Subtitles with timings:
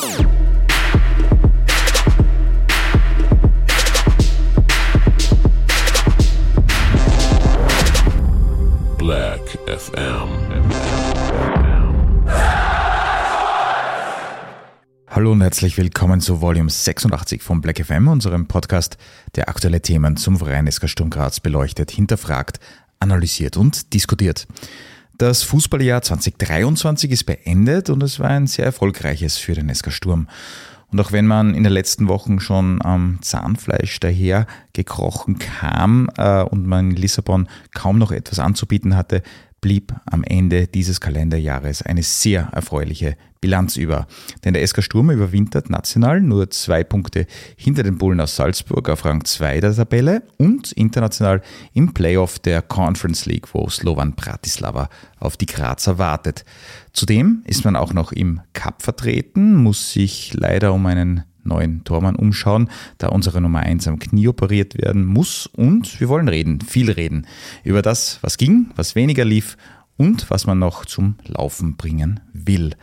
[0.00, 0.16] Black
[9.66, 10.28] FM.
[15.08, 18.96] Hallo und herzlich willkommen zu Volume 86 von Black FM, unserem Podcast,
[19.34, 22.58] der aktuelle Themen zum Verein SK Sturm Graz beleuchtet, hinterfragt,
[23.00, 24.46] analysiert und diskutiert.
[25.20, 30.28] Das Fußballjahr 2023 ist beendet und es war ein sehr erfolgreiches für den SK Sturm.
[30.90, 36.40] Und auch wenn man in den letzten Wochen schon am Zahnfleisch daher gekrochen kam äh,
[36.40, 39.22] und man in Lissabon kaum noch etwas anzubieten hatte,
[39.60, 44.06] blieb am Ende dieses Kalenderjahres eine sehr erfreuliche Bilanz über.
[44.44, 49.04] Denn der SK Sturm überwintert national nur zwei Punkte hinter den Bullen aus Salzburg auf
[49.04, 51.42] Rang 2 der Tabelle und international
[51.72, 56.44] im Playoff der Conference League, wo Slovan Bratislava auf die Grazer wartet.
[56.92, 62.16] Zudem ist man auch noch im Cup vertreten, muss sich leider um einen neuen Tormann
[62.16, 65.46] umschauen, da unsere Nummer 1 am Knie operiert werden muss.
[65.46, 67.26] Und wir wollen reden, viel reden,
[67.64, 69.56] über das, was ging, was weniger lief
[69.96, 72.74] und was man noch zum Laufen bringen will.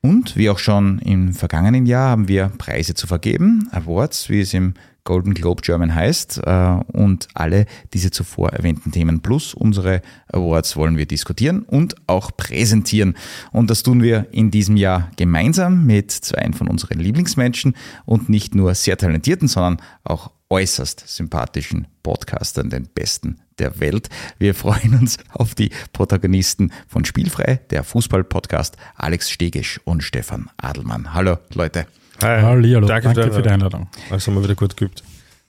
[0.00, 4.54] Und wie auch schon im vergangenen Jahr haben wir Preise zu vergeben, Awards, wie es
[4.54, 4.74] im
[5.06, 6.42] Golden Globe German heißt.
[6.44, 12.36] äh, Und alle diese zuvor erwähnten Themen plus unsere Awards wollen wir diskutieren und auch
[12.36, 13.16] präsentieren.
[13.52, 18.54] Und das tun wir in diesem Jahr gemeinsam mit zwei von unseren Lieblingsmenschen und nicht
[18.54, 24.10] nur sehr talentierten, sondern auch äußerst sympathischen Podcastern, den besten der Welt.
[24.38, 31.14] Wir freuen uns auf die Protagonisten von Spielfrei, der Fußball-Podcast Alex Stegisch und Stefan Adelmann.
[31.14, 31.86] Hallo Leute.
[32.22, 32.40] Hi.
[32.40, 33.88] Hallihallo, Danke, danke für die Einladung.
[34.10, 35.02] Also haben wir wieder gut geübt.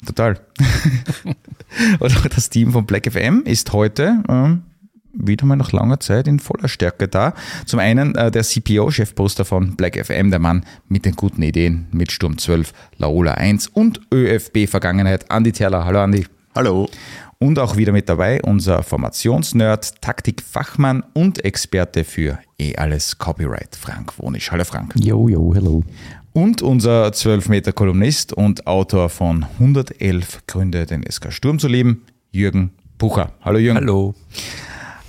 [0.05, 0.39] Total.
[1.99, 4.63] und auch das Team von Black FM ist heute ähm,
[5.13, 7.33] wieder mal nach langer Zeit in voller Stärke da.
[7.65, 11.87] Zum einen äh, der CPO, Chefposter von Black FM, der Mann mit den guten Ideen
[11.91, 15.85] mit Sturm 12, Laola 1 und ÖFB Vergangenheit, Andi Terler.
[15.85, 16.25] Hallo Andi.
[16.53, 16.89] Hallo.
[17.39, 24.17] Und auch wieder mit dabei unser Formationsnerd, Taktikfachmann und Experte für eh alles Copyright, Frank
[24.17, 24.51] Wonisch.
[24.51, 24.93] Hallo Frank.
[24.97, 25.83] Jo, jo, hello.
[26.37, 33.31] Und unser 12-Meter-Kolumnist und Autor von 111 Gründe, den SK Sturm zu lieben, Jürgen Bucher.
[33.41, 33.79] Hallo Jürgen.
[33.79, 34.13] Hallo.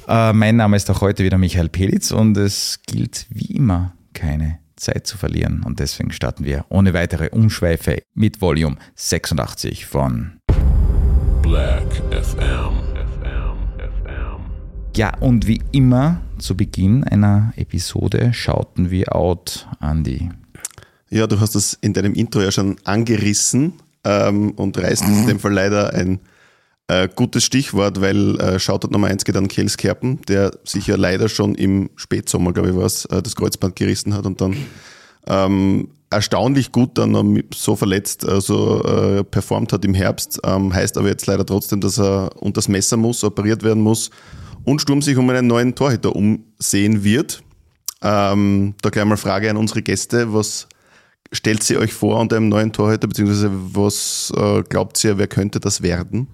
[0.08, 4.60] Äh, mein Name ist auch heute wieder Michael Pelitz und es gilt wie immer keine
[4.76, 5.62] Zeit zu verlieren.
[5.66, 10.40] Und deswegen starten wir ohne weitere Umschweife mit Volume 86 von
[11.42, 12.72] Black FM.
[13.20, 13.58] FM.
[13.76, 14.40] FM.
[14.96, 20.30] Ja, und wie immer zu Beginn einer Episode schauten wir out an die.
[21.10, 23.74] Ja, du hast das in deinem Intro ja schon angerissen
[24.04, 26.20] ähm, und reißt in dem Fall leider ein
[26.88, 30.96] äh, gutes Stichwort, weil äh, Shoutout Nummer 1 geht an Kels Kerpen, der sich ja
[30.96, 34.56] leider schon im Spätsommer, glaube ich, was äh, das Kreuzband gerissen hat und dann
[35.26, 40.40] ähm, erstaunlich gut dann so verletzt, also äh, performt hat im Herbst.
[40.44, 44.10] Ähm, heißt aber jetzt leider trotzdem, dass er unter das Messer muss, operiert werden muss
[44.64, 47.42] und Sturm sich um einen neuen Torhüter umsehen wird.
[48.00, 50.32] Ähm, da gleich mal Frage an unsere Gäste.
[50.32, 50.68] Was
[51.32, 55.60] stellt sie euch vor unter einem neuen Torhüter, beziehungsweise was äh, glaubt ihr, wer könnte
[55.60, 56.28] das werden?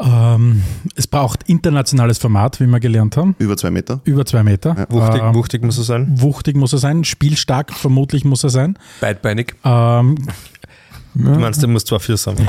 [0.00, 0.62] Ähm,
[0.96, 3.36] es braucht internationales Format, wie wir gelernt haben.
[3.38, 4.00] Über zwei Meter?
[4.04, 4.86] Über zwei Meter.
[4.88, 6.20] Wuchtig, Ähm, wuchtig muss er sein.
[6.20, 8.76] wuchtig muss er sein, spielstark vermutlich muss er sein.
[9.00, 9.54] Beidbeinig.
[9.64, 10.16] Ähm,
[11.14, 12.36] Du meinst, der muss zwar vier sein.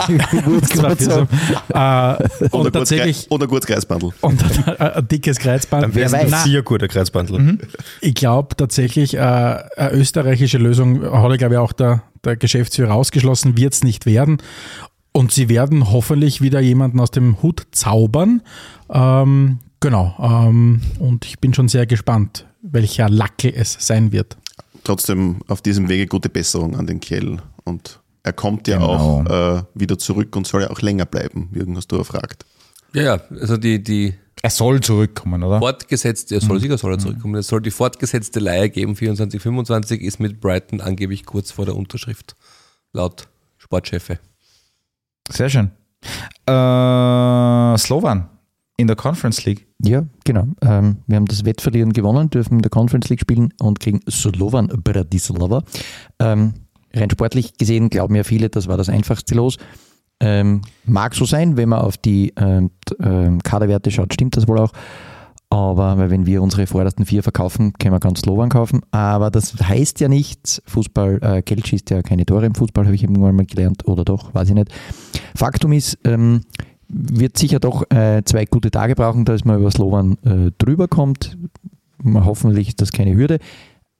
[0.63, 1.27] zwar viel-
[1.69, 4.11] äh, Oder und tatsächlich Oder kurz Kreisbandel.
[4.21, 4.43] und
[4.81, 5.83] ein dickes Kreuzband.
[5.83, 7.39] Dann wäre Nein, es vier guter Kreuzbandel.
[7.39, 7.59] Mhm.
[8.01, 12.93] Ich glaube tatsächlich, äh, eine österreichische Lösung hat, ja, glaube ich, auch der, der Geschäftsführer
[12.95, 14.37] ausgeschlossen, wird es nicht werden.
[15.11, 18.41] Und sie werden hoffentlich wieder jemanden aus dem Hut zaubern.
[18.89, 20.15] Ähm, genau.
[20.19, 24.37] Ähm, und ich bin schon sehr gespannt, welcher Lackel es sein wird.
[24.83, 27.37] Trotzdem auf diesem Wege gute Besserung an den Kiel.
[27.63, 29.21] Und er kommt ja Genau.
[29.21, 29.25] auch
[29.59, 31.49] äh, wieder zurück und soll ja auch länger bleiben.
[31.53, 32.45] Jürgen, hast du erfragt.
[32.93, 35.59] Ja, ja, also die, die Er soll zurückkommen, oder?
[35.59, 40.01] fortgesetzte, er soll sicher soll er zurückkommen, es soll die fortgesetzte Leihe geben, 24, 25
[40.01, 42.35] ist mit Brighton angeblich kurz vor der Unterschrift,
[42.93, 43.27] laut
[43.57, 44.19] Sportchefe.
[45.29, 45.71] Sehr schön.
[46.47, 48.29] Äh, Slovan
[48.77, 49.67] in der Conference League.
[49.83, 50.47] Ja, genau.
[50.61, 54.67] Ähm, wir haben das Wettverlieren gewonnen, dürfen in der Conference League spielen und gegen Slovan
[54.67, 55.63] Bratislava.
[56.19, 56.53] Ähm,
[56.95, 59.57] rein sportlich gesehen glauben ja viele, das war das einfachste Los.
[60.19, 62.71] Ähm, mag so sein, wenn man auf die ähm,
[63.01, 64.71] ähm, Kaderwerte schaut, stimmt das wohl auch.
[65.49, 68.81] Aber weil wenn wir unsere vordersten vier verkaufen, können wir ganz Slowan kaufen.
[68.91, 70.61] Aber das heißt ja nichts.
[70.65, 73.87] Fußball, äh, Geld schießt ja keine Tore im Fußball, habe ich irgendwann mal gelernt.
[73.87, 74.69] Oder doch, weiß ich nicht.
[75.35, 76.41] Faktum ist, ähm,
[76.87, 81.37] wird sicher doch äh, zwei gute Tage brauchen, dass man über Slowan äh, drüber kommt.
[82.03, 83.39] Hoffentlich ist das keine Hürde.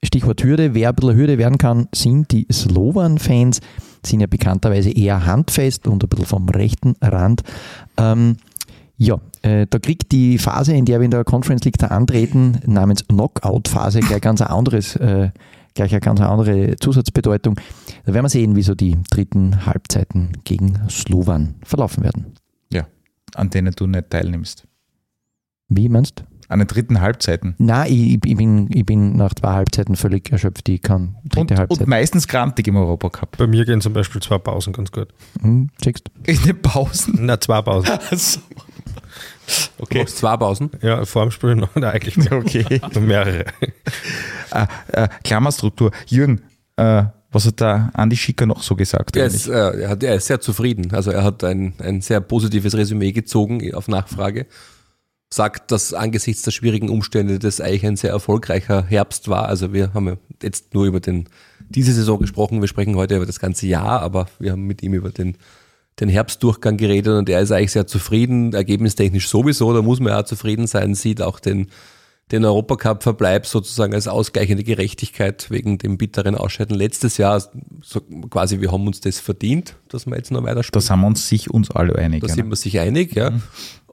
[0.06, 3.62] Stichwort Hürde, wer ein bisschen Hürde werden kann, sind die Slowan-Fans,
[4.06, 7.42] sind ja bekannterweise eher handfest und ein bisschen vom rechten Rand.
[7.98, 8.38] Ähm,
[8.98, 12.60] ja, äh, da kriegt die Phase, in der wir in der Conference League da antreten,
[12.66, 15.32] namens Knockout-Phase, gleich ganz ein anderes, äh,
[15.74, 17.60] gleich eine ganz andere Zusatzbedeutung.
[18.06, 22.34] Da werden wir sehen, wie so die dritten Halbzeiten gegen Slowan verlaufen werden.
[22.72, 22.88] Ja,
[23.34, 24.66] an denen du nicht teilnimmst.
[25.68, 26.35] Wie meinst du?
[26.48, 27.56] An den dritten Halbzeiten.
[27.58, 30.70] Nein, ich, ich, bin, ich bin nach zwei Halbzeiten völlig erschöpft.
[30.70, 31.80] Ich kann dritte Und, Halbzeit.
[31.82, 33.38] und meistens grantig im Europacup.
[33.38, 35.08] Bei mir gehen zum Beispiel zwei Pausen ganz gut.
[35.42, 36.10] Hm, checkst.
[36.26, 37.16] In den Pausen.
[37.22, 37.98] Na, zwei Pausen.
[38.10, 38.40] Also,
[39.78, 40.00] Du okay.
[40.00, 40.72] machst zwei Pausen.
[40.82, 42.32] Ja, vor dem Spiel noch, nein, eigentlich mehr.
[42.34, 42.82] Okay.
[43.00, 43.46] Mehrere.
[44.52, 45.92] äh, äh, Klammerstruktur.
[46.08, 46.42] Jürgen,
[46.78, 49.16] äh, was hat da Andi Schicker noch so gesagt?
[49.16, 49.52] Er ist, äh,
[49.82, 50.94] er, hat, er ist sehr zufrieden.
[50.94, 54.48] Also er hat ein, ein sehr positives Resümee gezogen auf Nachfrage.
[55.30, 59.48] Sagt, dass angesichts der schwierigen Umstände das eigentlich ein sehr erfolgreicher Herbst war.
[59.48, 61.28] Also wir haben ja jetzt nur über den,
[61.68, 62.62] diese Saison gesprochen.
[62.62, 65.38] Wir sprechen heute über das ganze Jahr, aber wir haben mit ihm über den,
[66.00, 70.22] den Herbstdurchgang geredet und er ist eigentlich sehr zufrieden, ergebnistechnisch sowieso, da muss man ja
[70.22, 71.68] auch zufrieden sein, sieht auch den,
[72.32, 77.42] den Europacup-Verbleib sozusagen als ausgleichende Gerechtigkeit wegen dem bitteren Ausscheiden letztes Jahr.
[77.82, 80.82] So quasi, wir haben uns das verdient, dass wir jetzt noch weiter da spielen.
[80.82, 82.22] sind wir uns sich uns alle einig.
[82.22, 82.52] Da ja, sind ne?
[82.52, 83.32] wir sich einig, ja.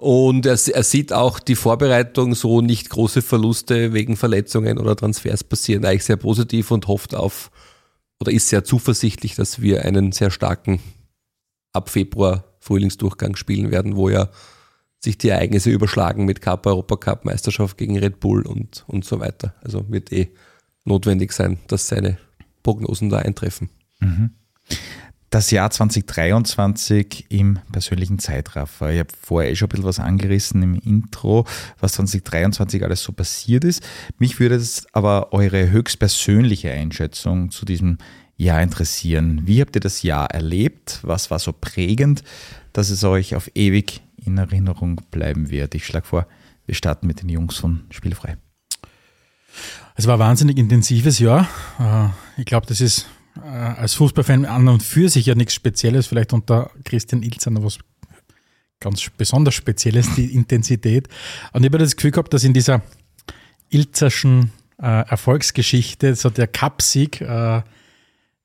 [0.03, 5.45] Und er, er sieht auch die Vorbereitung, so nicht große Verluste wegen Verletzungen oder Transfers
[5.45, 7.53] passieren, eigentlich sehr positiv und hofft auf
[8.19, 10.81] oder ist sehr zuversichtlich, dass wir einen sehr starken
[11.73, 14.29] ab Februar Frühlingsdurchgang spielen werden, wo ja
[14.99, 19.55] sich die Ereignisse überschlagen mit Cup, Europacup, Meisterschaft gegen Red Bull und, und so weiter.
[19.63, 20.33] Also wird eh
[20.85, 22.19] notwendig sein, dass seine
[22.65, 23.71] Prognosen da eintreffen.
[25.33, 28.93] Das Jahr 2023 im persönlichen Zeitraffer.
[28.93, 31.47] Ich habe vorher eh schon ein bisschen was angerissen im Intro,
[31.81, 33.83] was 2023 alles so passiert ist.
[34.19, 37.97] Mich würde es aber eure höchstpersönliche Einschätzung zu diesem
[38.37, 39.41] Jahr interessieren.
[39.47, 40.99] Wie habt ihr das Jahr erlebt?
[41.01, 42.23] Was war so prägend,
[42.75, 45.75] dass es euch auf ewig in Erinnerung bleiben wird?
[45.75, 46.27] Ich schlage vor,
[46.67, 48.37] wir starten mit den Jungs von Spielfrei.
[49.95, 51.49] Es war ein wahnsinnig intensives Jahr.
[51.81, 52.09] Äh,
[52.39, 53.07] Ich glaube, das ist
[53.37, 56.07] äh, als Fußballfan an und für sich ja nichts Spezielles.
[56.07, 57.79] Vielleicht unter Christian Ilzer noch was
[58.81, 61.09] ganz besonders Spezielles, die Intensität.
[61.53, 62.83] Und ich habe das Gefühl gehabt, dass in dieser
[63.71, 67.63] Ilzerschen äh, Erfolgsgeschichte so der Cupsieg äh,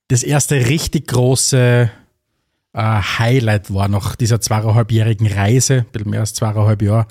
[0.08, 1.92] das erste richtig große
[2.74, 7.08] äh, Highlight war nach dieser zweieinhalbjährigen Reise, ein bisschen mehr als zweieinhalb Jahre.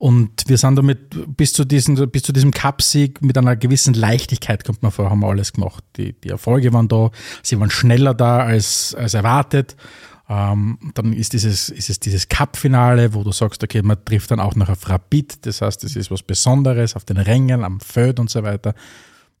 [0.00, 4.64] Und wir sind damit bis zu, diesem, bis zu diesem Cupsieg mit einer gewissen Leichtigkeit,
[4.64, 5.84] kommt man vor, haben wir alles gemacht.
[5.98, 7.10] Die, die Erfolge waren da,
[7.42, 9.76] sie waren schneller da als, als erwartet.
[10.26, 14.40] Ähm, dann ist dieses, ist es dieses Cup-Finale, wo du sagst, okay, man trifft dann
[14.40, 18.18] auch noch auf Rapid, das heißt, das ist was Besonderes auf den Rängen, am Feld
[18.20, 18.72] und so weiter.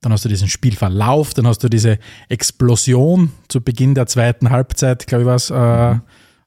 [0.02, 1.98] Dann hast du diesen Spielverlauf, dann hast du diese
[2.28, 5.98] Explosion zu Beginn der zweiten Halbzeit, glaube ich was, äh, äh,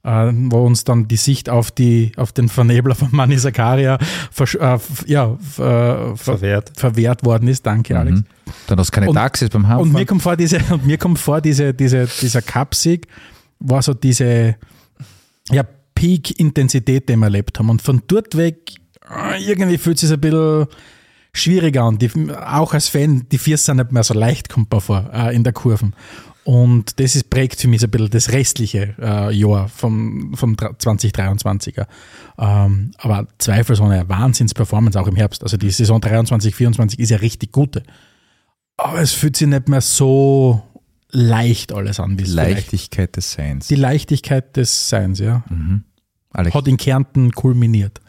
[0.04, 5.32] wo uns dann die Sicht auf, die, auf den Vernebler von Mani Zakaria äh, ja,
[5.32, 6.72] äh, ver Verwehrt.
[6.76, 7.66] verwehrt worden ist.
[7.66, 8.20] Danke, Alex.
[8.20, 8.26] Mhm.
[8.68, 10.08] Dann hast du keine Und- Taxis beim Und mir Hafen.
[10.08, 13.08] kommt vor, diese, und mir kommt vor, diese, diese, dieser Cup-Sieg
[13.60, 14.58] war so diese
[15.50, 15.64] ja,
[15.96, 17.70] Peak-Intensität, die wir erlebt haben.
[17.70, 18.72] Und von dort weg,
[19.10, 20.66] äh, irgendwie fühlt es sich ein bisschen
[21.34, 21.98] schwieriger an.
[21.98, 22.12] Die,
[22.46, 25.46] auch als Fan, die Viers sind nicht mehr so leicht, kommt mir vor, äh, in
[25.46, 25.96] der Kurven.
[26.46, 30.56] Und das ist, prägt für mich so ein bisschen das restliche äh, Jahr vom, vom
[30.56, 31.88] 2023er.
[32.38, 35.44] Ähm, aber zweifelsohne eine Wahnsinns-Performance auch im Herbst.
[35.44, 37.84] Also die Saison 23, 24 ist ja richtig gute.
[38.76, 40.62] Aber es fühlt sich nicht mehr so
[41.12, 42.56] leicht alles an, wie es vielleicht.
[42.56, 43.68] Leichtigkeit des Seins.
[43.68, 45.44] Die Leichtigkeit des Seins, ja.
[46.32, 46.56] Alex.
[46.56, 48.02] Hat in Kärnten kulminiert.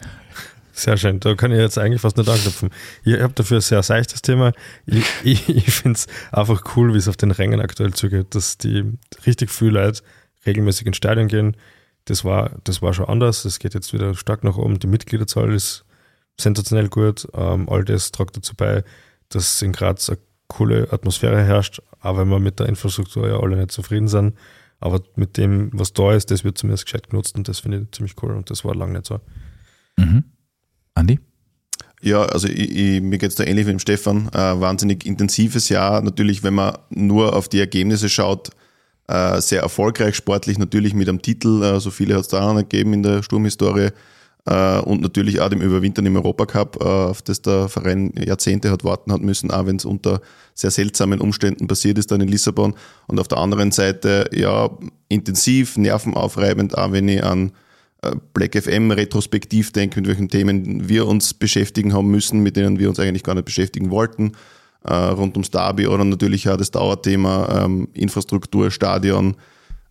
[0.77, 2.69] Sehr schön, da kann ich jetzt eigentlich fast nicht anknüpfen.
[3.05, 4.51] Ich habe dafür ein sehr seichtes Thema.
[4.85, 8.57] Ich, ich, ich finde es einfach cool, wie es auf den Rängen aktuell zugeht, dass
[8.57, 8.83] die
[9.25, 10.01] richtig viele Leute
[10.45, 11.55] regelmäßig ins Stadion gehen.
[12.03, 13.45] Das war, das war schon anders.
[13.45, 14.77] Es geht jetzt wieder stark nach oben.
[14.77, 15.85] Die Mitgliederzahl ist
[16.37, 17.25] sensationell gut.
[17.33, 18.83] Ähm, all das trägt dazu bei,
[19.29, 23.55] dass in Graz eine coole Atmosphäre herrscht, auch wenn wir mit der Infrastruktur ja alle
[23.55, 24.37] nicht zufrieden sind.
[24.81, 27.91] Aber mit dem, was da ist, das wird zumindest gescheit genutzt und das finde ich
[27.91, 29.21] ziemlich cool und das war lange nicht so.
[29.97, 30.25] Mhm.
[30.95, 31.19] Andi?
[32.01, 34.29] Ja, also ich, ich, mir geht's da ähnlich wie dem Stefan.
[34.33, 36.01] Äh, wahnsinnig intensives Jahr.
[36.01, 38.49] Natürlich, wenn man nur auf die Ergebnisse schaut,
[39.07, 41.63] äh, sehr erfolgreich sportlich, natürlich mit einem Titel.
[41.63, 43.89] Äh, so viele hat es da auch nicht gegeben in der Sturmhistorie.
[44.45, 48.83] Äh, und natürlich auch dem Überwintern im Europacup, äh, auf das der Verein Jahrzehnte hat
[48.83, 50.21] warten hat müssen, auch wenn es unter
[50.53, 52.75] sehr seltsamen Umständen passiert ist dann in Lissabon.
[53.07, 54.69] Und auf der anderen Seite, ja,
[55.09, 57.51] intensiv, nervenaufreibend, auch wenn ich an
[58.33, 62.89] Black FM retrospektiv denke, mit welchen Themen wir uns beschäftigen haben müssen, mit denen wir
[62.89, 64.33] uns eigentlich gar nicht beschäftigen wollten.
[64.85, 69.35] äh, rund ums Derby oder natürlich auch das Dauerthema ähm, Infrastruktur, Stadion.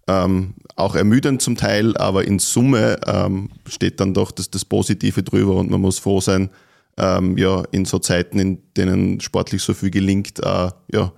[0.07, 5.23] Ähm, auch ermüdend zum Teil, aber in Summe ähm, steht dann doch das, das Positive
[5.23, 6.51] drüber und man muss froh sein,
[6.99, 11.13] ähm, ja, in so Zeiten, in denen sportlich so viel gelingt, äh, ja,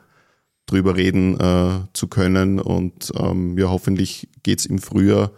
[0.66, 2.60] drüber reden äh, zu können.
[2.60, 5.32] Und ähm, ja, hoffentlich geht's im Frühjahr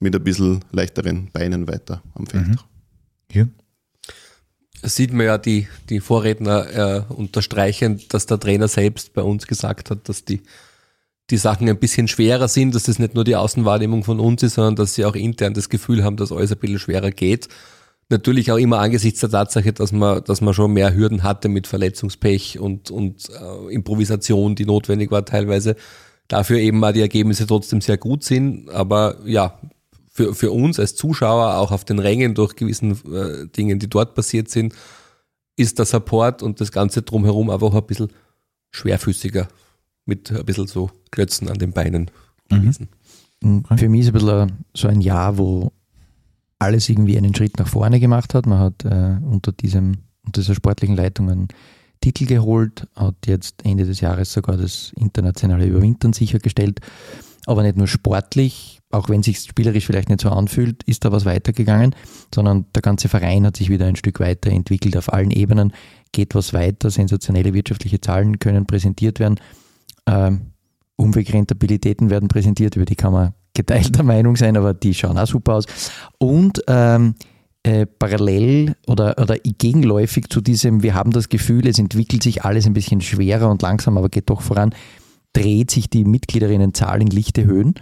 [0.00, 2.48] mit ein bisschen leichteren Beinen weiter am Feld.
[2.48, 2.58] Mhm.
[3.32, 3.46] Ja.
[4.82, 9.46] Das sieht man ja die, die Vorredner äh, unterstreichen, dass der Trainer selbst bei uns
[9.46, 10.40] gesagt hat, dass die,
[11.28, 14.54] die Sachen ein bisschen schwerer sind, dass das nicht nur die Außenwahrnehmung von uns ist,
[14.54, 17.48] sondern dass sie auch intern das Gefühl haben, dass alles ein bisschen schwerer geht.
[18.08, 21.66] Natürlich auch immer angesichts der Tatsache, dass man, dass man schon mehr Hürden hatte mit
[21.66, 25.76] Verletzungspech und, und äh, Improvisation, die notwendig war teilweise.
[26.26, 28.68] Dafür eben mal die Ergebnisse trotzdem sehr gut sind.
[28.70, 29.60] Aber ja,
[30.10, 34.14] für, für uns als Zuschauer, auch auf den Rängen durch gewissen äh, Dingen, die dort
[34.14, 34.74] passiert sind,
[35.56, 38.08] ist der Support und das Ganze drumherum einfach ein bisschen
[38.70, 39.48] schwerfüßiger
[40.06, 42.10] mit ein bisschen so Klötzen an den Beinen
[42.48, 42.88] gewesen.
[43.42, 45.72] Und Für mich ist ein bisschen so ein Jahr, wo
[46.58, 48.46] alles irgendwie einen Schritt nach vorne gemacht hat.
[48.46, 51.48] Man hat äh, unter, diesem, unter dieser sportlichen Leitung einen
[52.00, 56.80] Titel geholt, hat jetzt Ende des Jahres sogar das internationale Überwintern sichergestellt.
[57.46, 61.24] Aber nicht nur sportlich, auch wenn sich spielerisch vielleicht nicht so anfühlt, ist da was
[61.24, 61.94] weitergegangen,
[62.34, 65.72] sondern der ganze Verein hat sich wieder ein Stück weiterentwickelt auf allen Ebenen,
[66.12, 69.36] geht was weiter, sensationelle wirtschaftliche Zahlen können präsentiert werden.
[70.06, 70.52] Ähm,
[70.96, 75.54] Umwegrentabilitäten werden präsentiert, über die kann man geteilter Meinung sein, aber die schauen auch super
[75.54, 75.66] aus.
[76.18, 77.14] Und ähm,
[77.62, 82.66] äh, parallel oder, oder gegenläufig zu diesem, wir haben das Gefühl, es entwickelt sich alles
[82.66, 84.74] ein bisschen schwerer und langsam, aber geht doch voran,
[85.32, 87.74] dreht sich die Mitgliederinnenzahl in lichte Höhen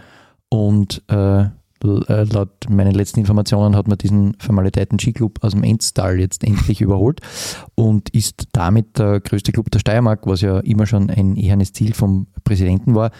[0.49, 1.49] und äh,
[1.81, 7.21] laut meinen letzten Informationen hat man diesen vermaledeiten Skiclub aus dem Enstal jetzt endlich überholt
[7.75, 11.93] und ist damit der größte Club der Steiermark, was ja immer schon ein ehernes Ziel
[11.93, 13.11] vom Präsidenten war.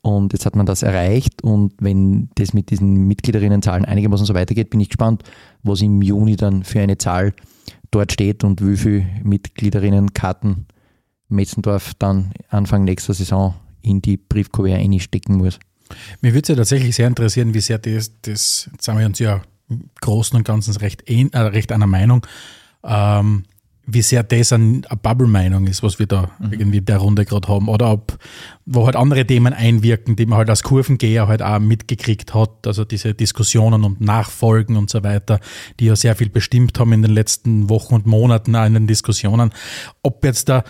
[0.00, 4.70] Und jetzt hat man das erreicht und wenn das mit diesen Mitgliederinnenzahlen einigermaßen so weitergeht,
[4.70, 5.22] bin ich gespannt,
[5.62, 7.34] was im Juni dann für eine Zahl
[7.90, 10.66] dort steht und wie viele Mitgliederinnenkarten
[11.28, 15.58] Metzendorf dann Anfang nächster Saison in die Briefkuvert einstecken muss.
[16.20, 19.18] Mir würde es ja tatsächlich sehr interessieren, wie sehr das, das jetzt sind wir uns
[19.18, 22.26] ja im Großen und Ganzen recht, äh, recht einer Meinung,
[22.84, 23.44] ähm,
[23.90, 27.48] wie sehr das ein, eine Bubble-Meinung ist, was wir da irgendwie in der Runde gerade
[27.48, 27.68] haben.
[27.68, 28.18] Oder ob,
[28.66, 32.66] wo halt andere Themen einwirken, die man halt als Kurvengeher halt auch mitgekriegt hat.
[32.66, 35.40] Also diese Diskussionen und Nachfolgen und so weiter,
[35.80, 38.86] die ja sehr viel bestimmt haben in den letzten Wochen und Monaten auch in den
[38.86, 39.52] Diskussionen.
[40.02, 40.64] Ob jetzt da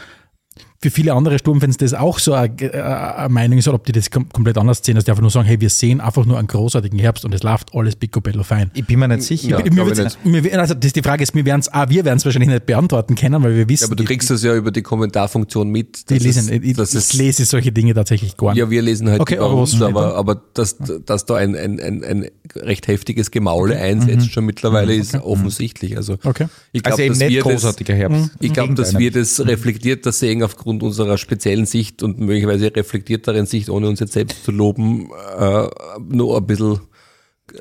[0.81, 3.91] für viele andere Sturmfans das auch so eine, äh, eine Meinung ist, oder ob die
[3.91, 6.39] das kom komplett anders sehen, dass die einfach nur sagen, hey, wir sehen einfach nur
[6.39, 8.71] einen großartigen Herbst und es läuft alles picobello fein.
[8.75, 9.49] Ich bin mir nicht sicher.
[9.51, 12.05] Ja, mir glaub ich wird's- mir, also das, die Frage ist, wir werden es, wir
[12.05, 14.55] werden es wahrscheinlich nicht beantworten können, weil wir wissen, Ja, aber du kriegst das ja
[14.55, 16.09] über die Kommentarfunktion mit.
[16.11, 18.59] die dass lesen, es- ich, dass ich es- lese solche Dinge tatsächlich gar nicht.
[18.61, 22.05] Ja, wir lesen halt Okay, die steht aber, aber dass, dass da ein, ein, ein,
[22.05, 25.97] ein recht heftiges Gemaule einsetzt, schon mittlerweile ist offensichtlich.
[25.97, 26.47] Also Okay.
[26.71, 28.31] ich glaube, Also eben dass nicht wir das, großartiger Herbst.
[28.39, 33.71] ich glaube, dass wir das reflektierter sehen aufgrund unserer speziellen Sicht und möglicherweise reflektierteren Sicht,
[33.71, 35.69] ohne uns jetzt selbst zu loben, äh,
[36.09, 36.81] nur ein bisschen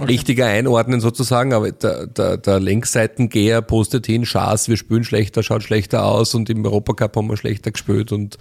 [0.05, 5.63] richtiger einordnen sozusagen, aber der, der, der Längsseitengeher postet hin, Schaß, wir spielen schlechter, schaut
[5.63, 8.37] schlechter aus und im Europacup haben wir schlechter gespielt und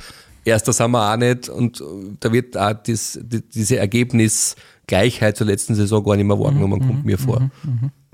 [0.46, 1.48] erster sind wir auch nicht.
[1.48, 1.82] Und
[2.20, 3.80] da wird auch das, die, diese
[4.88, 7.50] Ergebnisgleichheit zur letzten Saison gar nicht mehr wahrgenommen, kommt mir vor.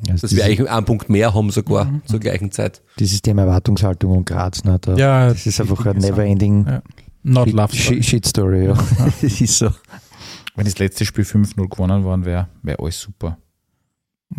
[0.08, 2.82] Also Dass wir eigentlich einen Punkt mehr haben sogar zur gleichen Zeit.
[2.98, 6.82] dieses Thema Erwartungshaltung und Graz, ne, da, Ja, das ist einfach eine never-ending Ja.
[7.24, 7.76] Not Shit- love.
[7.76, 8.64] Shit- Shit-Story.
[8.66, 8.74] Ja.
[9.22, 9.70] das ist so.
[10.56, 13.38] Wenn das letzte Spiel 5-0 gewonnen worden wäre, wäre alles super.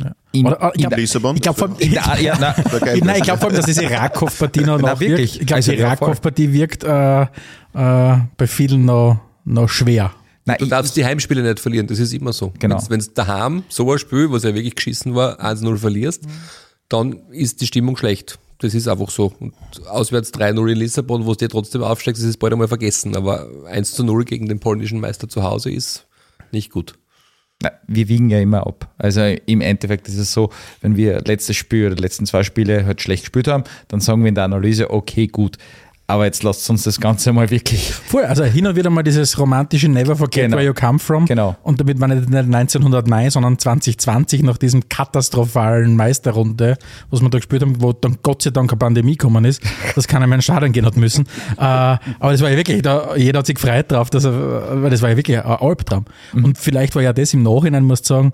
[0.03, 0.11] Ja.
[0.33, 1.35] In, Oder, äh, ich in glaub- Lissabon?
[1.37, 2.03] Ich glaube vor allem, in ja,
[2.39, 2.55] na,
[3.15, 5.11] ich glaube vor allem, dass diese Rakow-Partie noch Na, nachwirkt.
[5.11, 5.39] wirklich.
[5.39, 6.07] Ich glaube, Also, die ja, voll.
[6.09, 7.27] Rakow-Partie wirkt äh, äh,
[7.73, 10.11] bei vielen noch, noch schwer.
[10.45, 12.53] Na, Du darfst die Heimspiele nicht verlieren, das ist immer so.
[12.59, 12.81] Genau.
[12.89, 16.23] Wenn du daheim so ein Spiel, was ja wirklich geschissen war, 1-0 verlierst,
[16.89, 18.39] dann ist die Stimmung schlecht.
[18.59, 19.33] Das ist einfach so.
[19.39, 19.53] Und
[19.87, 23.15] auswärts 3-0 in Lissabon, wo du dir trotzdem aufsteigst, ist es bald einmal vergessen.
[23.15, 26.05] Aber 1-0 gegen den polnischen Meister zu Hause ist
[26.51, 26.93] nicht gut.
[27.63, 28.93] na, wir wiegen ja immer ab.
[28.97, 30.49] Also im Endeffekt ist es so,
[30.81, 34.21] wenn wir letztes Spiel oder die letzten zwei Spiele halt schlecht gespielt haben, dann sagen
[34.21, 35.57] wir in der Analyse, okay, gut.
[36.13, 37.91] Aber jetzt lasst uns das Ganze mal wirklich.
[37.91, 40.57] Voll, also hin und wieder mal dieses romantische Never Forget Genau.
[40.57, 41.25] Where You Come From.
[41.25, 41.55] Genau.
[41.63, 46.77] Und damit ich nicht 1909, sondern 2020 nach diesem katastrophalen Meisterrunde,
[47.09, 49.63] was wir da gespielt haben, wo dann Gott sei Dank eine Pandemie gekommen ist,
[49.95, 51.25] dass keiner mehr in Stadion gehen hat müssen.
[51.57, 54.91] äh, aber das war ja wirklich, da, jeder hat sich gefreut drauf, dass er, weil
[54.91, 56.05] das war ja wirklich ein Albtraum.
[56.33, 58.33] Und vielleicht war ja das im Nachhinein, muss ich sagen,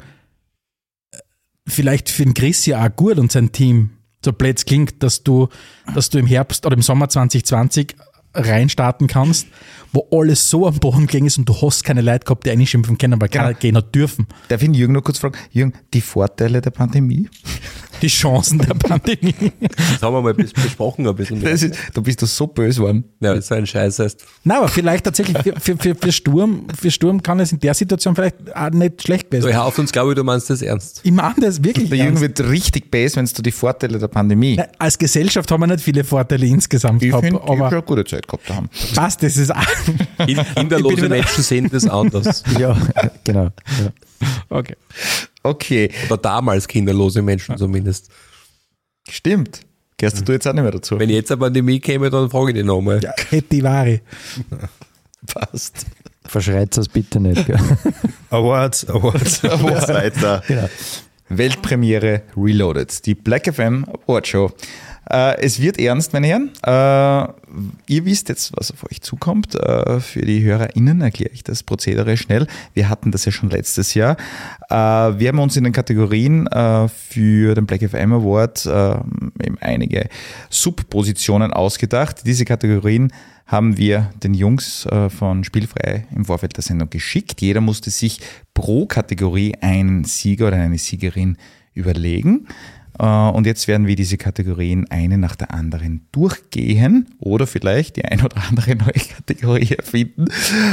[1.65, 3.91] vielleicht für den Chris ja auch gut und sein Team,
[4.23, 5.47] so blöd es klingt, dass du,
[5.93, 7.95] dass du im Herbst oder im Sommer 2020
[8.33, 9.47] reinstarten kannst,
[9.91, 12.97] wo alles so am Boden gelegen ist und du hast keine Leute gehabt, die einschimpfen
[12.97, 13.45] können, aber Genau.
[13.45, 14.27] keine gehen hat dürfen.
[14.49, 15.35] Darf ich Jürgen noch kurz fragen?
[15.51, 17.27] Jürgen, die Vorteile der Pandemie?
[18.01, 19.34] Die Chancen der Pandemie.
[19.60, 21.41] Das haben wir mal bes- besprochen ein bisschen.
[21.44, 23.03] Das ist, du bist doch so böse geworden.
[23.20, 24.25] Ja, so ein Scheiß heißt.
[24.44, 27.74] Nein, aber vielleicht tatsächlich für, für, für, für, Sturm, für Sturm kann es in der
[27.74, 29.58] Situation vielleicht auch nicht schlecht gewesen Du sein.
[29.58, 31.01] hör auf uns, glaube ich, du meinst das ernst.
[31.03, 34.56] Ich meine das wirklich Der Jürgen wird richtig böse, wenn du die Vorteile der Pandemie.
[34.56, 37.75] Nein, Als Gesellschaft haben wir nicht viele Vorteile insgesamt ich gehabt, finde, ich aber habe
[37.75, 38.70] eine gute Zeit gehabt da haben.
[38.96, 39.51] passt, das ist
[40.27, 42.44] Ich Kinderlose bin wieder- Menschen sehen das anders.
[42.58, 42.77] Ja,
[43.24, 43.46] genau.
[43.46, 43.91] Ja.
[44.50, 44.75] Okay.
[45.43, 48.10] Okay, Oder damals kinderlose Menschen zumindest.
[49.10, 49.62] stimmt.
[49.98, 50.98] Gehst du jetzt auch nicht mehr dazu?
[50.98, 53.01] Wenn jetzt eine Pandemie käme, dann frage ich dich nochmal.
[53.03, 54.01] Ja, Ketivari.
[55.27, 55.86] passt.
[56.25, 57.46] Verschreit das bitte nicht.
[57.46, 57.60] Gell?
[58.29, 59.41] Awards, Awards.
[59.43, 60.41] Jetzt weiter.
[61.27, 64.51] Weltpremiere Reloaded, die Black FM Award Show.
[65.10, 66.51] Äh, es wird ernst, meine Herren.
[66.63, 67.34] Äh,
[67.88, 69.56] ihr wisst jetzt, was auf euch zukommt.
[69.56, 72.48] Äh, für die HörerInnen erkläre ich das Prozedere schnell.
[72.74, 74.18] Wir hatten das ja schon letztes Jahr.
[74.70, 78.96] Äh, wir haben uns in den Kategorien äh, für den Black FM Award äh,
[79.44, 80.10] eben einige
[80.50, 82.25] Subpositionen ausgedacht.
[82.25, 83.12] Diese Kategorien
[83.46, 84.88] haben wir den Jungs
[85.18, 87.41] von Spielfrei im Vorfeld der Sendung geschickt.
[87.41, 88.20] Jeder musste sich
[88.53, 91.36] pro Kategorie einen Sieger oder eine Siegerin
[91.74, 92.48] überlegen.
[93.00, 98.06] Äh, Und jetzt werden wir diese Kategorien eine nach der anderen durchgehen oder vielleicht die
[98.06, 100.25] ein oder andere neue Kategorie erfinden.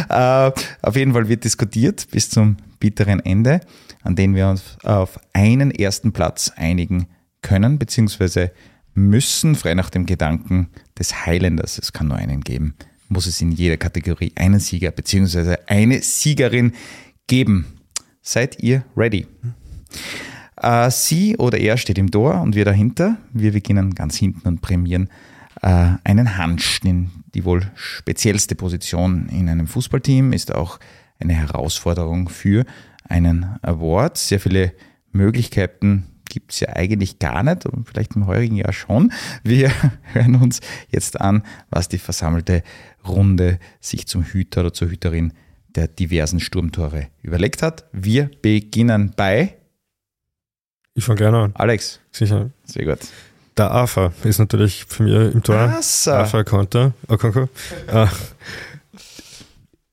[0.09, 0.51] Äh,
[0.83, 3.61] Auf jeden Fall wird diskutiert bis zum bitteren Ende,
[4.03, 7.07] an dem wir uns auf einen ersten Platz einigen
[7.43, 8.51] können, beziehungsweise
[8.95, 10.69] müssen, frei nach dem Gedanken
[10.99, 12.75] des Highlanders, es kann nur einen geben,
[13.09, 16.73] muss es in jeder Kategorie einen Sieger beziehungsweise eine Siegerin
[17.27, 17.67] geben.
[18.23, 19.27] Seid ihr ready?
[20.61, 23.17] Äh, sie oder er steht im Tor und wir dahinter.
[23.33, 25.11] Wir beginnen ganz hinten und prämieren
[25.63, 26.81] äh, einen Hansch.
[26.81, 30.79] Den, die wohl speziellste Position in einem Fußballteam ist auch
[31.19, 32.65] eine Herausforderung für
[33.09, 34.19] einen Award.
[34.19, 34.73] Sehr viele
[35.13, 39.13] Möglichkeiten gibt es ja eigentlich gar nicht, aber vielleicht im heurigen Jahr schon.
[39.43, 39.71] Wir
[40.13, 42.63] hören uns jetzt an, was die versammelte
[43.07, 45.33] Runde sich zum Hüter oder zur Hüterin
[45.75, 47.85] der diversen Sturmtore überlegt hat.
[47.93, 49.57] Wir beginnen bei
[50.97, 51.53] Ich fange gerne an.
[51.55, 52.01] Alex.
[52.11, 52.51] Sicher.
[52.65, 52.99] Sehr gut.
[53.59, 55.57] Der AFA ist natürlich für mich im Tor.
[56.07, 56.95] AFA Konter.
[57.07, 57.49] Okonko.
[57.87, 58.07] Äh,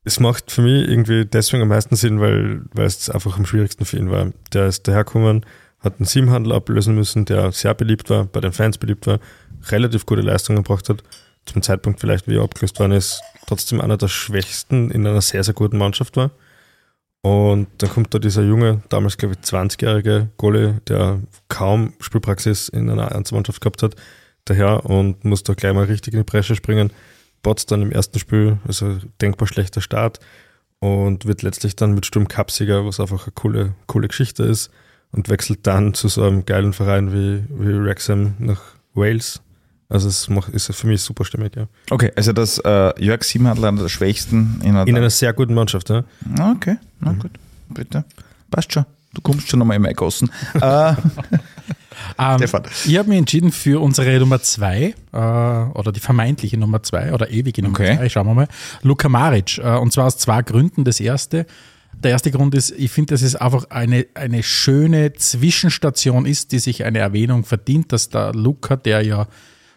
[0.05, 3.83] es macht für mich irgendwie deswegen am meisten Sinn, weil, weil es einfach am schwierigsten
[3.83, 4.31] für ihn war.
[4.53, 5.45] Der ist dahergekommen,
[5.79, 9.19] hat einen Sim-Handel ablösen müssen, der sehr beliebt war, bei den Fans beliebt war,
[9.69, 11.03] relativ gute Leistungen gebracht hat,
[11.45, 15.43] zum Zeitpunkt vielleicht, wie er abgelöst worden ist, trotzdem einer der schwächsten in einer sehr,
[15.43, 16.31] sehr guten Mannschaft war.
[17.25, 22.89] Und dann kommt da dieser junge, damals glaube ich 20-jährige Goalie, der kaum Spielpraxis in
[22.89, 23.95] einer Einzelmannschaft gehabt hat,
[24.43, 26.91] daher und muss da gleich mal richtig in die Bresche springen.
[27.41, 30.19] Botzt dann im ersten Spiel, also denkbar schlechter Start
[30.79, 34.69] und wird letztlich dann mit Sturm Cup-Sieger, was einfach eine coole, coole Geschichte ist
[35.13, 38.61] und wechselt dann zu so einem geilen Verein wie, wie Wrexham nach
[38.93, 39.41] Wales.
[39.93, 41.67] Also es macht, ist für mich super stimmig, ja.
[41.91, 44.87] Okay, also das äh, Jörg Siebenhandel einer der schwächsten in einer.
[44.87, 46.03] In einer sehr guten Mannschaft, ja.
[46.39, 47.31] Ah, okay, na gut,
[47.69, 48.03] bitte.
[48.49, 48.85] Passt schon.
[49.13, 50.31] Du kommst schon nochmal im Eigossen.
[50.59, 50.93] äh,
[52.17, 52.63] Ähm, Stefan.
[52.85, 57.29] ich habe mich entschieden für unsere Nummer zwei äh, oder die vermeintliche Nummer zwei oder
[57.29, 57.95] ewige Nummer Okay.
[57.95, 58.47] zwei, schauen wir mal.
[58.81, 59.59] Luka Maric.
[59.59, 60.83] Äh, und zwar aus zwei Gründen.
[60.83, 61.45] Das erste,
[61.93, 66.59] der erste Grund ist, ich finde, dass es einfach eine, eine schöne Zwischenstation ist, die
[66.59, 69.27] sich eine Erwähnung verdient, dass der Luca, der ja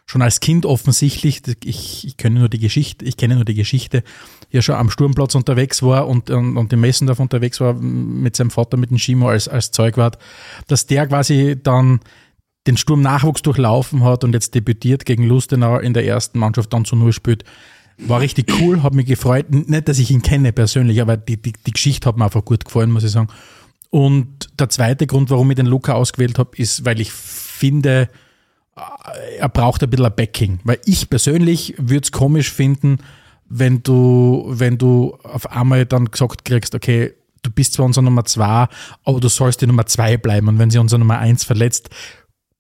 [0.07, 4.05] schon als Kind offensichtlich, ich, ich kenne nur die Geschichte, ich kenne nur die Geschichte,
[4.51, 8.51] ja schon am Sturmplatz unterwegs war und, und, und in Messendorf unterwegs war mit seinem
[8.51, 10.19] Vater, mit dem Schimo als, als Zeugwart,
[10.69, 12.01] dass der quasi dann
[12.69, 16.97] den Sturm-Nachwuchs durchlaufen hat und jetzt debütiert gegen Lustenau in der ersten Mannschaft dann zu
[16.97, 17.45] Null spielt.
[17.99, 19.47] War richtig cool, hat mich gefreut.
[19.51, 22.65] Nicht, dass ich ihn kenne persönlich, aber die, die, die Geschichte hat mir einfach gut
[22.65, 23.29] gefallen, muss ich sagen.
[23.91, 28.11] Und der zweite Grund, warum ich den Luca ausgewählt habe, ist, weil ich finde,
[29.39, 30.61] er braucht ein bisschen ein Backing.
[30.65, 32.99] Weil ich persönlich würde es komisch finden,
[33.49, 38.25] wenn du, wenn du auf einmal dann gesagt kriegst, okay, du bist zwar unser Nummer
[38.25, 38.67] zwei,
[39.05, 40.49] aber du sollst die Nummer zwei bleiben.
[40.49, 41.91] Und wenn sie unser Nummer eins verletzt,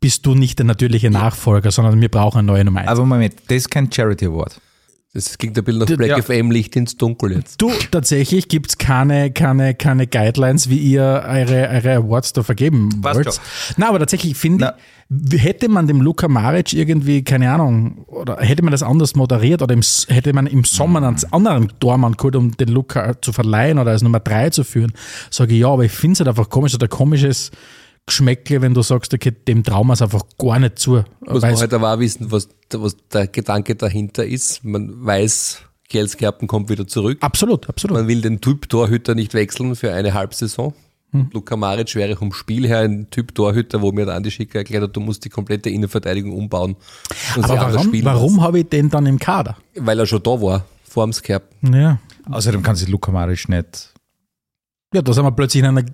[0.00, 2.88] bist du nicht der natürliche Nachfolger, sondern wir brauchen eine neue Nummer eins.
[2.88, 4.60] aber Moment, das ist kein Charity Award.
[5.16, 6.20] Das klingt ein bisschen nach Black Ja.
[6.20, 7.62] FM Licht ins Dunkel jetzt.
[7.62, 13.00] Du, tatsächlich gibt es keine, keine, keine Guidelines, wie ihr eure, eure Awards da vergeben
[13.00, 13.40] Passt wollt.
[13.78, 14.74] Na, aber tatsächlich finde
[15.30, 19.62] ich, hätte man dem Luka Maric irgendwie, keine Ahnung, oder hätte man das anders moderiert
[19.62, 23.78] oder im, hätte man im Sommer einen anderen Tormann geholt, um den Luka zu verleihen
[23.78, 24.92] oder als Nummer drei zu führen,
[25.30, 27.52] sage ich ja, aber ich finde es halt einfach komisch, oder komisches,
[28.06, 31.02] Geschmäckle, wenn du sagst, okay, dem trauen wir es einfach gar nicht zu.
[31.20, 34.64] Muss man halt aber auch wissen, was, was der Gedanke dahinter ist.
[34.64, 37.18] Man weiß, Kjelskerpen kommt wieder zurück.
[37.20, 37.96] absolut, absolut.
[37.96, 40.72] Man will den Typ-Torhüter nicht wechseln für eine Halbsaison.
[41.12, 41.30] Hm.
[41.32, 44.96] Luka Maric wäre vom Spiel her ein Typ-Torhüter, wo mir der Andi Schicker erklärt hat,
[44.96, 46.76] du musst die komplette Innenverteidigung umbauen.
[47.36, 49.56] Und Aber warum, warum habe ich den dann im Kader?
[49.76, 51.44] Weil er schon da war, vor dem Skerp.
[51.62, 51.98] Ja.
[52.30, 53.92] Außerdem kann sich Luka Maric nicht.
[54.92, 55.84] ja, da sind wir plötzlich in, einer,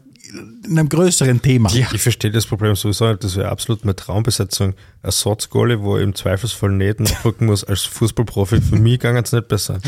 [0.65, 1.71] in einem größeren Thema.
[1.75, 3.23] Ich verstehe das Problem sowieso nicht.
[3.25, 4.75] Das wäre absolut meine Traumbesetzung.
[5.03, 8.61] Ersatzgoalie, wo ich im Zweifelsfall nicht nachrücken muss als Fußballprofi.
[8.61, 9.79] Für mich ging es nicht besser.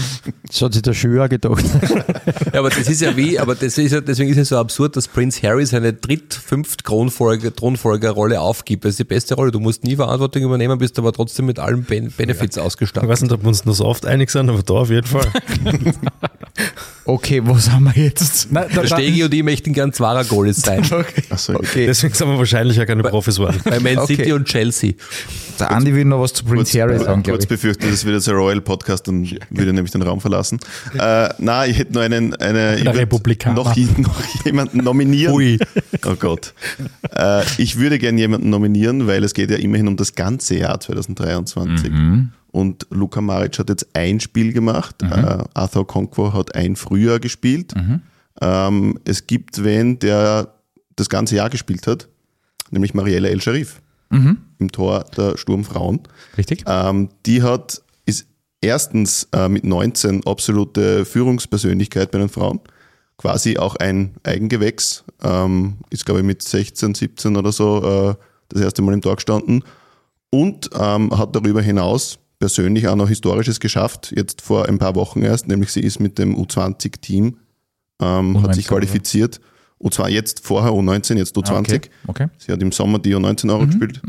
[0.47, 1.65] Das hat sich der Schüler gedacht.
[2.53, 4.95] Ja, aber das ist ja wie, aber das ist ja, deswegen ist es so absurd,
[4.97, 8.85] dass Prince Harry seine dritt-, fünft Thronfolger, Thronfolgerrolle aufgibt.
[8.85, 9.51] Das ist die beste Rolle.
[9.51, 13.09] Du musst nie Verantwortung übernehmen, bist aber trotzdem mit allen Ben Benefits Ich ausgestattet.
[13.09, 15.27] weiß nicht, ob wir uns noch so oft einig sind, aber da auf jeden Fall.
[17.07, 18.51] Okay, wo sind wir jetzt?
[18.51, 20.83] Nein, da, Stegi und ich möchten gern Zwarer Goalies sein.
[21.31, 21.87] Achso, Okay.
[21.87, 23.61] Deswegen sind wir wahrscheinlich ja keine Profis geworden.
[23.65, 24.17] Bei Man Okay.
[24.17, 24.93] City und Chelsea.
[25.61, 27.49] Der Andi will noch was zu Prince Harry sagen, kurz ich.
[27.49, 30.59] befürchtet, das wird jetzt ein Royal Podcast, dann würde ich nämlich den Raum verlassen.
[30.99, 33.55] Äh, na, ich hätte nur einen, eine, ich Republikaner.
[33.55, 35.35] noch, noch jemanden nominieren.
[35.35, 35.59] Ui.
[36.07, 36.55] Oh Gott.
[37.15, 40.81] Äh, ich würde gerne jemanden nominieren, weil es geht ja immerhin um das ganze Jahr
[40.81, 41.93] 2023.
[42.55, 45.03] Und Luka Maric hat jetzt ein Spiel gemacht.
[45.03, 47.75] Äh, Arthur Conquo hat ein Frühjahr gespielt.
[48.41, 50.55] Ähm, es gibt wen, der
[50.95, 52.09] das ganze Jahr gespielt hat,
[52.71, 53.83] nämlich Mariella El Sharif
[54.61, 56.03] im Tor der Sturmfrauen.
[56.39, 56.63] Richtig?
[56.69, 58.29] Ähm, die hat, ist
[58.61, 62.61] erstens äh, mit 19 absolute Führungspersönlichkeit bei den Frauen.
[63.17, 65.03] Quasi auch ein Eigengewächs.
[65.25, 68.15] Ähm, ist, glaube ich, mit 16, 17 oder so äh,
[68.49, 69.65] das erste Mal im Tor gestanden.
[70.31, 74.13] Und ähm, hat darüber hinaus persönlich auch noch Historisches geschafft.
[74.15, 77.39] Jetzt vor ein paar Wochen erst, nämlich sie ist mit dem U20-Team,
[78.03, 79.41] ähm, hat sich U19, qualifiziert.
[79.83, 81.59] U2 jetzt vorher U19, jetzt U20.
[81.59, 81.81] Okay.
[82.07, 82.27] okay.
[82.37, 84.03] Sie hat im Sommer die U19 Euro gespielt.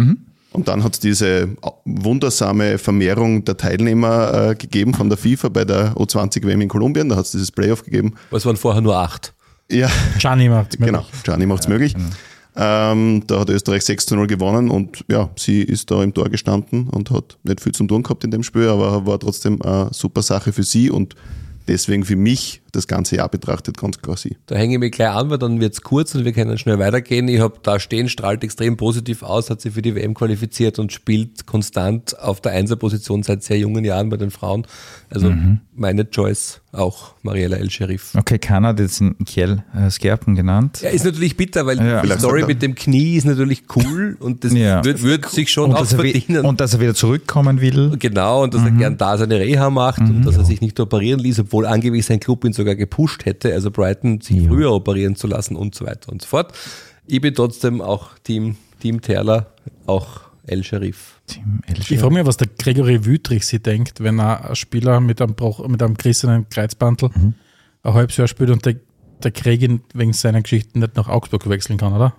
[0.51, 1.47] Und dann hat es diese
[1.85, 7.07] wundersame Vermehrung der Teilnehmer äh, gegeben von der FIFA bei der U20 WM in Kolumbien.
[7.07, 8.15] Da hat es dieses Playoff gegeben.
[8.31, 9.33] Es waren vorher nur acht.
[9.71, 10.93] Ja, Gianni macht's möglich.
[10.93, 11.05] genau.
[11.23, 11.95] Gianni macht es möglich.
[12.57, 16.29] Ähm, da hat Österreich 6 zu 0 gewonnen und ja, sie ist da im Tor
[16.29, 19.89] gestanden und hat nicht viel zum tun gehabt in dem Spiel, aber war trotzdem eine
[19.91, 21.15] super Sache für sie und
[21.67, 24.37] deswegen für mich das ganze Jahr betrachtet ganz klar sie.
[24.45, 27.27] Da hänge ich mich gleich an, weil dann wird's kurz und wir können schnell weitergehen.
[27.27, 30.93] Ich habe da stehen, strahlt extrem positiv aus, hat sich für die WM qualifiziert und
[30.93, 34.67] spielt konstant auf der Einserposition seit sehr jungen Jahren bei den Frauen.
[35.09, 35.33] Also
[35.73, 38.13] meine Choice auch Mariella El Sharif.
[38.17, 40.81] Okay, keiner hat jetzt einen Kiel äh, Skerpen genannt.
[40.81, 42.01] Ja, ist natürlich bitter, weil Ja.
[42.01, 44.83] die Story mit dem Knie ist natürlich cool und das Ja.
[44.83, 46.45] wird, wird sich schon Und auch er, verdienen.
[46.45, 47.95] und dass er wieder zurückkommen will.
[47.97, 51.19] Genau, und dass er gern da seine Reha macht und dass er sich nicht operieren
[51.19, 55.27] ließ, obwohl angeblich sein Club ihn sogar gepusht hätte, also Brighton sich früher operieren zu
[55.27, 56.53] lassen und so weiter und so fort.
[57.07, 59.47] Ich bin trotzdem auch Team, Team Terler,
[59.85, 61.21] auch El Sharif.
[61.27, 64.99] Team El Ich frage mich, was der Gregory Wüthrich sich denkt, wenn er ein Spieler
[64.99, 67.09] mit einem, Bruch, mit einem gerissenen Kreuzbandel
[67.83, 68.75] ein halbes Jahr spielt und der,
[69.23, 72.13] der Krieg ihn wegen seiner Geschichten nicht nach Augsburg wechseln kann, oder?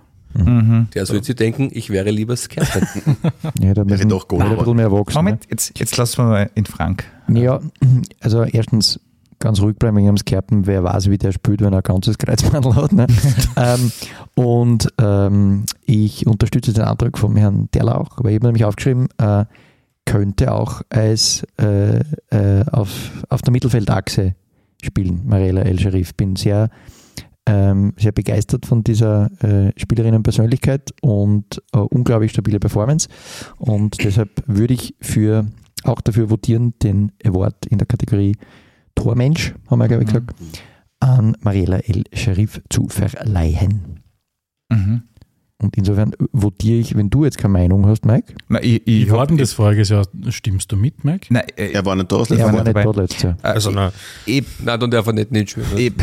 [0.93, 3.17] Der soll sich denken, ich wäre lieber Skerpen.
[3.61, 5.13] Ja, da müssen doch beide ein bisschen mehr wachsen.
[5.15, 5.23] ne?
[5.23, 7.05] Moment, jetzt, jetzt lassen wir mal in Frank.
[7.29, 7.59] Ja,
[8.19, 8.99] also erstens
[9.39, 12.17] ganz ruhig bleiben wegen dem Skerpen, wer weiß, wie der spielt, wenn er ein ganzes
[12.17, 12.91] Kreuzbandel hat.
[12.91, 13.07] Ne?
[13.55, 13.91] ähm,
[14.35, 19.07] und ähm, ich unterstütze den Antrag vom Herrn Derler auch, aber ich habe nämlich aufgeschrieben,
[19.17, 19.45] äh,
[20.05, 24.35] könnte auch als äh, äh, auf, auf der Mittelfeldachse
[24.81, 26.15] spielen, Mariella El Sharif.
[26.15, 26.69] Bin sehr,
[27.45, 33.09] ähm, sehr begeistert von dieser äh, Spielerinnenpersönlichkeit und äh, unglaublich stabile Performance.
[33.57, 35.45] Und deshalb würde ich für
[35.83, 38.35] auch dafür votieren, den Award in der Kategorie
[38.97, 40.33] Tormensch, haben wir, glaube ich, gesagt,
[40.99, 44.01] an Mariella El Sharif zu verleihen.
[44.69, 45.03] Mhm.
[45.59, 48.33] Und insofern votiere ich, wenn du jetzt keine Meinung hast, Mike.
[48.47, 50.05] Na, ich, ich, Ich denn das voriges Jahr.
[50.29, 51.27] Stimmst du mit, Mike?
[51.31, 52.17] Nein, äh, Er war nicht da.
[52.17, 52.83] Er war nicht dabei.
[52.83, 53.37] da letztes Jahr.
[53.41, 53.91] äh, Also, na,
[54.27, 55.67] ich, Nein, dann darf er nicht mitspielen.
[55.77, 55.93] ich,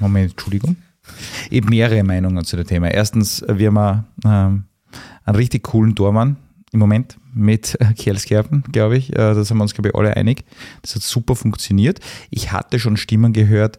[0.00, 0.76] Moment, Entschuldigung.
[1.50, 2.88] Ich habe mehrere Meinungen zu dem Thema.
[2.88, 4.64] Erstens, wir haben ähm,
[5.24, 6.36] einen richtig coolen Tormann
[6.72, 9.12] im Moment mit äh, Kerlskerpen, glaube ich.
[9.12, 10.44] Äh, da sind wir uns, glaube ich, alle einig.
[10.82, 12.00] Das hat super funktioniert.
[12.30, 13.78] Ich hatte schon Stimmen gehört,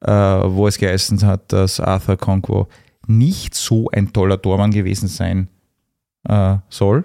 [0.00, 2.68] äh, wo es geheißen hat, dass Arthur Conquo
[3.06, 5.48] nicht so ein toller Tormann gewesen sein
[6.70, 7.04] soll.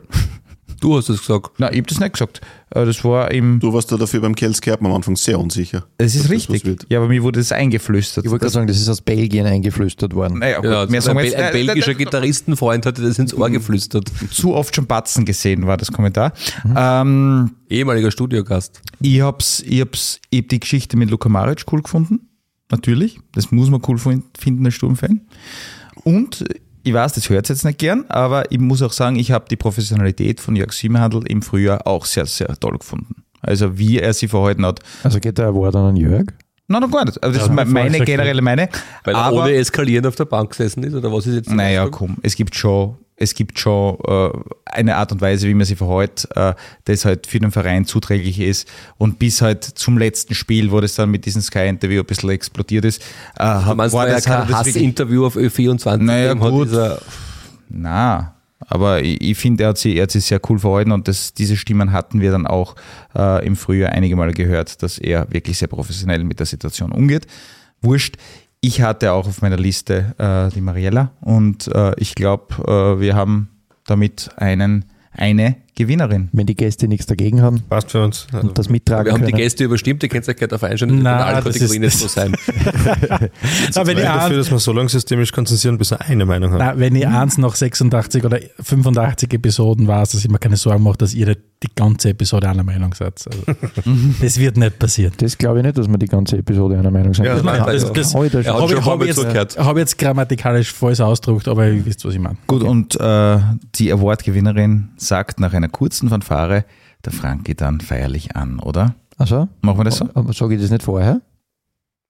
[0.80, 1.60] Du hast es gesagt.
[1.60, 2.42] Nein, ich habe das nicht gesagt.
[2.72, 3.60] Äh, das war im.
[3.60, 5.86] Du warst da dafür beim Kelskerpen am Anfang sehr unsicher.
[5.98, 6.66] Es ist das richtig.
[6.66, 6.86] wird.
[6.90, 8.24] Ja, aber mir wurde das eingeflüstert.
[8.26, 10.40] Ich wollte gerade sagen, das ist aus Belgien eingeflüstert worden.
[10.40, 13.34] naja, gut, Ja, mehr ein, sagen Bel jetzt, ein äh, belgischer Gitarristenfreund hatte das ins
[13.34, 14.10] Ohr geflüstert.
[14.32, 16.34] zu oft schon Batzen gesehen, war das Kommentar.
[16.76, 18.82] Ähm, Ehemaliger Studiogast.
[19.02, 22.22] ich hab's, ich hab's, ich hab die Geschichte mit Luka Maric cool gefunden.
[22.72, 23.20] Natürlich.
[23.34, 25.22] Das muss man cool fin- finden als Sturmfan.
[26.04, 26.46] Und
[26.84, 29.56] ich weiß, das hört jetzt nicht gern, aber ich muss auch sagen, ich habe die
[29.58, 33.24] Professionalität von Jörg Siebenhandel im Frühjahr auch sehr, sehr toll gefunden.
[33.42, 34.80] Also wie er sich verhalten hat.
[35.04, 36.26] Also geht der Award an Jörg?
[36.68, 37.22] Nein, noch gar nicht.
[37.24, 38.68] Also das Ja, ist meine generelle Meinung.
[39.04, 41.52] Weil er aber, ohne Eskalieren auf der Bank gesessen ist, oder was ist jetzt?
[41.52, 44.30] Naja, komm, es gibt schon, es gibt schon äh,
[44.66, 46.54] eine Art und Weise, wie man sich verhält, äh,
[46.86, 48.68] das halt für den Verein zuträglich ist.
[48.98, 52.86] Und bis halt zum letzten Spiel, wo das dann mit diesem Sky-Interview ein bisschen explodiert
[52.86, 56.70] ist, äh, Du hat, meinst, war das, kein er Hassinterview auf Ö24 Naja, gut.
[57.70, 58.36] Na,
[58.68, 61.34] aber ich, ich finde, er, hat sich- er hat sich sehr cool verhalten und das,
[61.34, 62.76] diese Stimmen hatten wir dann auch
[63.16, 67.28] äh, im Frühjahr einige Male gehört, dass er wirklich sehr professionell mit der Situation umgeht.
[67.82, 68.16] Wurscht.
[68.62, 73.16] Ich hatte auch auf meiner Liste äh, die Mariella und äh, ich glaube, äh, wir
[73.16, 73.50] haben
[73.86, 76.30] damit einen, eine Gewinnerin.
[76.32, 78.28] Wenn die Gäste nichts dagegen haben Passt für uns.
[78.32, 79.42] Also, und das mittragen wir haben die können.
[79.44, 81.84] Gäste überstimmt, ihr könnt euch gleich darauf einstellen, das Na, wird in allen das Kategorien
[81.84, 82.36] ist- nicht so sein.
[83.76, 86.26] Na, wenn, ich ich dafür, eins, dass wir so lange systemisch konzentrieren, bis er eine
[86.26, 86.60] Meinung hat.
[86.60, 90.84] na, wenn ich eins nach 86 oder 85 Episoden war, dass ich mir keine Sorgen
[90.84, 93.14] mache, dass ihr die ganze Episode einer Meinung seid.
[93.26, 93.44] Also,
[94.22, 95.14] das wird nicht passieren.
[95.18, 97.26] Das glaube ich nicht, dass wir die ganze Episode einer Meinung sind.
[97.26, 98.70] Ja, das nein, das- das, das- heute hat schon.
[98.70, 102.38] schon ich, habe jetzt, habe jetzt grammatikalisch falsch ausgedrückt, aber ihr wisst, was ich meine.
[102.48, 103.40] Gut, und äh,
[103.76, 106.66] die Award-Gewinnerin sagt nach einer kurzen Fanfare
[107.06, 108.96] der Frankie dann feierlich an, oder?
[109.18, 110.10] Also, Machen wir das so?
[110.14, 111.22] aber sage ich das nicht vorher?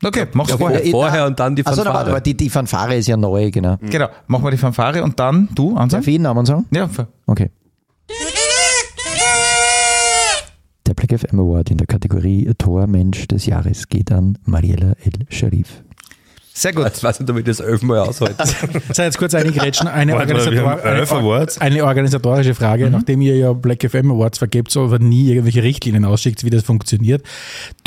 [0.03, 0.79] Okay, mach's Ja, vorher.
[0.81, 2.09] vor- vorher und dann die Also, Fanfare.
[2.09, 3.77] aber die, die Fanfare ist ja neu, genau.
[3.81, 6.01] Genau, machen wir die Fanfare und dann du, Darf Anselm?
[6.03, 6.65] ich Ihnen Namen sagen?
[6.71, 6.89] Ja,
[7.27, 7.49] Okay.
[10.87, 15.83] Der Black FM Award in der Kategorie Tormensch des Jahres geht an Mariella El Sharif.
[16.59, 16.91] Sehr gut.
[16.93, 18.43] Ich weiß nicht, ich das elfmal aushalte.
[18.93, 21.57] Sei jetzt kurz eingrätschen, eine, Organisator eine, Awards.
[21.59, 26.03] eine organisatorische Frage, nachdem ihr ja Black FM Awards vergebt, so aber nie irgendwelche Richtlinien
[26.03, 27.23] ausschickt, wie das funktioniert,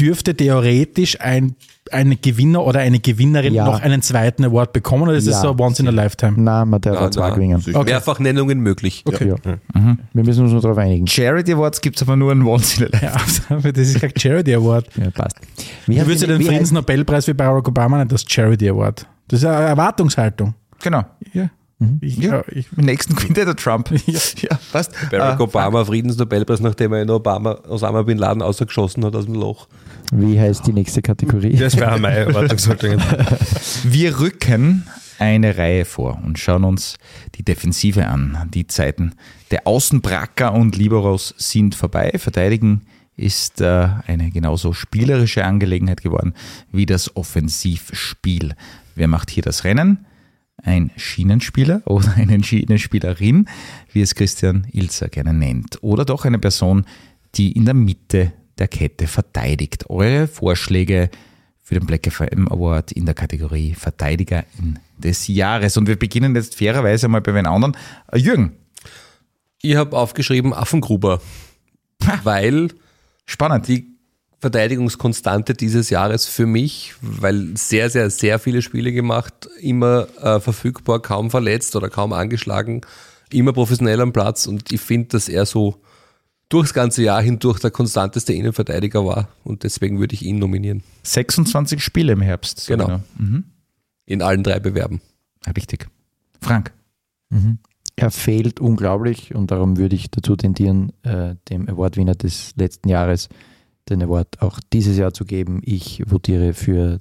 [0.01, 1.55] dürfte theoretisch ein,
[1.93, 3.65] ein Gewinner oder eine Gewinnerin Ja.
[3.67, 5.43] noch einen zweiten Award bekommen oder ist das Ja.
[5.43, 6.35] so once in a lifetime?
[6.37, 7.35] Na, man darf auch zwei na.
[7.35, 7.61] gewinnen.
[7.61, 7.83] Sicher.
[7.85, 9.03] Mehrfachnennungen möglich.
[9.07, 9.29] Okay.
[9.29, 9.37] Ja.
[10.13, 11.07] Wir müssen uns nur darauf einigen.
[11.07, 13.05] Charity Awards gibt es aber nur in Once in a Life.
[13.07, 14.87] Ja, aber das ist kein Charity Award.
[14.97, 15.37] Ja, passt.
[15.87, 19.07] Wie Du würdest ja den Friedensnobelpreis wie Barack Obama nicht das Charity Award.
[19.29, 20.55] Das ist eine Erwartungshaltung.
[20.83, 21.03] Genau.
[21.33, 21.49] Ja.
[22.01, 22.45] Ich, Ja.
[22.49, 23.91] ich, Im nächsten gewinnt der Trump.
[24.07, 24.93] Ja, ja passt.
[25.11, 29.35] Barack Äh, Obama, Friedensnobelpreis, nachdem er in Obama, Osama Bin Laden ausgeschossen hat aus dem
[29.35, 29.69] Loch.
[30.13, 31.57] Wie heißt die nächste Kategorie?
[31.57, 33.01] Das wäre meine Erwartungshaltung.
[33.85, 34.87] Wir rücken
[35.19, 36.97] eine Reihe vor und schauen uns
[37.37, 38.51] die Defensive an.
[38.53, 39.15] Die Zeiten
[39.51, 42.13] der Außenbracker und Liberos sind vorbei.
[42.17, 42.83] Verteidigen
[43.17, 46.35] ist äh, eine genauso spielerische Angelegenheit geworden
[46.73, 48.55] wie das Offensivspiel.
[48.95, 50.05] Wer macht hier das Rennen?
[50.65, 53.49] Ein Schienenspieler oder eine Schienenspielerin,
[53.93, 55.83] wie es Christian Ilzer gerne nennt.
[55.83, 56.85] Oder doch eine Person,
[57.35, 59.91] die in der Mitte der Kette verteidigt.
[59.91, 61.11] Eure Vorschläge
[61.61, 65.77] für den Black FM Award in der Kategorie Verteidigerin des Jahres.
[65.77, 67.77] Und wir beginnen jetzt fairerweise mal bei den anderen.
[68.11, 68.53] Äh, Jürgen,
[69.63, 71.21] Ich habe aufgeschrieben Affengruber,
[72.25, 72.69] weil
[73.27, 73.69] spannend.
[73.69, 73.92] die
[74.43, 81.01] Verteidigungskonstante dieses Jahres für mich, weil sehr, sehr, sehr viele Spiele gemacht, immer äh, verfügbar,
[81.01, 82.81] kaum verletzt oder kaum angeschlagen,
[83.31, 85.81] immer professionell am Platz und ich finde, dass er so
[86.49, 90.83] durchs ganze Jahr hindurch der konstanteste Innenverteidiger war und deswegen würde ich ihn nominieren.
[91.05, 92.59] 26 Spiele im Herbst.
[92.59, 93.01] So Genau.
[93.17, 93.45] Mhm.
[94.07, 95.01] In allen drei Bewerben.
[95.57, 95.87] Richtig.
[96.41, 96.73] Frank.
[97.31, 97.59] Mhm.
[97.95, 103.29] Er fehlt unglaublich und darum würde ich dazu tendieren, äh, dem Awardwinner des letzten Jahres
[103.89, 105.61] den Award auch dieses Jahr zu geben.
[105.65, 106.99] Ich votiere für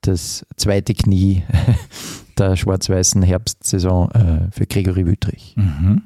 [0.00, 1.42] das zweite Knie
[2.38, 5.54] der schwarz-weißen Herbstsaison äh, für Gregory Wüttrich.
[5.56, 6.02] Mhm.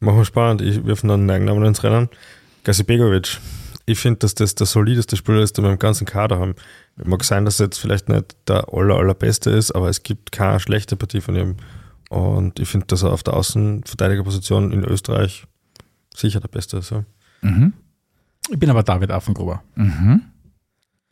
[0.00, 0.62] Machen wir spannend.
[0.62, 2.08] Ich wirf noch einen Namen ins Rennen.
[2.64, 3.38] Gasi Begovic.
[3.86, 6.54] Ich finde, dass das der solideste Spieler ist, den wir im ganzen Kader haben.
[6.96, 10.60] Mag sein, dass er jetzt vielleicht nicht der aller, allerbeste ist, aber es gibt keine
[10.60, 11.56] schlechte Partie von ihm.
[12.08, 15.46] Und ich finde, dass er auf der Außenverteidigerposition in Österreich
[16.14, 16.90] sicher der Beste ist.
[16.90, 17.04] Ja.
[17.40, 17.72] Mhm.
[18.50, 19.62] Ich bin aber David Affengruber.
[19.76, 20.22] Mhm.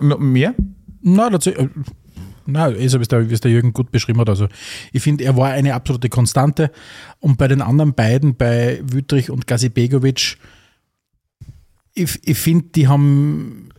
[0.01, 0.55] M- Mehr?
[1.03, 1.69] Na, dazu, äh,
[2.47, 4.29] na, ist so wie es der, Jürgen gut beschrieben hat.
[4.29, 4.49] Also,
[4.93, 6.71] ich finde, er war eine absolute Konstante.
[7.21, 10.37] Und bei den anderen beiden, bei Wüttrich und Gazi Begovic,
[11.95, 13.71] ich, ich finde, die haben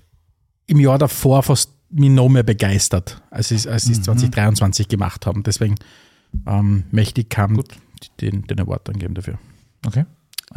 [0.68, 5.44] im Jahr davor fast mich noch mehr begeistert, als sie als es 2023 gemacht haben.
[5.44, 5.76] Deswegen
[6.48, 7.62] ähm, möchte ich Kam
[8.22, 9.38] den, den Award dann geben dafür.
[9.86, 10.06] Okay.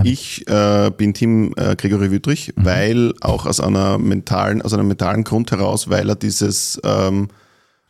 [0.02, 5.24] Ich äh, bin Team äh, Gregory Wüttrich, weil auch aus einer mentalen, aus einem mentalen
[5.24, 7.28] Grund heraus, weil er dieses ähm,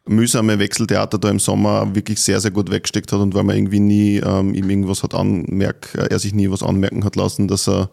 [0.07, 3.81] mühsame Wechseltheater da im Sommer wirklich sehr, sehr gut weggesteckt hat und weil man irgendwie
[3.81, 7.69] nie ähm, ihm irgendwas hat anmerk, äh, er sich nie was anmerken hat lassen, dass
[7.69, 7.91] er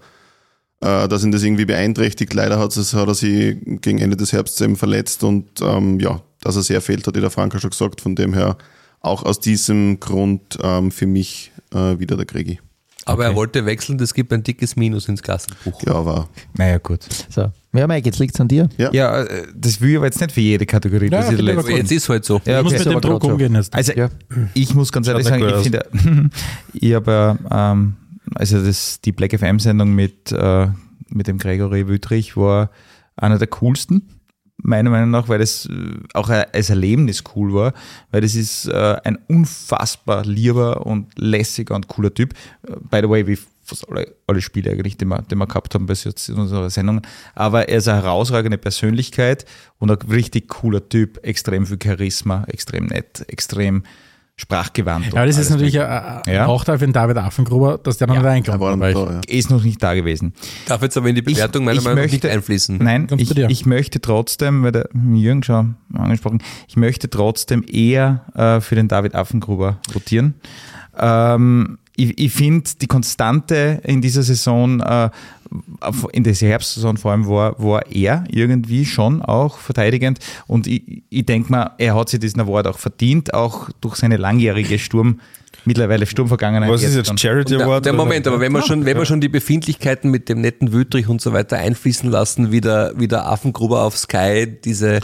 [0.82, 2.34] äh, dass ihn das irgendwie beeinträchtigt.
[2.34, 6.22] Leider hat, es, hat er sich gegen Ende des Herbsts eben verletzt und ähm, ja,
[6.42, 8.02] dass er sehr fehlt, hat der Franka schon gesagt.
[8.02, 8.58] Von dem her
[9.00, 12.60] auch aus diesem Grund ähm, für mich äh, wieder der Gregi.
[13.12, 13.38] Aber er Okay.
[13.38, 15.82] wollte wechseln, das gibt ein dickes Minus ins Klassenbuch.
[15.86, 16.30] Ja, war.
[16.58, 17.02] Naja, gut.
[17.30, 17.52] So.
[17.74, 18.68] Ja, Mike, jetzt liegt es an dir.
[18.78, 18.92] Ja.
[18.92, 21.06] Ja, äh, das will ich aber jetzt nicht für jede Kategorie.
[21.06, 22.42] Ja, das ist letzte- aber Jetzt ist halt so.
[22.46, 22.80] Ja, ich muss okay.
[22.80, 23.74] mit dem aber Druck umgehen jetzt.
[23.74, 24.10] Also, Ja.
[24.54, 25.86] ich muss ganz ehrlich sagen, ich finde,
[26.74, 27.94] ich habe ähm,
[28.36, 30.68] also das, die Black FM-Sendung mit, äh,
[31.10, 32.70] mit dem Gregory Wüttrich war
[33.16, 34.08] einer der coolsten,
[34.62, 37.74] meiner Meinung nach, weil das äh, auch als Erlebnis cool war,
[38.12, 42.34] weil das ist äh, ein unfassbar lieber und lässiger und cooler Typ.
[42.68, 45.74] Äh, By the way, wie fast alle, alle Spiele eigentlich, die wir, die wir gehabt
[45.76, 47.02] haben bis jetzt in unserer Sendung.
[47.36, 49.46] Aber er ist eine herausragende Persönlichkeit
[49.80, 53.84] und ein richtig cooler Typ, extrem viel Charisma, extrem nett, extrem
[54.42, 55.14] sprachgewandt.
[55.14, 56.48] Ja, das ist natürlich ein, Ja.
[56.48, 58.62] Nachteil für den David Affengruber, dass der noch nicht Er reinkommt.
[58.84, 59.22] ja.
[59.28, 60.34] Er ist noch nicht da gewesen.
[60.68, 62.78] Darf jetzt aber in die Bewertung meiner ich Meinung nach nicht möchte- einfließen.
[62.82, 68.62] Nein, ich, ich möchte trotzdem, weil der Jürgen schon angesprochen, ich möchte trotzdem eher äh,
[68.62, 70.34] für den David Affengruber votieren.
[70.98, 75.10] Ähm, ich ich finde, die Konstante in dieser Saison, äh,
[76.14, 80.20] in dieser Herbstsaison vor allem, war, war er irgendwie schon auch verteidigend.
[80.48, 84.18] Und ich, ich denke mal, er hat sich diesen Award auch verdient, auch durch seine
[84.18, 85.20] langjährige Sturm,
[85.66, 86.72] mittlerweile Sturmvergangenheit.
[86.72, 87.86] Was ist jetzt Charity Der, Award?
[87.86, 90.72] der oder- Moment, aber wenn wir schon, wenn wir schon die Befindlichkeiten mit dem netten
[90.72, 95.02] Wüttrich und so weiter einfließen lassen, wie der, wie der Affengruber auf Sky diese,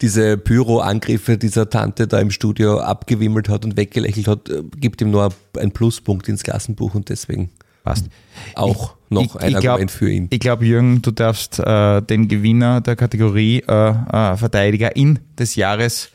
[0.00, 5.10] diese Pyro-Angriffe dieser Tante da im Studio abgewimmelt hat und weggelächelt hat, äh, gibt ihm
[5.10, 7.50] nur ein Pluspunkt ins Klassenbuch und deswegen
[7.84, 8.06] passt.
[8.54, 10.26] auch noch ein glaub- Argument für ihn.
[10.30, 14.90] Ich glaube, Jürgen, du darfst äh, den Gewinner der Kategorie äh, äh, Verteidiger
[15.38, 16.10] des Jahres,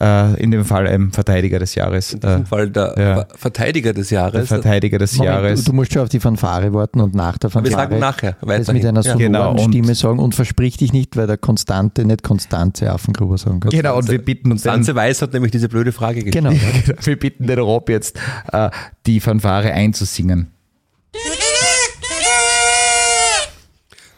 [0.00, 3.14] äh, in dem Fall ein Verteidiger des Jahres, In äh, diesem Fall der ja.
[3.16, 4.48] Ver- Verteidiger des der Jahres.
[4.48, 5.64] Verteidiger des Moment, Jahres.
[5.64, 8.36] du, du musst schon auf die Fanfare warten und nach der wir Fanfare sagen nachher
[8.40, 8.74] das weiterhin.
[8.74, 9.12] mit einer Ja.
[9.12, 13.36] sonoren Genau, und- Stimme sagen und versprich dich nicht, weil der Konstante nicht Konstanze Affengruber
[13.36, 13.70] sagen kann.
[13.70, 16.44] genau, und wir bitten uns den, Sanze Weiß hat nämlich diese blöde Frage gestellt.
[16.44, 16.56] Genau.
[17.02, 18.16] wir bitten den Rob jetzt,
[18.52, 18.70] äh,
[19.06, 20.48] die Fanfare einzusingen.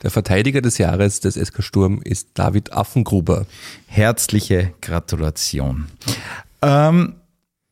[0.02, 3.46] Der Verteidiger des Jahres des SK Sturm ist David Affengruber.
[3.86, 5.86] Herzliche Gratulation.
[6.60, 7.14] Ähm,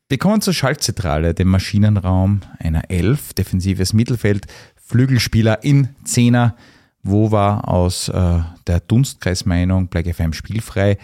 [0.09, 6.57] wir kommen zur Schaltzentrale, dem Maschinenraum einer Elf, defensives Mittelfeld, Flügelspieler in Zehner.
[7.03, 10.99] Wo war aus äh, der Dunstkreismeinung Black FM spielfrei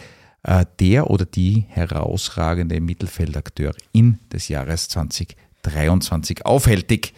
[0.45, 7.15] äh, der oder die herausragende Mittelfeldakteurin des Jahres 2023 aufhältig?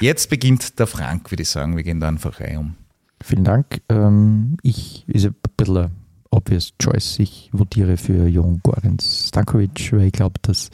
[0.00, 1.76] Jetzt beginnt der Frank, würde ich sagen.
[1.76, 2.76] Wir gehen da einfach rein um.
[3.22, 3.82] Vielen Dank.
[3.88, 5.90] Ähm, ich ist ein bisschen ein
[6.30, 7.18] obvious choice.
[7.18, 10.70] Ich votiere für Jon Gorenz Stankovic, weil ich glaube, dass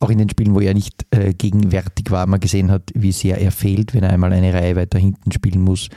[0.00, 3.40] auch in den Spielen, wo er nicht äh, gegenwärtig war, man gesehen hat, wie sehr
[3.40, 5.88] er fehlt, wenn er einmal eine Reihe weiter hinten spielen muss,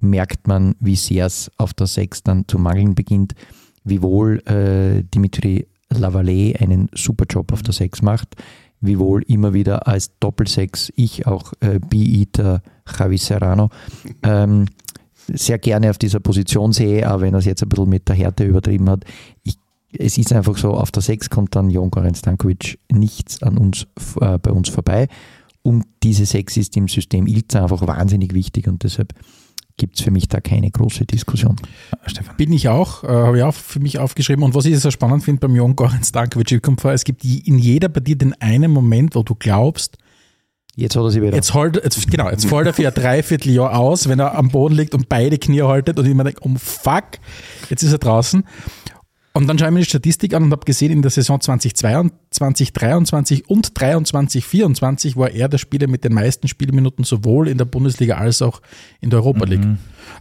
[0.00, 3.34] merkt man, wie sehr es auf der Sechs dann zu mangeln beginnt,
[3.84, 8.36] wie wohl äh, Dimitri Lavallee einen super Job auf der Sechs macht,
[8.80, 13.70] wie wohl immer wieder als Doppelsechs ich auch äh, Beater Javi Serrano
[14.22, 14.66] ähm,
[15.32, 18.16] sehr gerne auf dieser Position sehe, auch wenn er es jetzt ein bisschen mit der
[18.16, 19.04] Härte übertrieben hat.
[19.42, 19.56] Ich,
[19.92, 23.86] es ist einfach so, auf der 6 kommt dann Jon Goran Stankovic nichts an uns,
[24.20, 25.08] äh, bei uns vorbei.
[25.62, 29.12] Und diese 6 ist im System Ilza einfach wahnsinnig wichtig und deshalb
[29.78, 31.56] gibt es für mich da keine große Diskussion.
[32.06, 32.36] Stefan.
[32.36, 34.44] Bin ich auch, äh, habe ich auch für mich aufgeschrieben.
[34.44, 37.24] Und was ich so spannend finde beim Jon Goran Stankovic, ich komme vor, es gibt
[37.24, 39.96] in jeder Partie den einen Moment, wo du glaubst,
[40.78, 41.34] Jetzt hat er sie wieder.
[41.34, 44.76] jetzt halt, jetzt, genau, jetzt fällt er für ein Dreivierteljahr aus, wenn er am Boden
[44.76, 47.18] liegt und beide Knie haltet und ich mir denke, oh fuck,
[47.68, 48.44] jetzt ist er draußen.
[49.32, 52.72] Und dann schaue ich mir die Statistik an und habe gesehen, in der Saison 2022,
[52.72, 57.64] 23 und 23, 24 war er der Spieler mit den meisten Spielminuten sowohl in der
[57.64, 58.62] Bundesliga als auch
[59.00, 59.66] in der Europa League.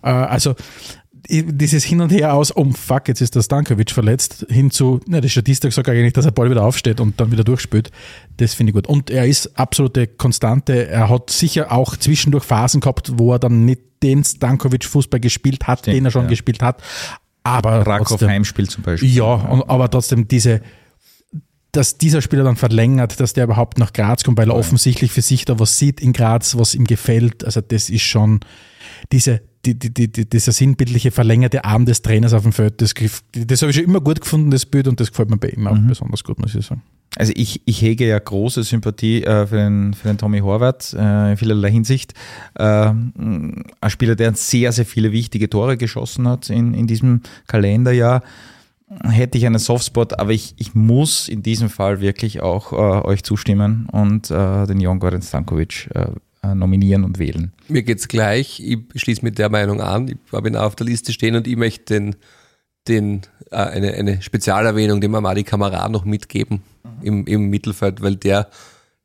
[0.02, 0.56] Äh, also
[1.30, 5.22] dieses Hin und Her aus, oh fuck, jetzt ist der Stankovic verletzt, hin zu, ne,
[5.22, 7.92] die Statistik sagt eigentlich, dass er bald wieder aufsteht und dann wieder durchspielt.
[8.38, 8.88] Das finde ich gut.
[8.88, 10.88] Und er ist absolute Konstante.
[10.88, 15.80] Er hat sicher auch zwischendurch Phasen gehabt, wo er dann nicht den Stankovic-Fußball gespielt hat,
[15.80, 16.30] Stimmt, den er schon ja.
[16.30, 16.82] gespielt hat.
[17.44, 19.10] Aber Rakow Heimspiel zum Beispiel.
[19.10, 20.62] ja, und, aber trotzdem diese,
[21.72, 25.22] dass dieser Spieler dann verlängert, dass der überhaupt nach Graz kommt, weil er offensichtlich für
[25.22, 27.44] sich da was sieht in Graz, was ihm gefällt.
[27.44, 28.42] Also das ist schon
[29.12, 32.82] diese, die, die, die, die, dieser sinnbildliche verlängerte Arm des Trainers auf dem Feld.
[32.82, 35.50] Das, das habe ich schon immer gut gefunden, das Bild, und das gefällt mir bei
[35.50, 36.82] ihm auch besonders gut, muss ich sagen.
[37.16, 41.32] Also ich, ich hege ja große Sympathie äh, für, den, für den Tommy Horvath äh,
[41.32, 42.14] in vielerlei Hinsicht.
[42.56, 48.22] Äh, ein Spieler, der sehr, sehr viele wichtige Tore geschossen hat in, in diesem Kalenderjahr.
[49.04, 53.24] Hätte ich einen Softspot, aber ich, ich muss in diesem Fall wirklich auch äh, euch
[53.24, 56.08] zustimmen und äh, den Jon Goran Stankovic äh,
[56.56, 57.52] nominieren und wählen.
[57.68, 58.60] Mir geht's gleich.
[58.60, 60.08] Ich schließe mit der Meinung an.
[60.08, 62.16] Ich habe ihn auch auf der Liste stehen und ich möchte den,
[62.88, 63.22] den
[63.52, 66.62] äh, eine, eine Spezialerwähnung dem Amadi Kamara noch mitgeben
[67.02, 68.50] im, im Mittelfeld, weil der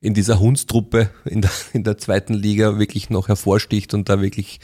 [0.01, 4.61] in dieser Hundstruppe in der, in der zweiten Liga wirklich noch hervorsticht und da wirklich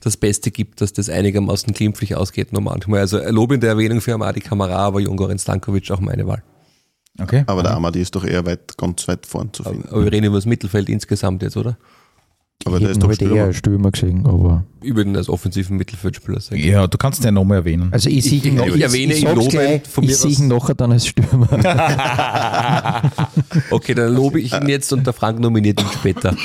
[0.00, 3.00] das Beste gibt, dass das einigermaßen glimpflich ausgeht noch manchmal.
[3.00, 6.42] Also lobende Erwähnung für Amadi Kamara, aber Jungorin Stankovic auch meine Wahl.
[7.20, 7.42] Okay.
[7.46, 9.88] Aber der Amadi ist doch eher weit, ganz weit vorn zu finden.
[9.88, 11.76] Aber wir reden über das Mittelfeld insgesamt jetzt, oder?
[12.64, 13.44] Aber ich der ist doch heute eher Stürmer.
[13.44, 14.64] einen Stürmer gesehen, aber.
[14.82, 16.40] Über den als offensiven Mittelfeldspieler.
[16.56, 17.88] Ja, du kannst den nochmal erwähnen.
[17.92, 20.16] Also ich sehe ihn noch, ich ich, erwähne ich, ihn lobend gleich, von mir ich
[20.16, 21.48] sehe ihn nachher dann als Stürmer.
[23.70, 26.36] Okay, dann lobe ich ihn jetzt und der Frank nominiert ihn später.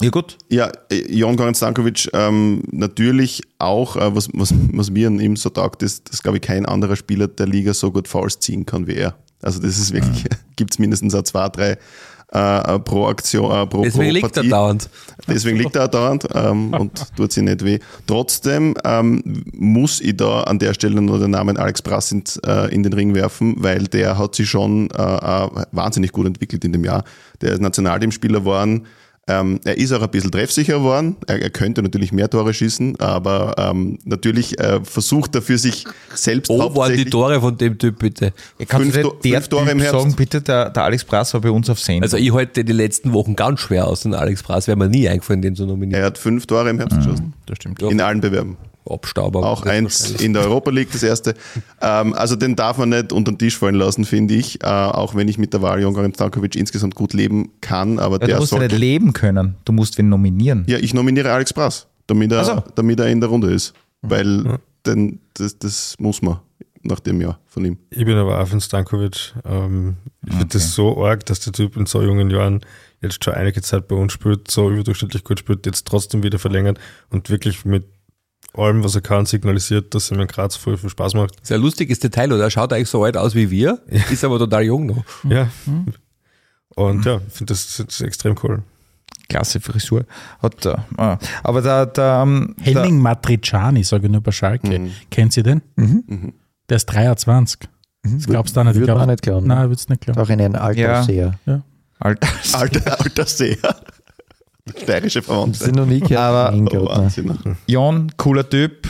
[0.00, 0.38] Ja, gut.
[0.50, 5.36] Ja, äh, Jon Goran Stankovic, ähm, natürlich auch, äh, was, was, was mir an ihm
[5.36, 8.64] so taugt, ist, dass, glaube ich, kein anderer Spieler der Liga so gut Fouls ziehen
[8.64, 9.14] kann wie er.
[9.42, 10.24] Also das ist wirklich,
[10.56, 11.76] gibt's mindestens auch zwei, drei
[12.32, 14.48] äh, pro Aktion, äh, pro, Deswegen pro liegt er Partie.
[14.48, 14.90] dauernd.
[15.28, 17.78] Deswegen liegt er dauernd ähm, und tut sich nicht weh.
[18.06, 22.72] Trotzdem ähm, muss ich da an der Stelle nur den Namen Alex Brass in, äh,
[22.72, 26.72] in den Ring werfen, weil der hat sich schon äh, äh, wahnsinnig gut entwickelt in
[26.72, 27.04] dem Jahr.
[27.40, 28.86] Der ist Nationalteamspieler geworden.
[29.28, 31.16] Ähm, er ist auch ein bisschen treffsicher geworden.
[31.26, 35.84] Er, er könnte natürlich mehr Tore schießen, aber ähm, natürlich äh, versucht er für sich
[36.14, 38.32] selbst Wo waren die Tore von dem Typ bitte?
[38.66, 40.02] Kannst Fünf du der fünf Tore im Typ Herbst.
[40.02, 42.02] sagen, bitte, der, der Alex Brass war bei uns auf Sendung.
[42.02, 45.08] Also ich halte die letzten Wochen ganz schwer aus, den Alex Brass wäre mir nie
[45.08, 46.00] eingefallen, den zu nominieren.
[46.00, 47.34] Er hat fünf Tore im Herbst geschossen.
[47.46, 47.80] das stimmt.
[47.82, 48.56] In allen Bewerben.
[48.90, 49.44] Abstauber.
[49.44, 51.34] Auch eins in der Europa League, das erste.
[51.82, 54.62] Ähm, also den darf man nicht unter den Tisch fallen lassen, finde ich.
[54.62, 58.18] Äh, auch wenn ich mit der Wahl Jongarin Stankovic insgesamt gut leben kann, aber Ja,
[58.20, 58.74] du der musst ja sollte.
[58.74, 59.54] nicht leben können.
[59.64, 60.64] Du musst wen nominieren.
[60.68, 62.62] Ja, ich nominiere Alex Brass, damit er, so.
[62.74, 63.72] damit er in der Runde ist.
[64.02, 66.40] Weil denn das, das muss man
[66.82, 67.78] nach dem Jahr von ihm.
[67.90, 69.34] Ich bin aber auch von Stankovic.
[69.46, 70.50] Ähm, ich finde Okay.
[70.52, 72.60] das so arg, dass der Typ in so jungen Jahren
[73.00, 76.78] jetzt schon einige Zeit bei uns spielt, so überdurchschnittlich gut spielt, jetzt trotzdem wieder verlängert
[77.08, 77.84] und wirklich mit
[78.54, 81.34] allem, was er kann, signalisiert, dass ihm in Graz voll viel Spaß macht.
[81.46, 82.44] Sehr lustiges Detail, oder?
[82.44, 83.80] Er schaut eigentlich so alt aus wie wir,
[84.10, 85.04] ist aber total jung noch.
[85.28, 85.48] Ja.
[86.74, 88.62] Und ja, ich finde das, das extrem cool.
[89.28, 90.04] Klasse Frisur.
[90.42, 90.84] Hat er.
[90.96, 91.18] Ah.
[91.44, 94.90] Aber der, der, ähm, Henning Matriciani, sage ich nur bei Schalke.
[95.10, 95.62] Kennt ihr den?
[96.68, 97.68] Der ist 23.
[98.02, 98.72] Das glaubst du auch nicht.
[98.74, 99.46] Ich Würde glaub- man auch nicht glauben.
[99.46, 100.18] Nein, würdest du nicht glauben.
[100.20, 101.02] Auch in einem Alter Ja.
[101.02, 101.38] sehr.
[101.46, 101.62] der
[101.98, 102.28] Alter.
[102.54, 103.56] Alter, alter Seher.
[104.82, 105.64] Steirische Verwandte.
[105.64, 106.18] sind noch nie gehört.
[106.18, 106.86] Aber- Oh.
[106.88, 107.36] Wahnsinn.
[107.66, 108.86] Jon, cooler Typ.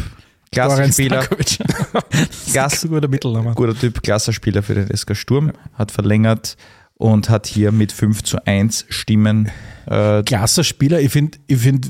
[0.52, 1.20] Klasse Spieler.
[2.54, 3.54] Ein guter Mittelname.
[3.54, 5.52] Guter Typ, klasse Spieler für den SK Sturm.
[5.74, 6.56] Hat verlängert
[6.94, 9.50] und hat hier mit 5 zu 1 Stimmen
[9.86, 11.00] äh, Klasser Spieler.
[11.00, 11.88] Ich finde, ich find,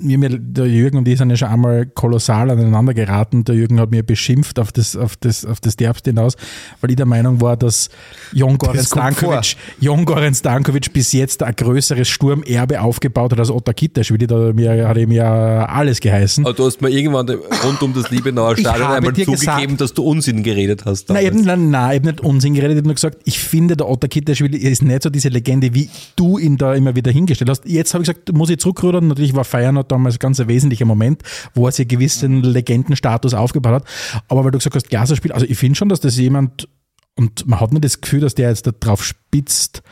[0.00, 3.44] wir, mir- der Jürgen und ich sind ja schon einmal kolossal aneinander geraten.
[3.44, 6.34] Der Jürgen hat mir beschimpft auf das, auf das, auf das Derbste hinaus,
[6.80, 7.88] weil ich der Meinung war, dass
[8.32, 13.72] Jon Goran Stankovic, Jon Goran Stankovic bis jetzt ein größeres Sturmerbe aufgebaut hat als Otta
[13.72, 14.10] Kittesch.
[14.10, 16.44] Weil die da mir, hat ihm ja alles geheißen.
[16.44, 20.02] Aber du hast mir irgendwann rund um das Liebenauer Stadion einmal zugegeben, gesagt- dass du
[20.04, 21.08] Unsinn geredet hast.
[21.10, 23.76] Nein, habe nein, nein, ich hab nicht Unsinn geredet, ich habe nur gesagt, ich finde,
[23.76, 27.48] der Otter Kitteschwili ist nicht so diese Legende, wie du ihn da immer wieder hingestellt
[27.50, 27.64] hast.
[27.66, 29.08] Jetzt habe ich gesagt, muss ich zurückrudern.
[29.08, 29.44] Natürlich war
[29.84, 31.22] Feyenoord damals ein ganz wesentlicher Moment,
[31.54, 33.84] wo er sich einen gewissen Legendenstatus aufgebaut hat.
[34.28, 36.68] Aber weil du gesagt hast, Glaserspiel, also ich finde schon, dass das jemand,
[37.16, 39.82] und man hat nicht das Gefühl, dass der jetzt da drauf spitzt,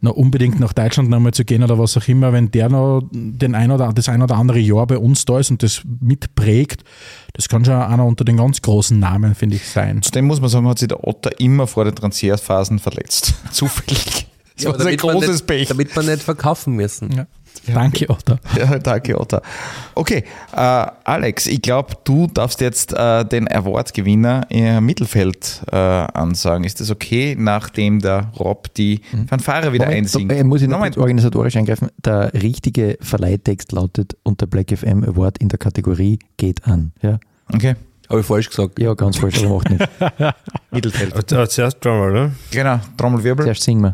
[0.00, 3.54] noch unbedingt nach Deutschland nochmal zu gehen oder was auch immer, wenn der noch den
[3.54, 6.84] ein oder, das ein oder andere Jahr bei uns da ist und das mitprägt,
[7.32, 10.02] das kann schon einer unter den ganz großen Namen, finde ich, sein.
[10.02, 13.32] Zudem muss man sagen, hat sich der Otter immer vor den Transferphasen verletzt.
[13.50, 14.26] Zufällig.
[14.56, 15.68] Das Ja, war ein damit, man großes nicht, Pech.
[15.68, 17.10] damit man nicht verkaufen müssen.
[17.12, 17.26] Ja.
[17.72, 18.38] Danke, Otter.
[18.56, 19.40] Ja, danke, Otter.
[19.96, 20.56] Okay, äh,
[21.04, 26.64] Alex, ich glaube, du darfst jetzt äh, den Award-Gewinner im Mittelfeld äh, ansagen.
[26.64, 30.32] Ist das okay, nachdem der Rob die Fanfare wieder Moment, einsingt?
[30.32, 30.98] äh, muss ich noch Moment.
[30.98, 31.90] organisatorisch eingreifen.
[32.04, 36.92] Der richtige Verleihtext lautet unter Black FM Award in der Kategorie geht an.
[37.00, 37.20] Ja,
[37.52, 37.76] Okay,
[38.08, 38.78] Habe ich falsch gesagt.
[38.80, 39.88] ja ganz falsch, aber macht nicht.
[40.72, 41.32] Mittelfeld.
[41.32, 42.30] Äh, zuerst Drummer, oder?
[42.50, 43.44] Genau, Trommelwirbel.
[43.44, 43.92] Zuerst singen wir.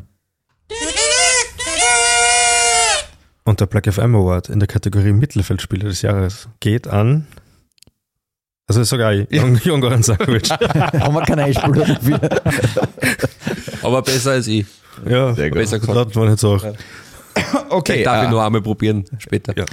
[3.44, 7.26] Und der Black FM Award in der Kategorie Mittelfeldspieler des Jahres geht an.
[8.66, 10.48] Also sogar ich, Jon- Jon Goran Stankovic.
[10.50, 12.30] Haben wir keinen Einspieler.
[13.82, 14.66] Aber besser als ich.
[15.08, 15.58] ja, Sehr gut.
[15.58, 16.14] Besser gesagt.
[16.14, 16.60] war nicht so.
[17.70, 19.56] Okay, Darf ich äh, nur einmal probieren später.
[19.56, 19.64] Ja.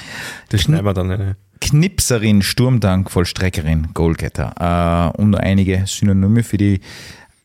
[0.49, 1.11] Das schneiden wir dann.
[1.11, 1.35] Eine.
[1.59, 5.13] Knipserin, Sturmdank, Vollstreckerin, Goalgetter.
[5.15, 6.81] Äh, und noch einige Synonyme für die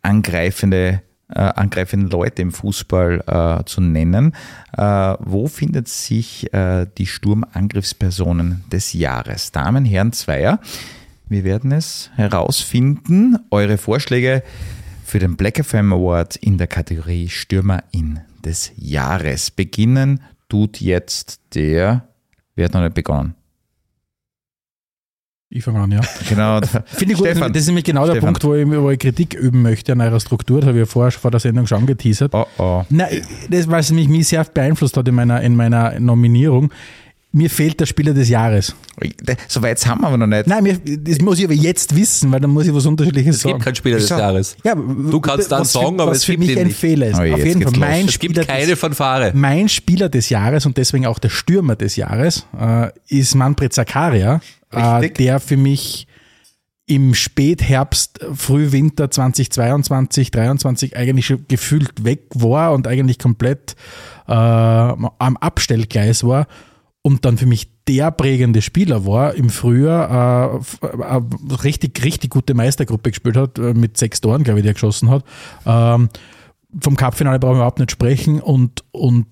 [0.02, 1.02] angreifende,
[1.34, 4.34] äh, angreifenden Leute im Fußball äh, zu nennen.
[4.76, 4.82] Äh,
[5.20, 9.52] wo findet sich äh, die Sturmangriffspersonen des Jahres?
[9.52, 10.60] Damen, Herren, Zweier.
[11.28, 13.38] Wir werden es herausfinden.
[13.50, 14.42] Eure Vorschläge
[15.04, 19.50] für den Black FM Award in der Kategorie Stürmerin des Jahres.
[19.50, 22.08] Beginnen tut jetzt der,
[22.54, 23.34] wer hat noch nicht begonnen?
[25.54, 26.00] Ich fange an, ja.
[26.30, 26.60] Genau.
[26.86, 27.28] Finde ich gut.
[27.28, 27.52] Stefan.
[27.52, 28.32] Das ist nämlich genau der Stefan.
[28.32, 30.60] Punkt, wo ich, wo ich Kritik üben möchte an eurer Struktur.
[30.60, 32.34] Das habe ich ja vorher vor der Sendung schon angeteasert.
[32.34, 32.84] Oh, oh.
[32.88, 36.72] Nein, das, was mich, mich sehr beeinflusst hat in meiner, in meiner Nominierung.
[37.34, 38.74] Mir fehlt der Spieler des Jahres.
[39.48, 40.46] So weit haben wir aber noch nicht.
[40.46, 43.42] Nein, mir, das muss ich aber jetzt wissen, weil dann muss ich was Unterschiedliches Es
[43.42, 43.64] gibt sagen.
[43.64, 44.08] keinen Spieler des?
[44.10, 44.56] Jahres.
[44.64, 46.66] Ja, Du kannst dann was sagen, für, aber was es für gibt mich ihn ein
[46.66, 46.78] nicht.
[46.78, 47.14] Fehler ist.
[47.18, 49.32] Oh, Auf jeden Fall mein Es gibt Spieler keine des, Fanfare.
[49.34, 54.40] mein Spieler des Jahres und deswegen auch der Stürmer des Jahres äh, ist Manfred Zakaria,
[54.70, 56.06] äh, der für mich
[56.84, 63.74] im Spätherbst, Frühwinter 2022, 23 eigentlich schon gefühlt weg war und eigentlich komplett
[64.28, 66.46] äh, am Abstellgleis war
[67.02, 72.30] und dann für mich der prägende Spieler war im Frühjahr, äh, f- äh, richtig, richtig
[72.30, 75.24] gute Meistergruppe gespielt hat, äh, mit sechs Toren, glaube ich, die er geschossen hat.
[75.66, 76.08] Ähm,
[76.80, 79.26] vom Cup-Finale brauchen wir überhaupt nicht sprechen und, und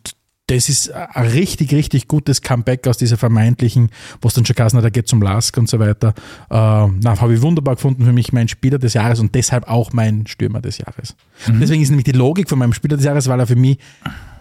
[0.48, 3.90] das ist ein richtig, richtig gutes Comeback aus dieser vermeintlichen,
[4.20, 6.12] was dann schon geheißen hat, er geht zum Lask und so weiter.
[6.50, 10.26] Äh, habe ich wunderbar gefunden, für mich mein Spieler des Jahres und deshalb auch mein
[10.26, 11.14] Stürmer des Jahres.
[11.46, 13.78] Deswegen ist nämlich die Logik von meinem Spieler des Jahres, weil er für mich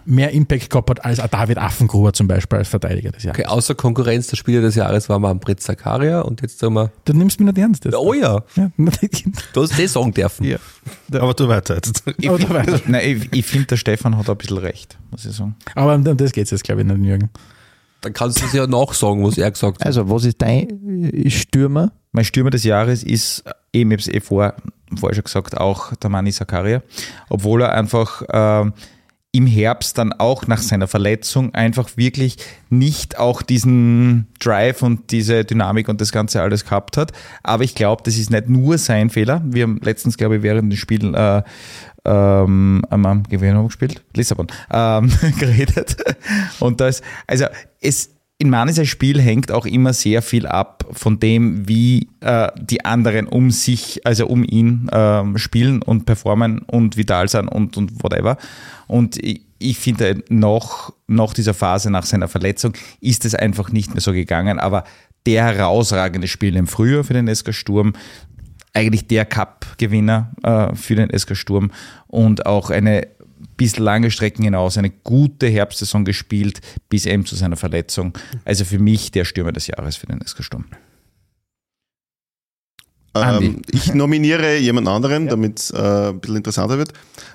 [0.04, 3.38] mehr Impact gehabt hat als David Affengruber zum Beispiel als Verteidiger des Jahres.
[3.40, 7.12] Okay, außer Konkurrenz, der Spieler des Jahres war Manfred Zakaria und jetzt sagen wir, Du
[7.12, 7.84] nimmst mich nicht ernst.
[7.84, 7.94] Jetzt.
[7.96, 8.70] oh ja, Ja.
[9.52, 10.44] du hast das sagen dürfen.
[10.44, 10.58] Ja.
[11.12, 12.02] Aber du weiter jetzt.
[12.18, 15.56] Ich, find- Nein, ich, ich finde, der Stefan hat ein bisschen recht, muss ich sagen.
[15.74, 17.30] Aber um das geht es jetzt, glaube ich, nicht, Jürgen.
[18.02, 19.86] Dann kannst du es ja nachsagen, was er gesagt hat.
[19.86, 21.92] Also, was ist dein Stürmer?
[22.12, 24.54] Mein Stürmer des Jahres ist, eben, ich habe es eh vor,
[24.98, 26.82] vorher schon gesagt, auch der Mani Sakaria.
[27.28, 28.72] Obwohl er einfach ähm,
[29.32, 32.36] im Herbst dann auch nach seiner Verletzung einfach wirklich
[32.68, 37.12] nicht auch diesen Drive und diese Dynamik und das Ganze alles gehabt hat.
[37.44, 39.40] Aber ich glaube, das ist nicht nur sein Fehler.
[39.44, 41.42] Wir haben letztens, glaube ich, während des Spiels äh,
[42.04, 45.96] ähm, am Gewinn gespielt, Lissabon, ähm, geredet.
[46.58, 47.46] Und das, also
[47.80, 48.10] es,
[48.40, 53.26] in Manis Spiel hängt auch immer sehr viel ab von dem, wie äh, die anderen
[53.26, 58.38] um sich, also um ihn ähm, spielen und performen und vital sind und, und whatever.
[58.86, 62.72] Und ich, ich finde, nach, nach dieser Phase, nach seiner Verletzung,
[63.02, 64.58] ist es einfach nicht mehr so gegangen.
[64.58, 64.84] Aber
[65.26, 67.92] der herausragende Spiel im Frühjahr für den SK Sturm,
[68.72, 71.72] eigentlich der Cup-Gewinner äh, für den SK Sturm
[72.06, 73.06] und auch eine
[73.56, 78.16] bis lange Strecken hinaus eine gute Herbstsaison gespielt, bis eben zu seiner Verletzung.
[78.44, 80.66] Also für mich der Stürmer des Jahres für den SK Sturm.
[83.14, 86.92] Ähm, ich nominiere jemand anderen, damit es äh, ein bisschen interessanter wird.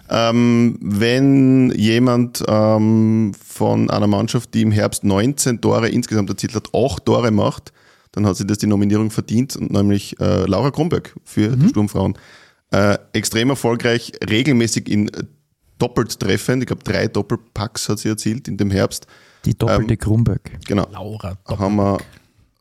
[0.09, 6.69] Ähm, wenn jemand ähm, von einer Mannschaft, die im Herbst 19 Tore insgesamt erzielt hat,
[6.73, 7.73] 8 Tore macht,
[8.13, 12.17] dann hat sie das die Nominierung verdient, und nämlich äh, Laura Kronberg für die Sturmfrauen.
[12.71, 15.11] Äh, extrem erfolgreich, regelmäßig in
[15.77, 16.63] doppelt treffend.
[16.63, 19.07] Ich glaube, drei Doppelpacks hat sie erzielt in dem Herbst.
[19.45, 20.51] Die doppelte Ähm, Kronberg.
[20.65, 21.37] Genau Laura.
[21.47, 21.97] haben wir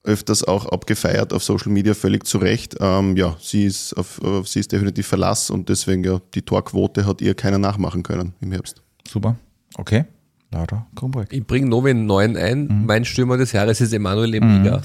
[0.03, 2.77] öfters auch abgefeiert auf Social Media, völlig zu Recht.
[2.81, 7.07] Ähm, ja, sie ist, auf, auf sie ist definitiv Verlass und deswegen ja, die Torquote
[7.07, 8.83] hat ihr keiner nachmachen können im Herbst.
[9.09, 9.37] Super.
[9.77, 10.05] Okay.
[10.51, 11.33] Laura Kronberg.
[11.33, 12.67] Ich bringe einen neuen ein.
[12.67, 12.87] Mhm.
[12.87, 14.83] Mein Stürmer des Jahres ist Emanuel Emiga.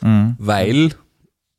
[0.00, 0.34] Mhm.
[0.38, 0.90] Weil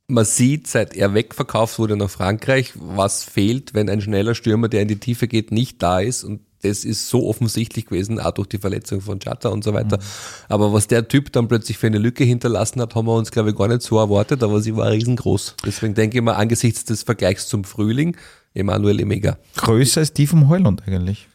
[0.08, 4.82] man sieht, seit er wegverkauft wurde nach Frankreich, was fehlt, wenn ein schneller Stürmer, der
[4.82, 6.24] in die Tiefe geht, nicht da ist.
[6.24, 10.00] Und das ist so offensichtlich gewesen, auch durch die Verletzung von Chata und so weiter.
[10.48, 13.50] Aber was der Typ dann plötzlich für eine Lücke hinterlassen hat, haben wir uns, glaube
[13.50, 15.56] ich, gar nicht so erwartet, aber sie war riesengroß.
[15.66, 18.16] Deswegen denke ich mal, angesichts des Vergleichs zum Frühling,
[18.54, 19.38] Emanuel Emega.
[19.58, 21.28] Größer als die vom Heuland eigentlich.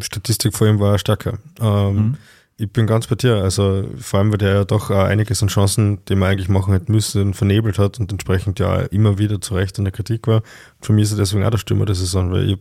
[0.00, 1.38] Statistik vor ihm war stärker.
[1.60, 2.16] Ähm,
[2.58, 3.36] Ich bin ganz bei dir.
[3.36, 6.92] Also vor allem, weil der ja doch einiges an Chancen, die man eigentlich machen hätte
[6.92, 10.42] müssen, vernebelt hat und entsprechend ja immer wieder zu Recht in der Kritik war.
[10.80, 12.58] Für mich ist er deswegen auch der Stürmer der Saison, weil ich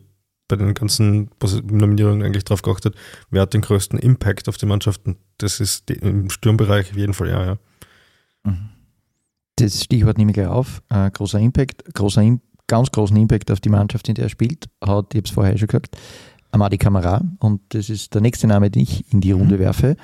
[0.47, 2.95] bei den ganzen Nominierungen eigentlich darauf geachtet,
[3.29, 5.17] wer hat den größten Impact auf die Mannschaften.
[5.37, 8.53] Das ist im Sturmbereich auf jeden Fall er, ja.
[9.55, 10.81] Das Stichwort nehme ich gleich auf.
[10.89, 12.23] Äh, großer Impact, großer
[12.71, 15.57] ganz großen Impact auf die Mannschaft, in der er spielt, hat, ich habe es vorher
[15.57, 15.97] schon gesagt,
[16.51, 17.21] Amadi Kamara.
[17.39, 19.95] Und das ist der nächste Name, den ich in die Runde werfe.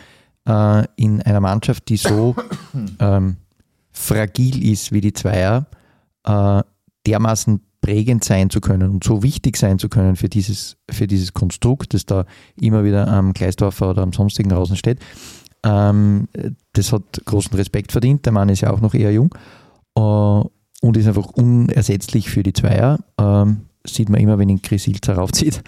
[0.47, 2.35] Äh, in einer Mannschaft, die so
[2.99, 3.37] ähm,
[3.91, 5.67] fragil ist wie die Zweier,
[6.25, 6.61] äh,
[7.05, 11.33] dermaßen prägend sein zu können und so wichtig sein zu können für dieses, für dieses
[11.33, 12.25] Konstrukt, das da
[12.59, 14.99] immer wieder am Gleisdorfer oder am sonstigen draußen steht.
[15.63, 16.27] Ähm,
[16.73, 18.25] das hat großen Respekt verdient.
[18.25, 19.33] Der Mann ist ja auch noch eher jung
[19.95, 22.99] äh, und ist einfach unersetzlich für die Zweier.
[23.17, 25.61] Ähm, sieht man immer, wenn ihn Chris Ilzer raufzieht.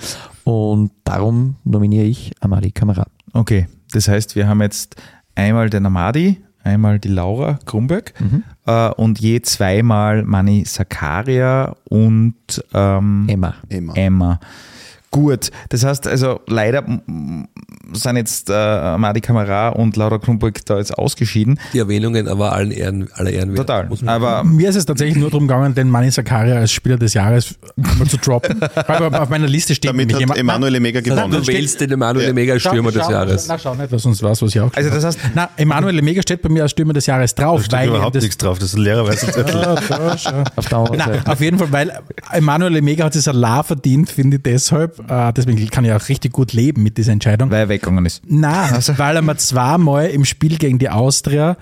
[0.50, 3.06] Und darum nominiere ich Amadi Kamara.
[3.34, 4.96] Okay, das heißt, wir haben jetzt
[5.36, 8.44] einmal den Amadi, einmal die Laura Kronberg Mhm.
[8.66, 12.34] äh, und je zweimal Mani Sakaria und
[12.74, 13.54] ähm, Emma.
[13.70, 13.94] Emma.
[13.94, 14.40] Emma.
[15.12, 16.84] Gut, das heißt also leider
[17.94, 21.60] sind jetzt äh, Madi Kamara und Laura Kronburg da jetzt ausgeschieden.
[21.74, 23.58] Die Erwähnungen aber allen Ehren, aller Ehren wert.
[23.58, 23.88] Total.
[23.88, 26.98] Muss man- Aber Mir ist es tatsächlich nur darum gegangen, den Mani Sakaria als Spieler
[26.98, 27.56] des Jahres
[27.98, 28.60] mal zu droppen.
[28.88, 30.38] Weil auf meiner Liste steht Damit nämlich hat.
[30.38, 31.32] Emanuele Mega gewonnen.
[31.32, 32.34] du wählst den Emanuel Ja.
[32.34, 33.48] Mega als Schau- Stürmer des Jahres.
[33.48, 36.22] Na, schau nicht, was sonst was, was ich auch also das heißt, Na, Emanuel Lemega
[36.22, 38.60] steht bei mir als Stürmer des Jahres drauf, Da steht weil überhaupt das, nichts drauf,
[38.60, 39.66] das ist ein leererweise Zettel.
[39.66, 39.92] Auf
[40.72, 41.32] anderen Nein, Seite.
[41.32, 42.00] auf jeden Fall, weil
[42.32, 44.99] Emanuel Lemega hat das Salar verdient, finde ich deshalb.
[45.08, 47.52] Äh, deswegen kann ich auch richtig gut leben mit dieser Entscheidung.
[47.52, 48.24] weil er weggegangen ist.
[48.28, 51.58] Nein, weil er mir zweimal im Spiel gegen die Austria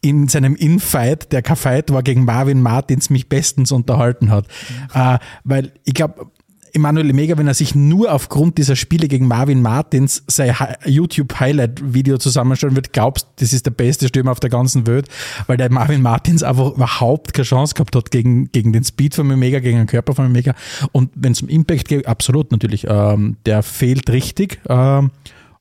[0.00, 4.46] in seinem Infight, der kein Fight war, gegen Marvin Martins mich bestens unterhalten hat.
[4.94, 6.30] Äh, weil ich glaube,
[6.78, 12.18] Emanuel Mega, wenn er sich nur aufgrund dieser Spiele gegen Marvin Martins sein Hi- YouTube-Highlight-Video
[12.18, 15.08] zusammenstellen wird, glaubst, das ist der beste Stürmer auf der ganzen Welt,
[15.46, 19.26] weil der Marvin Martins einfach überhaupt keine Chance gehabt hat gegen, gegen den Speed von
[19.38, 20.54] Mega, gegen den Körper von Mega.
[20.92, 24.60] Und wenn es um Impact geht, absolut natürlich, ähm, der fehlt richtig.
[24.68, 25.10] Ähm,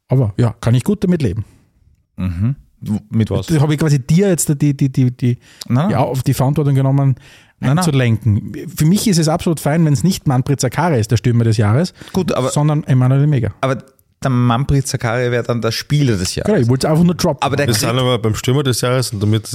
[0.07, 1.43] aber ja, kann ich gut damit leben.
[3.09, 3.49] Mit was?
[3.49, 5.37] Habe ich quasi dir jetzt die, die, die, die,
[5.95, 7.15] auf die Verantwortung genommen,
[7.59, 7.79] Nein, nein.
[7.79, 8.53] einzulenken.
[8.75, 11.57] Für mich ist es absolut fein, wenn es nicht Manfred Zakaria ist, der Stürmer des
[11.57, 13.53] Jahres, Gut, aber, sondern Emanuel Mega.
[13.61, 13.83] aber
[14.23, 16.47] der Manfred Zakaria wäre dann der Spieler des Jahres.
[16.47, 17.41] Genau, ich wollte es einfach nur droppen.
[17.41, 19.47] Aber der Wir sind aber beim Stürmer des Jahres und damit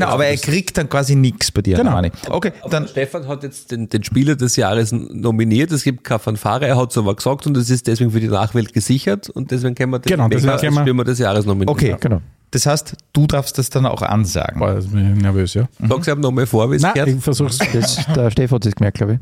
[0.00, 2.00] es genau, aber er kriegt dann quasi nichts bei dir, Genau.
[2.28, 5.70] Okay, dann Stefan hat jetzt den, den Spieler des Jahres nominiert.
[5.72, 8.28] Es gibt keine Fanfare, er hat es aber gesagt und es ist deswegen für die
[8.28, 11.18] Nachwelt gesichert und deswegen können wir den Genau, deswegen Mega können wir- als Stürmer des
[11.18, 11.68] Jahres nominieren.
[11.68, 11.96] okay.
[12.00, 12.20] Genau.
[12.50, 14.58] Das heißt, du darfst das dann auch ansagen.
[14.58, 15.68] Boah, jetzt bin ich nervös, ja.
[15.88, 17.08] Sag's ihm nochmal vor, wie es Nein, gehört.
[17.08, 17.58] ich versuch's.
[17.72, 19.18] Das, der Stefan hat es gemerkt, glaube ich.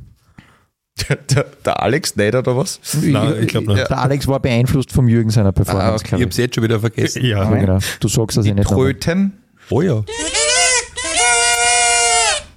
[1.34, 2.80] Der, der Alex nicht oder was?
[3.00, 3.88] Nein, ich glaube nicht.
[3.88, 6.02] Der Alex war beeinflusst vom Jürgen seiner Performance, Ah, okay.
[6.02, 7.24] Ich glaube hab's jetzt schon wieder vergessen.
[7.24, 7.78] Ja, genau.
[8.00, 8.68] Du sagst das ja nicht.
[8.68, 9.32] Tröten.
[9.70, 10.02] Oh ja.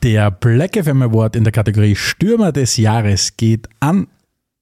[0.04, 4.08] Der Black FM Award in der Kategorie Stürmer des Jahres geht an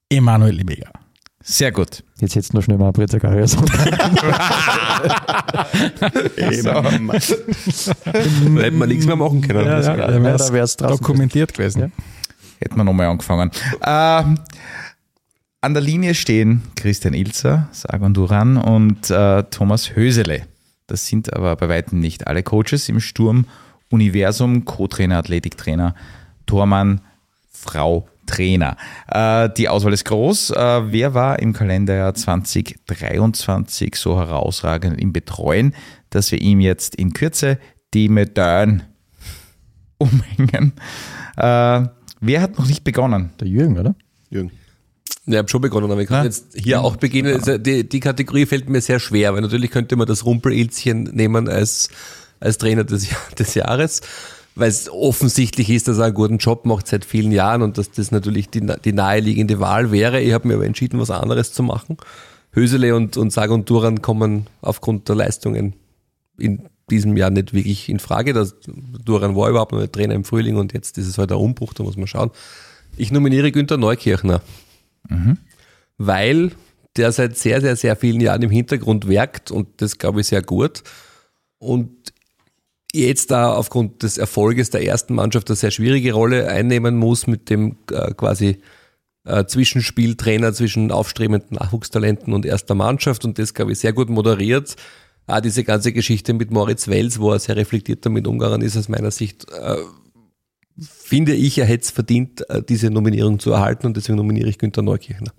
[0.07, 0.91] Emanuel Mega.
[1.41, 2.03] Sehr gut.
[2.19, 2.93] Jetzt hättest du noch schnell mal
[6.37, 6.63] Eben.
[6.63, 6.83] Da
[8.61, 9.65] hätten wir nichts mehr machen können.
[9.65, 11.91] Ja, ja, Ja, wär's da wär's draußen dokumentiert gewesen.
[12.59, 13.49] Hätten wir nochmal angefangen.
[13.83, 14.37] Ähm,
[15.61, 20.43] an der Linie stehen Christian Ilzer, Sagan Duran und äh, Thomas Hösele.
[20.85, 23.47] Das sind aber bei weitem nicht alle Coaches im Sturm
[23.91, 25.93] Universum, Co-Trainer, Athletiktrainer,
[26.47, 27.01] Tormann,
[27.51, 28.77] Frau Trainer.
[29.07, 30.51] Äh, die Auswahl ist groß.
[30.51, 35.73] Äh, wer war im Kalenderjahr 2023 so herausragend im Betreuen,
[36.09, 37.57] dass wir ihm jetzt in Kürze
[37.93, 38.83] die Medaillen
[39.97, 40.73] umhängen?
[41.37, 41.87] Äh,
[42.21, 43.31] wer hat noch nicht begonnen?
[43.39, 43.95] Der Jürgen, oder?
[44.29, 44.51] Jürgen.
[45.25, 46.23] Ja, ich habe schon begonnen, aber ich kann Ja.
[46.23, 47.35] jetzt hier auch beginnen.
[47.35, 51.47] Also die, die Kategorie fällt mir sehr schwer, weil natürlich könnte man das Rumpelilzchen nehmen
[51.47, 51.89] als,
[52.41, 53.07] als Trainer des,
[53.39, 54.01] des Jahres,
[54.55, 57.91] weil es offensichtlich ist, dass er einen guten Job macht seit vielen Jahren und dass
[57.91, 60.19] das natürlich die, die naheliegende Wahl wäre.
[60.19, 61.95] Ich habe mir aber entschieden, was anderes zu machen.
[62.51, 65.73] Hösele und, und Sag und Duran kommen aufgrund der Leistungen
[66.37, 68.33] in diesem Jahr nicht wirklich in Frage.
[68.33, 68.55] Das,
[69.05, 71.83] Duran war überhaupt noch Trainer im Frühling und jetzt ist es halt ein Umbruch, da
[71.83, 72.31] muss man schauen.
[72.97, 74.41] Ich nominiere Günther Neukirchner
[75.97, 76.51] weil
[76.97, 80.41] der seit sehr, sehr, sehr vielen Jahren im Hintergrund werkt und das glaube ich sehr
[80.41, 80.83] gut.
[81.57, 82.10] Und
[82.93, 87.49] jetzt da aufgrund des Erfolges der ersten Mannschaft eine sehr schwierige Rolle einnehmen muss mit
[87.49, 88.57] dem äh, quasi
[89.25, 94.75] äh, Zwischenspieltrainer zwischen aufstrebenden Nachwuchstalenten und erster Mannschaft und das glaube ich sehr gut moderiert.
[95.27, 98.89] Auch diese ganze Geschichte mit Moritz Wels, wo er sehr reflektiert damit umgegangen ist, aus
[98.89, 99.77] meiner Sicht, äh,
[100.79, 104.57] finde ich, er hätte es verdient, äh, diese Nominierung zu erhalten und deswegen nominiere ich
[104.57, 105.31] Günther Neukirchner.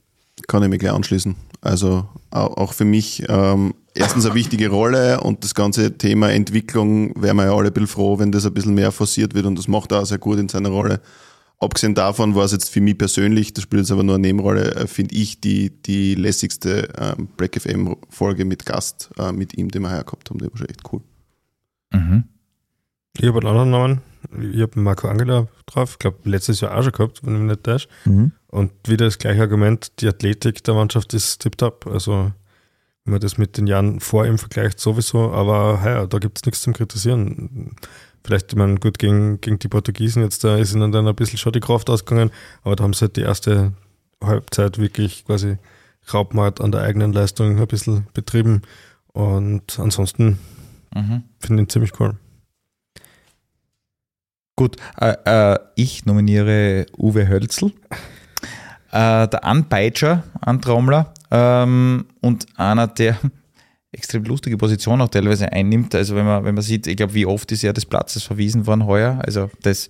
[0.49, 1.35] Kann ich mich gleich anschließen.
[1.61, 7.21] Also au- auch für mich ähm, erstens eine wichtige Rolle und das ganze Thema Entwicklung
[7.23, 9.59] wären wir ja alle ein bisschen froh, wenn das ein bisschen mehr forciert wird und
[9.59, 11.01] das macht er auch sehr gut in seiner Rolle.
[11.61, 14.75] Abgesehen davon war es jetzt für mich persönlich, das spielt jetzt aber nur eine Nebenrolle,
[14.75, 19.69] äh, finde ich die, die lässigste ähm, Break FM Folge mit Gast äh, mit ihm,
[19.71, 20.39] den wir heuer gehabt haben.
[20.41, 21.01] Die war schon echt cool.
[21.93, 22.25] Mhm.
[23.19, 24.01] Ich habe einen anderen Namen.
[24.53, 25.93] Ich habe Marco Angela drauf.
[25.93, 27.89] Ich glaube, letztes Jahr auch schon gehabt, wenn ich mich nicht täusche.
[28.07, 28.33] Mhm.
[28.53, 31.87] Und wieder das gleiche Argument, die Athletik der Mannschaft ist tipptopp.
[31.87, 32.33] Also,
[33.05, 35.33] wenn man das mit den Jahren vor ihm vergleicht, sowieso.
[35.33, 37.75] Aber ja, da gibt es nichts zum Kritisieren.
[38.25, 41.39] Vielleicht, ich meine, gut, gegen, gegen die Portugiesen jetzt, da ist ihnen dann ein bisschen
[41.39, 42.31] schon die Kraft ausgegangen.
[42.63, 43.73] Aber da haben sie halt die erste
[44.23, 45.57] Halbzeit wirklich quasi
[46.13, 48.63] Raubmord an der eigenen Leistung ein bisschen betrieben.
[49.15, 50.39] Und ansonsten
[50.95, 51.23] Mhm.
[51.41, 52.17] finde ich ihn ziemlich cool.
[54.57, 57.73] Gut, äh, äh, ich nominiere Uwe Hölzl,
[58.93, 63.17] äh, der Anpeitscher, Antrommler ähm, und einer, der
[63.93, 65.95] extrem lustige Position auch teilweise einnimmt.
[65.95, 68.67] Also wenn man, wenn man sieht, ich glaube, wie oft ist er des Platzes verwiesen
[68.67, 69.21] worden heuer.
[69.25, 69.89] Also das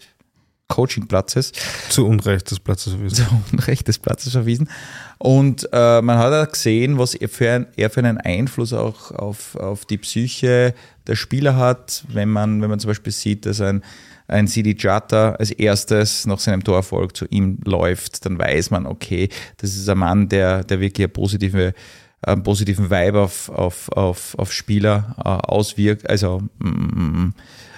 [0.69, 1.53] Coachingplatzes
[1.91, 3.27] Zu Unrecht des Platzes verwiesen.
[3.27, 4.71] zu Unrecht des Platzes verwiesen.
[5.19, 9.11] Und äh, man hat auch gesehen, was er für, ein, er für einen Einfluss auch
[9.11, 10.75] auf, auf die Psyche
[11.07, 13.83] der Spieler hat, wenn man, wenn man zum Beispiel sieht, dass ein,
[14.29, 19.29] ein Sidi Jata als erstes nach seinem Torerfolg zu ihm läuft, dann weiß man, okay,
[19.59, 21.75] das ist ein Mann, der, der wirklich eine positive,
[22.23, 27.31] einen positiven Vibe auf, auf, auf, auf Spieler äh, auswirkt, also, mm,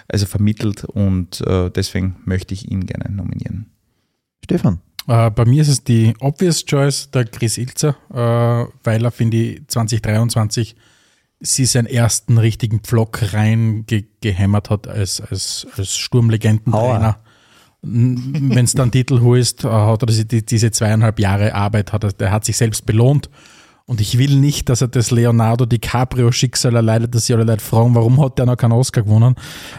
[0.08, 3.70] also vermittelt und äh, deswegen möchte ich ihn gerne nominieren.
[4.44, 4.80] Stefan.
[5.06, 9.36] Äh, bei mir ist es die Obvious Choice, der Chris Ilzer, äh, weil er, finde
[9.36, 10.76] ich, 2023
[11.44, 17.18] sie seinen ersten richtigen Pflock reingehämmert hat als, als, als Sturmlegendentrainer.
[17.82, 22.12] Wenn es dann Titel holst, äh, hat er diese, diese zweieinhalb Jahre Arbeit, hat er,
[22.12, 23.28] der hat sich selbst belohnt.
[23.86, 27.94] Und ich will nicht, dass er das Leonardo DiCaprio-Schicksal erleidet, dass sie alle Leute fragen,
[27.94, 29.34] warum hat der noch keinen Oscar gewonnen.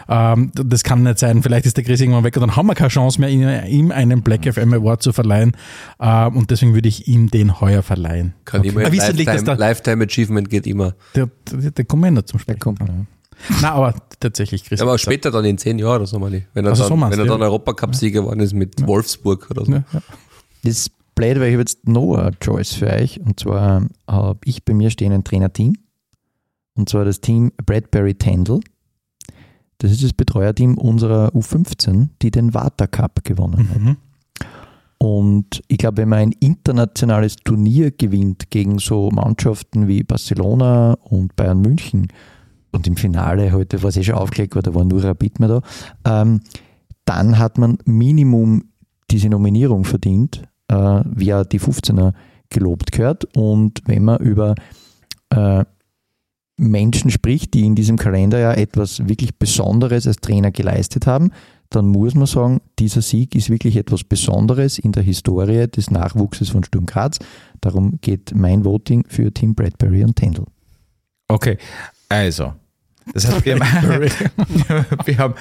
[0.08, 1.42] Ähm, das kann nicht sein.
[1.42, 3.28] Vielleicht ist der Chris irgendwann weg und dann haben wir keine Chance mehr,
[3.66, 5.56] ihm einen Black FM Award zu verleihen.
[5.98, 8.34] Ähm, und deswegen würde ich ihm den heuer verleihen.
[8.44, 8.80] Kann immer.
[8.92, 10.94] Wisst ihr nicht, dass Lifetime, da- Lifetime Achievement geht immer.
[11.16, 12.54] Der, der, der kommt ja noch zum Spiel.
[12.54, 12.78] Der kommt.
[12.78, 12.86] Ja.
[13.60, 14.80] Na, aber tatsächlich Chris.
[14.80, 16.30] Aber später dann in zehn Jahren oder so mal.
[16.54, 17.46] Wenn er Also so dann, meinst wenn er du, dann ja.
[17.48, 19.72] Europacup-Sieger geworden ist mit Wolfsburg oder so.
[19.72, 20.00] Ja, ja.
[20.62, 23.20] Das blöd, weil ich habe jetzt noch eine Choice für euch.
[23.20, 25.72] Und zwar habe ich bei mir stehen ein Trainerteam.
[26.74, 28.60] Und zwar das Team Bradbury Tendel.
[29.78, 33.80] Das ist das Betreuerteam unserer U15, die den Water Cup gewonnen hat.
[33.80, 33.96] Mhm.
[34.98, 41.36] Und ich glaube, wenn man ein internationales Turnier gewinnt gegen so Mannschaften wie Barcelona und
[41.36, 42.08] Bayern München
[42.72, 46.22] und im Finale heute, was eh schon aufgelegt war, da war nur Rapid mehr da,
[46.22, 46.40] ähm,
[47.04, 48.64] dann hat man Minimum
[49.10, 52.12] diese Nominierung verdient, äh, wer die 15er
[52.50, 53.24] gelobt gehört.
[53.36, 54.54] Und wenn man über
[55.30, 55.64] äh,
[56.56, 61.32] Menschen spricht, die in diesem Kalenderjahr etwas wirklich Besonderes als Trainer geleistet haben,
[61.70, 66.50] dann muss man sagen, dieser Sieg ist wirklich etwas Besonderes in der Historie des Nachwuchses
[66.50, 67.18] von Sturm Graz.
[67.60, 70.44] Darum geht mein Voting für Tim Bradbury und Tendel.
[71.28, 71.58] Okay,
[72.08, 72.54] also,
[73.12, 74.00] das heißt, wir haben,
[75.04, 75.34] wir haben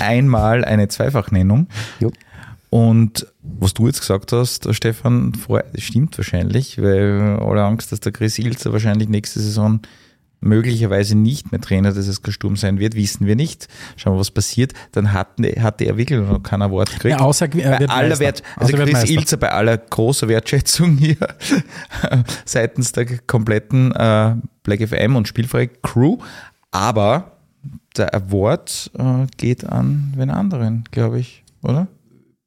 [0.00, 1.68] einmal eine Zweifachnennung.
[2.00, 2.10] Jo.
[2.70, 7.98] Und was du jetzt gesagt hast, der Stefan, das stimmt wahrscheinlich, weil alle Angst, dass
[7.98, 9.80] der Chris Ilzer wahrscheinlich nächste Saison
[10.40, 13.68] möglicherweise nicht mehr Trainer des SK Sturm sein wird, wissen wir nicht.
[13.96, 14.72] Schauen wir, was passiert.
[14.92, 17.18] Dann hatte, hatte er wirklich noch kein Award gekriegt.
[17.18, 18.18] Ja, außer, er bei aller.
[18.18, 19.10] Wert, also Chris Meister.
[19.10, 21.16] Ilzer bei aller großer Wertschätzung hier
[22.44, 26.18] seitens der kompletten äh, Black FM und spielfreie Crew,
[26.70, 27.32] aber
[27.96, 31.88] der Award äh, geht an wen anderen, glaube ich, oder?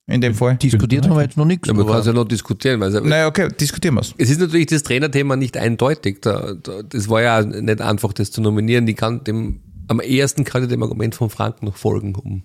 [0.06, 0.58] In dem Fall.
[0.58, 1.68] Diskutiert haben wir jetzt noch nichts.
[1.68, 2.82] Ja, man kann es ja noch diskutieren.
[2.82, 4.14] Weil Naja, okay, diskutieren wir es.
[4.18, 6.22] Es ist natürlich das Trainerthema nicht eindeutig.
[6.22, 8.86] Da, da, das war ja nicht einfach, das zu nominieren.
[8.88, 12.44] Ich kann dem, am ehesten kann ich dem Argument von Frank noch folgen, um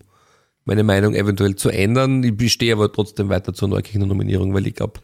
[0.64, 2.22] meine Meinung eventuell zu ändern.
[2.22, 5.00] Ich bestehe aber trotzdem weiter zur Neukirchner Nominierung, weil ich glaube,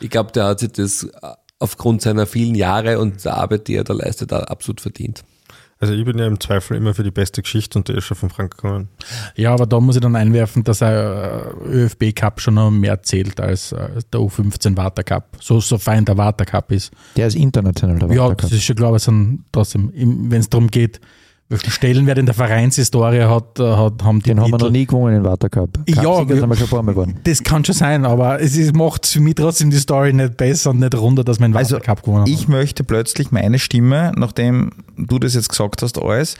[0.00, 1.08] ich glaube, der hat sich das
[1.60, 5.24] aufgrund seiner vielen Jahre und der Arbeit, die er da leistet, auch absolut verdient.
[5.84, 8.16] Also ich bin ja im Zweifel immer für die beste Geschichte und der ist schon
[8.16, 8.88] von Frank gekommen.
[9.36, 13.38] Ja, aber da muss ich dann einwerfen, dass der ÖFB Cup schon noch mehr zählt
[13.40, 15.36] als äh, der U15 Water Cup.
[15.40, 16.90] So, so fein der Water Cup ist.
[17.16, 17.98] der ist international.
[17.98, 18.52] Der Ja, Water das Cup.
[18.58, 21.00] ist schon klar, aber es sind trotzdem, wenn es darum geht,
[21.50, 24.70] welchen Stellenwert in der Vereinshistorie hat, äh, hat haben die Den haben wir Titel- noch
[24.72, 25.78] nie gewonnen, den Water Cup.
[25.86, 27.14] Ja, wir- schon ein paar Mal.
[27.24, 30.70] Das kann schon sein, aber es ist, macht für mich trotzdem die Story nicht besser
[30.70, 32.32] und nicht runder, dass wir einen Also, Water Cup gewonnen haben.
[32.32, 36.36] Ich möchte plötzlich meine Stimme, nachdem du das jetzt gesagt hast, alles,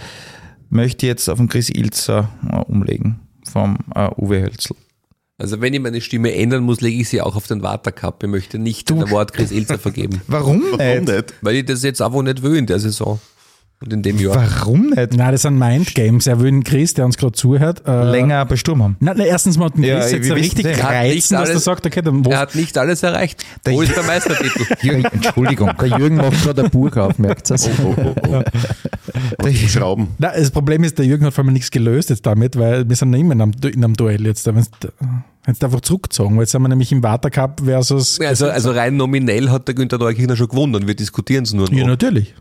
[0.71, 4.75] möchte ich jetzt auf den Chris Ilzer äh, umlegen vom äh, Uwe Hölzl.
[5.37, 8.23] Also wenn ich meine Stimme ändern muss, lege ich sie auch auf den Water Cup.
[8.23, 10.23] Ich möchte nicht den Award Chris Ilzer vergeben.
[10.29, 11.09] Warum Warum nicht?
[11.09, 11.35] nicht?
[11.43, 13.21] Weil ich das jetzt einfach nicht will in der Saison
[13.83, 14.35] und in dem Jahr.
[14.37, 15.15] Warum nicht?
[15.15, 16.27] Nein, das sind Mindgames.
[16.27, 18.97] Er will den Chris, der uns gerade zuhört, äh, Länger bei Sturm haben.
[19.01, 20.65] Nein, nein, erstens mal den Ja, Chris wir jetzt richtig.
[20.67, 23.03] Er hat reizen, nicht dass er alles- sagt, okay, dann wo, Er hat nicht alles
[23.03, 23.45] erreicht.
[23.65, 24.65] Wo ist der Meistertitel?
[24.81, 25.71] Jürgen, Entschuldigung.
[25.79, 28.43] Der Jürgen macht gerade ein Buch auf, merkt ihr Oh, oh, oh.
[29.43, 30.09] Zum Schrauben.
[30.19, 32.97] Nein, das Problem ist, der Jürgen hat vor allem nichts gelöst jetzt damit, weil wir
[32.97, 34.47] sind noch immer in einem, in einem Duell jetzt.
[34.47, 38.19] Es einfach zurückgezogen, weil jetzt sind wir nämlich im Water Cup versus.
[38.21, 40.87] Also, also rein nominell hat der Günther Neukirchner schon gewonnen.
[40.87, 41.77] Wir diskutieren es nur noch.
[41.77, 42.35] ja, natürlich.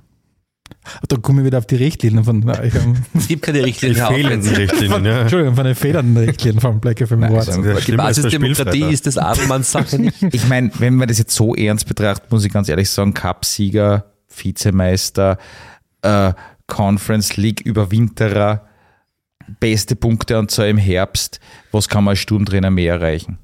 [1.07, 2.39] Da komme ich wieder auf die Richtlinien von.
[2.63, 3.97] Ich, ähm, Es gibt keine Richtlinie.
[4.01, 4.55] Hör auf Fehlenden.
[4.55, 5.21] Richtlinien, ja.
[5.21, 7.49] Entschuldigung, von den federnden Richtlinien vom Black FM Awards.
[7.49, 10.21] also- Die Basisdemokratie ist das Adelmanns Sache nicht.
[10.33, 14.05] Ich meine, wenn man das jetzt so ernst betrachtet, muss ich ganz ehrlich sagen, Cupsieger,
[14.35, 15.37] Vizemeister,
[16.01, 16.33] äh,
[16.67, 18.65] Conference League Überwinterer,
[19.59, 21.39] beste Punkteanzahl im Herbst,
[21.71, 23.37] was kann man als Sturmtrainer mehr erreichen?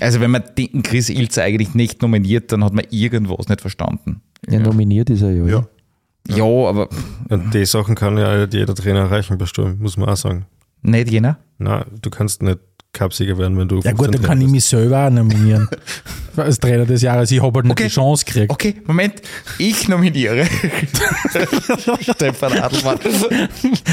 [0.00, 4.22] Also wenn man den Chris Ilzer eigentlich nicht nominiert, dann hat man irgendwas nicht verstanden.
[4.48, 5.44] Ja, nominiert ist er ja.
[5.46, 5.66] Ja.
[6.28, 6.88] Ja, aber
[7.30, 10.46] Und die Sachen kann ja jeder Trainer erreichen bei Sturm, muss man auch sagen.
[10.82, 11.38] nicht jener.
[11.58, 12.58] Na, du kannst nicht
[12.92, 15.68] Cup-Sieger werden, wenn du Ja gut, 15 dann kann ich mich selber auch nominieren.
[16.36, 17.30] Als Trainer des Jahres.
[17.30, 17.84] Ich habe halt nicht Okay.
[17.84, 18.50] die Chance gekriegt.
[18.50, 19.20] Okay, Moment.
[19.58, 20.46] Ich nominiere
[22.00, 22.98] Stefan Adelmann.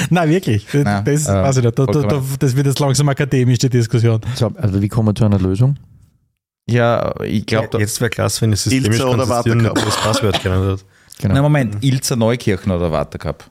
[0.10, 0.66] Nein, wirklich.
[0.72, 1.80] Das, Nein, das äh, weiß ich nicht.
[1.80, 4.22] Da, da, da, das wird jetzt langsam akademisch, die Diskussion.
[4.36, 5.76] So, also wie kommen wir zu einer Lösung?
[6.68, 7.82] Ja, ich glaube, bist.
[7.82, 9.86] Jetzt wäre klasse, wenn es systemisch oder konsistieren, Watercup?
[9.86, 10.86] das Passwort genannt hat.
[11.20, 11.34] Genau.
[11.34, 13.49] na Moment, Ilzer Neukirchen oder Watercup?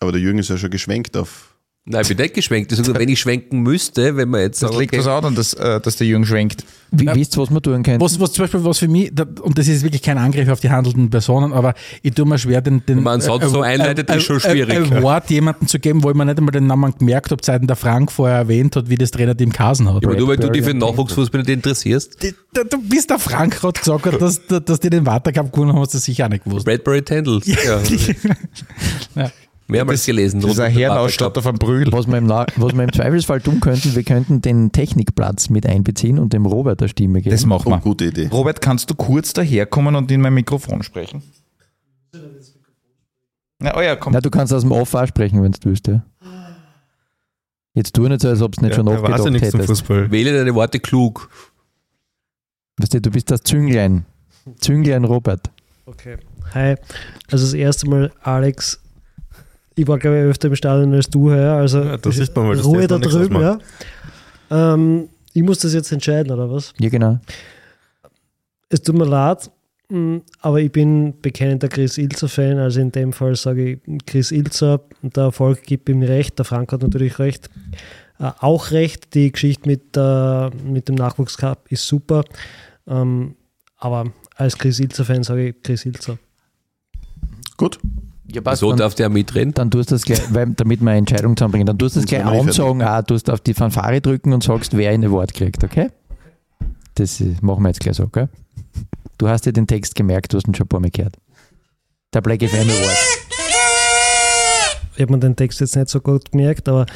[0.00, 1.55] Aber der Jürgen ist ja schon geschwenkt auf.
[1.88, 2.72] Nein, ich bin nicht geschwenkt.
[2.76, 5.54] Also, wenn ich schwenken müsste, wenn man jetzt Das sagt, liegt okay, was an, dass,
[5.54, 6.64] äh, dass der Jürgen schwenkt.
[6.90, 7.14] Wie, Ja.
[7.14, 8.00] Wisst ihr, was wir tun können?
[8.00, 10.58] Was, was zum Beispiel, was für mich, da- und das ist wirklich kein Angriff auf
[10.58, 14.10] die handelnden Personen, aber ich tue mir schwer, den, den Wenn man sonst so einleitet,
[14.10, 14.74] ist schon schwierig.
[14.92, 17.68] Ein Wort jemandem zu geben, wo ich mir nicht einmal den Namen gemerkt habe, seit
[17.68, 20.02] der Frank vorher erwähnt hat, wie das Trainerteam Kasen hat.
[20.02, 22.20] Ja, aber nur weil du dich für den Nachwuchsfußball nicht interessierst.
[22.22, 25.72] Die- da- Du bist der Frank gerade gesagt hat, dass, dass die den Watercup gewonnen
[25.72, 26.64] haben, hast du sicher auch nicht gewusst.
[26.66, 27.40] Bradbury Tendel.
[27.44, 27.80] Ja.
[29.14, 29.30] Ja.
[29.68, 30.40] Mehrmals gelesen.
[30.40, 31.90] Das ist ein rund um den Herrenausstatter von Brühl.
[31.92, 36.18] Was wir, im was wir im Zweifelsfall tun könnten, wir könnten den Technikplatz mit einbeziehen
[36.18, 37.34] und dem Robert eine Stimme geben.
[37.34, 37.80] Das machen Oh, wir.
[37.80, 38.28] gute Idee.
[38.28, 41.22] Robert, kannst du kurz daherkommen und in mein Mikrofon sprechen?
[43.58, 44.12] Na, oh ja, komm.
[44.12, 46.04] Na, du kannst aus dem Off auch sprechen, wenn du willst, ja.
[47.74, 49.66] Jetzt tu nicht so, als ob du nicht Ja, schon er weiß ja nichts hättest.
[49.68, 50.10] Fußball.
[50.10, 51.28] Wähle deine Worte klug.
[52.78, 54.06] Weißt du, du bist das Zünglein.
[54.58, 55.50] Zünglein Robert.
[55.84, 56.16] Okay.
[56.54, 56.76] Hi.
[57.30, 58.80] Also das erste Mal, Alex,
[59.76, 62.46] ich war glaube ich öfter im Stadion als du her, also Ja, da sieht man
[62.48, 63.58] mal, Ruhe da drüben, ja.
[64.50, 66.72] Ähm, ich muss das jetzt entscheiden, oder was?
[66.80, 67.20] Ja, genau.
[68.70, 69.50] Es tut mir leid,
[69.90, 74.80] mh, aber ich bin bekennender Chris Ilzer-Fan, also in dem Fall sage ich Chris Ilzer,
[75.02, 77.50] der Erfolg gibt ihm recht, der Frank hat natürlich recht.
[78.18, 82.24] Äh, auch recht, die Geschichte mit, äh, mit dem Nachwuchscup ist super,
[82.86, 83.36] ähm,
[83.76, 86.18] aber als Chris Ilzer-Fan sage ich Chris Ilzer.
[87.58, 87.78] Gut.
[88.32, 89.54] Ja, passt, So dann, darf der mitreden.
[89.54, 92.08] dann tust du das gleich, weil, damit wir eine Entscheidung zusammenbringen, dann tust du das
[92.08, 95.90] gleich ansagen, auch, tust auf die Fanfare drücken und sagst, wer ein Wort kriegt, okay?
[96.94, 98.28] Das machen wir jetzt gleich so, gell?
[99.18, 101.16] Du hast dir den Text gemerkt, du hast ihn schon ein paar Mal gehört.
[102.12, 102.96] Der Black FM Award.
[104.96, 106.86] ich habe mir den Text jetzt nicht so gut gemerkt, aber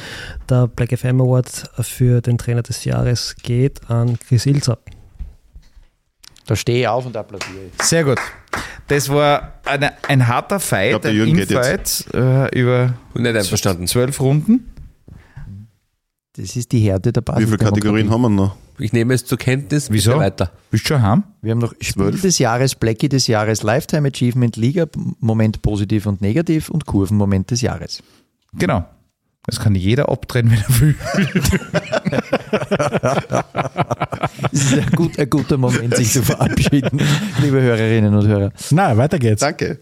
[0.49, 4.79] der Black FM Award für den Trainer des Jahres geht an Chris Ilzer.
[6.45, 7.69] Da stehe ich auf und applaudiere.
[7.81, 8.19] Sehr gut.
[8.87, 13.35] Das war eine, ein harter Fight, glaub, der ein Jürgen geht Infight äh, über nicht
[13.35, 13.87] einverstanden.
[13.87, 14.71] zwölf Runden.
[16.33, 17.43] Das ist die Härte der Basis.
[17.43, 18.55] Wie viele Kategorien haben wir noch?
[18.79, 19.91] Ich nehme es zur Kenntnis.
[19.91, 20.17] Wieso?
[20.17, 20.51] Weiter.
[20.71, 21.23] Bist du schon heim?
[21.41, 24.87] Wir haben noch Spiel des Jahres, Blackie des Jahres, Lifetime Achievement, Liga,
[25.19, 28.01] Moment positiv und negativ und Kurvenmoment des Jahres.
[28.53, 28.85] Genau.
[29.45, 30.95] Das kann jeder abdrehen, wenn er will.
[34.51, 37.01] Das ist ein, gut, ein guter Moment, sich zu verabschieden,
[37.41, 38.51] liebe Hörerinnen und Hörer.
[38.71, 39.41] Na, weiter geht's.
[39.41, 39.79] Danke.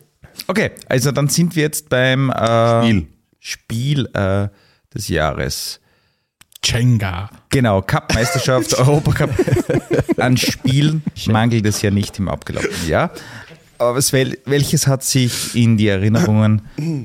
[0.47, 3.07] Okay, also dann sind wir jetzt beim äh, Spiel.
[3.39, 4.49] Spiel äh,
[4.93, 5.79] des Jahres.
[6.61, 7.29] Chenga.
[7.49, 9.31] Genau, Cup-Meisterschaft, Europacup.
[10.17, 13.11] An Spielen mangelt es ja nicht im abgelaufenen Jahr.
[13.79, 16.61] Aber wel, welches hat sich in die Erinnerungen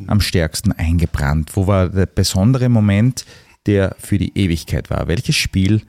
[0.08, 1.56] am stärksten eingebrannt?
[1.56, 3.24] Wo war der besondere Moment,
[3.66, 5.08] der für die Ewigkeit war?
[5.08, 5.82] Welches Spiel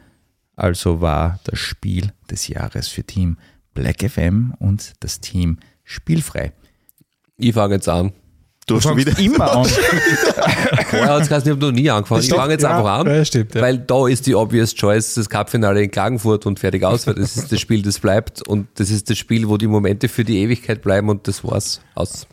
[0.56, 3.38] also war das Spiel des Jahres für Team
[3.74, 6.54] Black FM und das Team Spielfrei?
[7.38, 8.14] Ich fange jetzt an.
[8.68, 9.18] Du hast schon wieder.
[9.20, 9.66] immer an.
[9.66, 12.24] Vorher hat es geheißen, ich habe noch nie angefangen.
[12.24, 13.62] Ich fange jetzt ja, einfach an, ja, stimmt, ja.
[13.62, 17.38] weil da ist die obvious choice, das Cup-Finale in Klagenfurt und fertig aus, weil das
[17.38, 20.40] ist das Spiel, das bleibt und das ist das Spiel, wo die Momente für die
[20.40, 21.82] Ewigkeit bleiben und das war's.
[21.94, 22.28] Aus.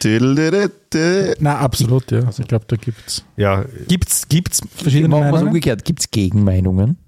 [0.00, 1.34] Tididididi.
[1.40, 2.20] Na, absolut, ja.
[2.24, 5.48] Also ich glaube, da gibt's Ja, gibt's, gibt's verschiedene Machen wir es Meinungen.
[5.48, 5.84] umgekehrt.
[5.84, 6.98] Gibt es Gegenmeinungen?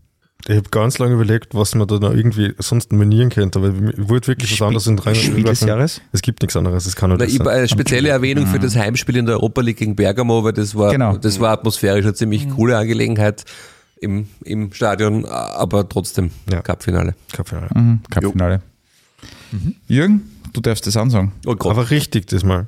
[0.48, 4.08] Ich habe ganz lange überlegt, was man da noch irgendwie sonst nominieren könnte, aber ich
[4.08, 5.14] wollte wirklich was anderes in rein.
[5.14, 6.00] Spiel des Jahres?
[6.12, 7.48] Es gibt nichts anderes, es kann nur Na, das ich, sein.
[7.48, 10.90] eine spezielle Erwähnung für das Heimspiel in der Europa League gegen Bergamo, weil das war,
[10.92, 11.16] Genau.
[11.16, 13.44] das war atmosphärisch eine ziemlich coole Angelegenheit
[14.00, 16.60] im, im Stadion, aber trotzdem Ja.
[16.62, 17.14] Cup-Finale.
[17.32, 17.68] Cup-Finale.
[17.74, 18.62] Mhm, Cup-Finale.
[19.86, 20.22] Jürgen,
[20.52, 21.32] du darfst das ansagen.
[21.46, 21.70] Oh Gott.
[21.72, 22.66] Aber richtig diesmal.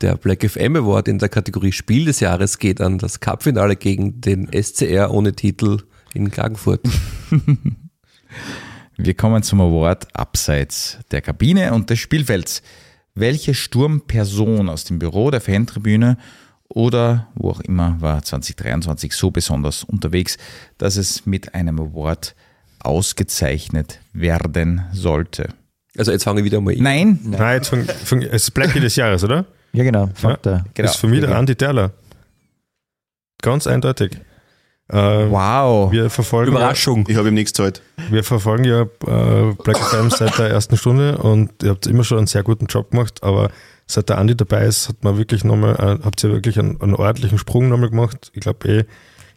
[0.00, 4.22] Der Black FM Award in der Kategorie Spiel des Jahres geht an das Cup-Finale gegen
[4.22, 5.82] den SCR ohne Titel
[6.14, 6.80] in Klagenfurt.
[8.96, 12.62] Wir kommen zum Award abseits der Kabine und des Spielfelds.
[13.14, 16.16] Welche Sturmperson aus dem Büro der Fantribüne
[16.68, 20.38] oder wo auch immer war 2023 so besonders unterwegs,
[20.78, 22.34] dass es mit einem Award
[22.78, 25.48] ausgezeichnet werden sollte?
[25.98, 26.82] Also jetzt fange ich wieder mal an.
[26.82, 29.44] Nein, Nein, jetzt fang, fang, es ist Blackie des Jahres, oder?
[29.72, 30.08] Ja, genau.
[30.14, 30.64] Fakt, ja.
[30.74, 30.88] genau.
[30.88, 31.92] ist für mich der Andi Terler.
[33.42, 34.12] Ganz eindeutig.
[34.88, 35.92] Äh, Wow.
[35.92, 37.06] Wir verfolgen Überraschung.
[37.08, 37.82] Ich habe ihm nichts gezahlt.
[38.10, 42.18] Wir verfolgen ja äh, Black FM seit der ersten Stunde und ihr habt immer schon
[42.18, 43.50] einen sehr guten Job gemacht, aber
[43.86, 46.94] seit der Andi dabei ist, hat man wirklich nochmal, äh, habt ihr wirklich einen, einen
[46.94, 48.30] ordentlichen Sprung nochmal gemacht.
[48.34, 48.84] Ich glaube eh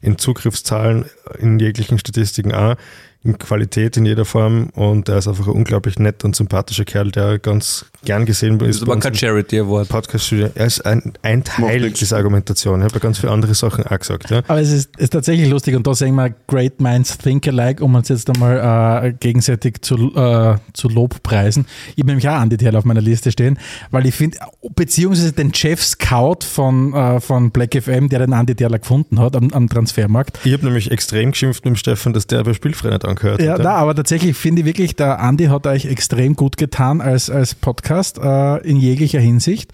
[0.01, 1.05] in Zugriffszahlen,
[1.39, 2.75] in jeglichen Statistiken auch,
[3.23, 7.11] in Qualität in jeder Form und er ist einfach ein unglaublich nett und sympathischer Kerl,
[7.11, 8.75] der ganz gern gesehen Das ist.
[8.77, 9.89] ist aber bei kein Charity Award.
[9.89, 10.49] Podcast-Studio.
[10.55, 12.79] Er ist ein, ein Teil dieser Argumentation.
[12.79, 14.29] Ich habe ja ganz viele andere Sachen auch gesagt.
[14.29, 14.39] Ja.
[14.47, 17.95] Aber es ist, ist tatsächlich lustig und da sehen wir Great Minds Think Alike, um
[17.95, 21.65] uns jetzt einmal äh, gegenseitig zu, äh, zu Lobpreisen.
[21.95, 23.57] Ich habe nämlich auch Andi Teil auf meiner Liste stehen,
[23.91, 24.37] weil ich finde,
[24.75, 29.35] beziehungsweise den Chef Scout von, äh, von Black FM, der den Andi Teller gefunden hat
[29.35, 30.39] am, am Transfermarkt.
[30.43, 33.53] Ich habe nämlich extrem geschimpft mit dem Stefan, dass der bei Spielfrei nicht angehört Ja,
[33.53, 33.61] hat.
[33.63, 37.55] na, aber tatsächlich finde ich wirklich, der Andi hat euch extrem gut getan als, als
[37.55, 39.71] Podcast äh, in jeglicher Hinsicht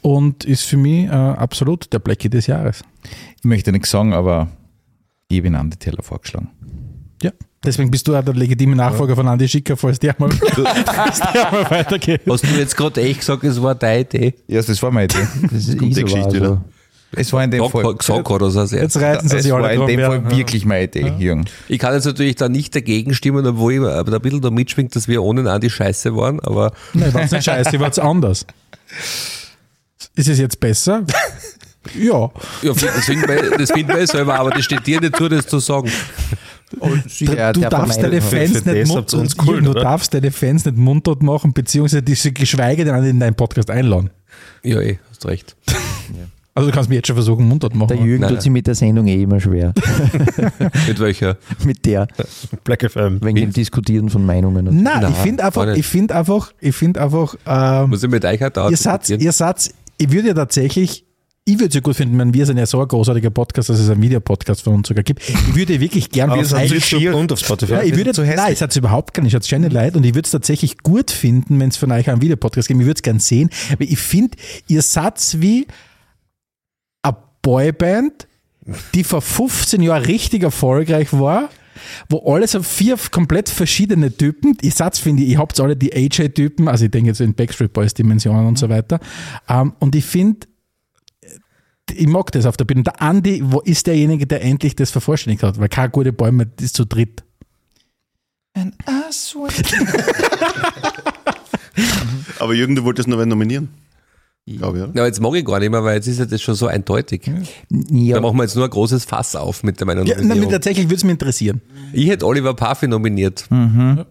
[0.00, 2.82] und ist für mich äh, absolut der Blackie des Jahres.
[3.38, 4.48] Ich möchte nichts sagen, aber
[5.28, 6.50] ich habe ihn Andi Teller vorgeschlagen.
[7.22, 7.30] Ja.
[7.64, 10.30] Deswegen bist du auch der legitime Nachfolger von Andi Schicker, falls der mal,
[10.86, 12.22] falls der mal weitergeht.
[12.28, 14.34] Hast du jetzt gerade echt gesagt, es war deine Idee?
[14.48, 15.26] Ja, das war meine Idee.
[15.42, 16.60] Das ist die Geschichte also,
[17.14, 18.82] Es war in dem Fall, Gesagt hat er es auch sehr.
[18.82, 20.06] Jetzt reiten sie es sich war alle in drum, dem ja.
[20.08, 21.44] Fall wirklich meine Idee, Jürgen.
[21.68, 24.96] Ich kann jetzt natürlich da nicht dagegen stimmen, obwohl ich aber ein bisschen da mitschwingt,
[24.96, 28.46] dass wir ohne Andi scheiße waren, aber Nein, war nicht scheiße, war es anders.
[30.14, 31.04] Ist es jetzt besser?
[31.96, 32.30] Ja.
[32.62, 35.48] ja, das finden wir, das finden wir selber, aber das steht dir nicht zu, das
[35.48, 35.90] zu sagen.
[37.08, 42.84] sicher, du deine Fans nicht mund, darfst deine Fans nicht mundtot machen, beziehungsweise diese geschweige
[42.84, 44.10] denn in deinen Podcast einladen.
[44.62, 45.56] Ja, eh, hast recht.
[46.54, 47.88] Also du kannst mir jetzt schon versuchen, mundtot machen.
[47.88, 48.42] Der Jürgen Nein, tut nein.
[48.42, 49.72] sich mit der Sendung eh immer schwer.
[50.86, 51.38] Mit welcher?
[51.64, 52.06] mit der,
[52.64, 53.20] Black FM.
[53.22, 54.68] wegen dem Diskutieren von Meinungen.
[54.68, 58.10] Und Nein, Na, ich finde einfach, ich finde einfach, ich finde einfach, ähm, Muss ich
[58.10, 59.20] mit euch auch ihr diskutieren?
[59.20, 61.04] ihr seid, ich würde ja tatsächlich,
[61.44, 63.78] ich würde es ja gut finden, wenn wir sind ja so ein großartiger Podcast, dass
[63.78, 65.22] es einen Videopodcast von uns sogar gibt.
[65.28, 66.38] Ich würde wirklich gern Auf
[66.68, 67.72] YouTube und auf Spotify.
[67.72, 68.36] Ja, ich würde, hässlich.
[68.36, 70.78] nein, es hat überhaupt gar nicht, es hat schöne leid und ich würde es tatsächlich
[70.78, 72.78] gut finden, wenn es von euch einen Videopodcast gibt.
[72.80, 74.36] Ich würde es gern sehen, aber ich finde,
[74.68, 75.66] ihr seid wie
[77.42, 78.26] Boyband,
[78.94, 81.50] die vor 15 Jahren richtig erfolgreich war,
[82.08, 85.92] wo alles auf vier komplett verschiedene Typen, ich Satz finde ich, ihr habt alle die
[85.92, 89.00] AJ-Typen, also ich denke jetzt in Backstreet Boys Dimensionen und so weiter,
[89.48, 90.46] ähm, und ich finde,
[91.90, 92.84] ich mag das auf der Bühne.
[92.84, 96.76] Der Andi wo ist derjenige, der endlich das vervollständigt hat, weil keine gute Bäume ist
[96.76, 97.24] zu dritt.
[102.38, 103.68] Aber Jürgen, du wolltest noch wen nominieren.
[104.46, 104.96] Glaube ich?
[104.96, 107.30] Ja, jetzt mag ich gar nicht mehr, weil jetzt ist ja das schon so eindeutig.
[107.90, 110.40] ja, Da machen wir jetzt nur ein großes Fass auf mit meiner Ja, Nominierung.
[110.42, 111.60] nein, tatsächlich würde es mich interessieren.
[111.92, 114.04] ich hätte Oliver Parfi nominiert, Schon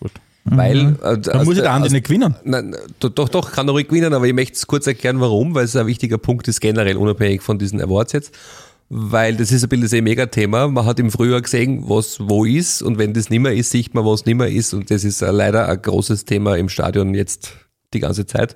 [0.00, 0.12] gut.
[0.44, 0.96] weil...
[1.02, 2.34] Äh, Dann muss ja der Andi nicht gewinnen.
[2.44, 5.54] Nein, doch, doch, doch, kann er ruhig gewinnen, aber ich möchte es kurz erklären, warum,
[5.54, 8.34] weil es ein wichtiger Punkt ist, generell unabhängig von diesen Awards jetzt.
[8.88, 10.66] Weil das ist ein bisschen das eh Mega-Thema.
[10.68, 14.06] Man hat im Frühjahr gesehen, was wo ist und wenn das nimmer ist, sieht man,
[14.06, 17.52] was nimmer ist und das ist äh, leider ein großes Thema im Stadion jetzt
[17.92, 18.54] die ganze Zeit.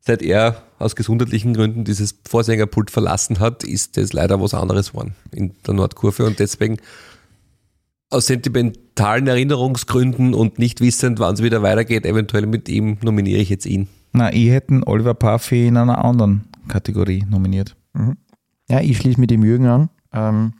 [0.00, 5.14] Seit er aus gesundheitlichen Gründen dieses Vorsängerpult verlassen hat, ist das leider was anderes geworden
[5.30, 6.78] in der Nordkurve und deswegen
[8.08, 13.50] aus sentimentalen Erinnerungsgründen und nicht wissend, wann es wieder weitergeht, eventuell mit ihm, nominiere ich
[13.50, 13.88] jetzt ihn.
[14.12, 17.76] Na, ich hätte einen Oliver Parfy in einer anderen Kategorie nominiert.
[18.68, 19.90] ja, ich schließe mit dem Jürgen an.
[20.12, 20.54] Ähm,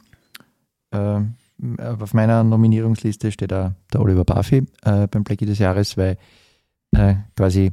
[0.93, 1.35] ähm,
[1.77, 6.17] auf meiner Nominierungsliste steht da der Oliver Parfi äh, beim Blackie des Jahres, weil
[6.91, 7.71] äh, quasi,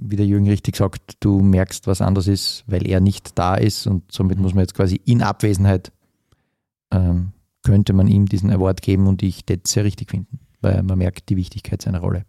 [0.00, 3.86] wie der Jürgen richtig sagt, du merkst, was anders ist, weil er nicht da ist
[3.86, 5.92] und somit muss man jetzt quasi in Abwesenheit
[6.90, 7.32] ähm,
[7.62, 11.28] könnte man ihm diesen Award geben und ich das sehr richtig finden, weil man merkt
[11.28, 12.24] die Wichtigkeit seiner Rolle.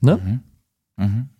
[0.00, 0.16] Ne?
[0.16, 0.40] Mhm.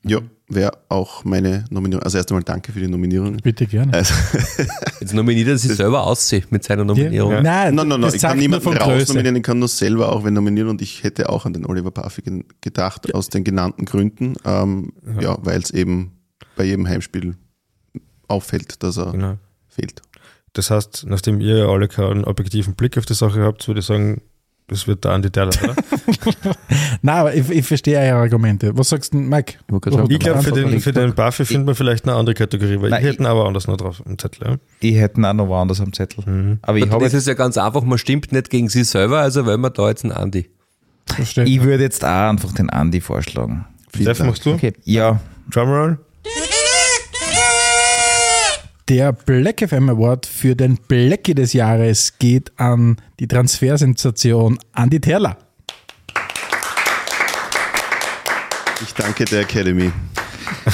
[0.05, 2.05] Ja, wäre auch meine Nominierung.
[2.05, 3.37] Also erst einmal danke für die Nominierung.
[3.39, 3.93] Bitte gerne.
[3.93, 4.15] Also,
[5.01, 7.33] Jetzt nominiert er sich selber aussehen mit seiner Nominierung.
[7.33, 7.43] Ja.
[7.43, 10.69] Nein, nein, nein, nein, ich kann niemanden rausnominieren, ich kann nur selber auch wen nominieren
[10.69, 11.93] und ich hätte auch an den Oliver
[12.25, 16.13] gen- gedacht, aus den genannten Gründen, ähm, ja, weil es eben
[16.57, 17.37] bei jedem Heimspiel
[18.29, 19.39] auffällt, dass er Genau.
[19.69, 20.03] fehlt.
[20.53, 24.23] Das heißt, nachdem ihr alle keinen objektiven Blick auf die Sache habt, würde ich sagen,
[24.69, 25.75] das wird der Andi Teller, oder?
[27.03, 28.77] Nein, aber ich, ich verstehe eure Argumente.
[28.77, 29.55] Was sagst du, Mike?
[29.67, 32.91] Ich Ich glaube, für den, für den Buffy findet man vielleicht eine andere Kategorie, weil
[32.91, 34.59] Nein, ich hätte aber anders noch drauf im Zettel.
[34.81, 36.25] Ich hätte auch noch woanders am Zettel.
[36.27, 36.57] Ja?
[36.63, 39.47] Aber ich, habe das ist ja ganz einfach, man stimmt nicht gegen sich selber, also
[39.47, 40.51] wollen wir da jetzt einen Andi.
[41.07, 41.45] Verstehe.
[41.45, 43.65] ich würde jetzt auch einfach den Andi vorschlagen.
[43.99, 44.21] Dank.
[44.21, 44.53] machst du?
[44.53, 45.19] Okay, Ja,
[45.51, 45.99] Drumroll?
[48.89, 55.37] Der Black FM Award für den Blackie des Jahres geht an die Transfersensation Andi Terler.
[58.81, 59.93] Ich danke der Academy.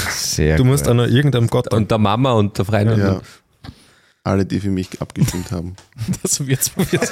[0.09, 0.91] sehr Du musst gut.
[0.91, 2.99] an irgendeinem Gott Und der Mama und der Freundin.
[2.99, 3.21] Ja.
[4.23, 5.75] alle, die für mich abgestimmt haben.
[6.21, 7.11] Das wird's, wird's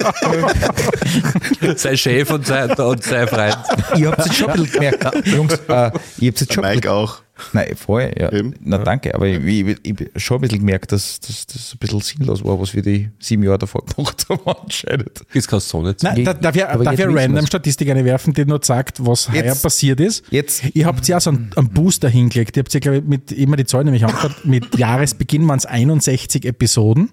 [1.82, 3.58] Sei Chef und sei, und sei Freund.
[3.96, 6.82] Ihr habt jetzt schon ein bisschen gemerkt, Jungs, äh, ihr habt jetzt schon ein Mike
[6.82, 7.22] bisschen, auch.
[7.54, 8.54] nein, vorher, ja, Eben.
[8.62, 12.02] na danke, aber ich, ich, ich hab schon ein bisschen gemerkt, dass das ein bisschen
[12.02, 15.22] sinnlos war, was wir die sieben Jahre davor gemacht haben, anscheinend.
[15.34, 16.04] Das kannst du so nicht.
[16.04, 17.46] Nein, da, darf ich, darf ich jetzt random.
[17.48, 20.26] Statistik eine werfen, die nur sagt, was heuer Jetzt- passiert ist?
[20.30, 22.58] Jetzt, Ihr habt ja so einen, einen Booster hingelegt.
[22.58, 24.44] Ihr habt ja, glaube ich, mit, immer die Zahl nämlich angeschaut.
[24.46, 27.12] Mit Jahresbeginn waren es 61 Episoden.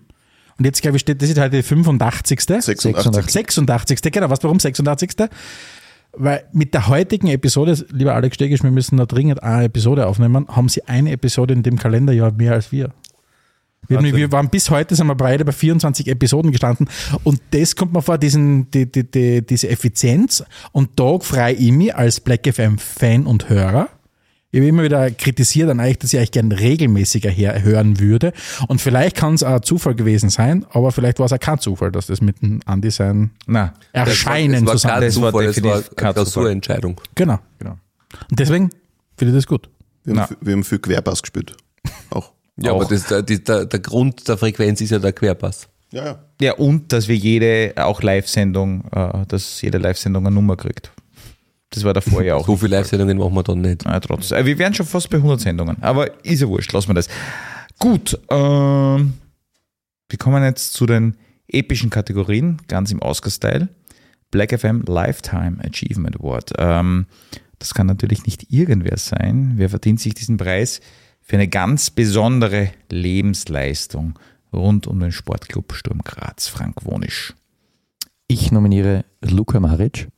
[0.61, 2.39] Und jetzt, glaube ich, steht, das ist heute die 85.
[2.39, 3.31] 86.
[3.33, 4.13] 86.
[4.13, 5.13] Genau, was warum 86.
[6.13, 10.47] Weil mit der heutigen Episode, lieber Alex Stegisch, wir müssen da dringend eine Episode aufnehmen,
[10.49, 12.91] haben sie eine Episode in dem Kalenderjahr mehr als wir.
[13.89, 16.91] Wir, wir waren bis heute, sind wir beide bei 24 Episoden gestanden
[17.25, 21.73] und das kommt mir vor, diesen, die, die, die, diese Effizienz und da freue ich
[21.73, 23.89] mich als Black FM Fan und Hörer.
[24.53, 28.33] Ich habe immer wieder kritisiert an euch, dass ich euch gern regelmäßiger her hören würde.
[28.67, 31.59] Und vielleicht kann es auch ein Zufall gewesen sein, aber vielleicht war es auch kein
[31.61, 34.95] Zufall, dass das mit dem Andi sein na, Erscheinen das war, zusammen.
[34.95, 36.33] kein Das war Zufall, das war definitiv kein eine Zufall.
[36.33, 37.01] Klausurentscheidung.
[37.15, 37.39] Genau.
[37.61, 37.79] genau.
[38.31, 38.71] Und deswegen
[39.17, 39.69] finde ich das gut.
[40.05, 41.57] Wir haben, wir haben viel Querpass gespielt.
[42.11, 42.33] Auch.
[42.63, 42.81] Ja, Auch.
[42.83, 45.67] aber das, der, die- der, der Grund der Frequenz ist ja der Querpass.
[45.93, 46.19] Ja, ja.
[46.43, 50.91] Ja, und dass wir jede, auch Live-Sendung, äh, dass jede Live-Sendung eine Nummer kriegt.
[51.71, 52.47] Das war davor ja auch.
[52.47, 53.85] So viele Live-Sendungen machen wir dann nicht.
[53.85, 54.39] Ja, trotzdem.
[54.39, 55.81] Äh, Wir wären schon fast bei 100 Sendungen.
[55.83, 57.09] Aber ist ja wurscht, lassen wir das.
[57.79, 59.15] Gut, ähm,
[60.09, 61.17] wir kommen jetzt zu den
[61.49, 63.69] epischen Kategorien, ganz im Oscar-Style.
[64.31, 66.53] Black FM Lifetime Achievement Award.
[66.59, 67.07] Ähm,
[67.59, 69.53] das kann natürlich nicht irgendwer sein.
[69.57, 70.81] Wer verdient sich diesen Preis
[71.21, 74.19] für eine ganz besondere Lebensleistung
[74.53, 77.35] rund um den Sportclub Sturm Graz, Frank Wonisch?
[78.27, 80.09] Ich nominiere Luka Maric.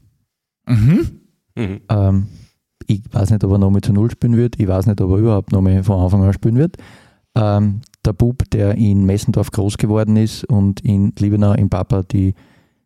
[0.66, 1.21] Mhm.
[1.56, 1.80] Mhm.
[1.88, 2.26] Ähm,
[2.86, 4.58] ich weiß nicht, ob er nochmal zu Null spielen wird.
[4.58, 6.76] Ich weiß nicht, ob er überhaupt nochmal von Anfang an spielen wird.
[7.34, 12.34] Ähm, der Bub, der in Messendorf groß geworden ist und in Liebenau im Papa die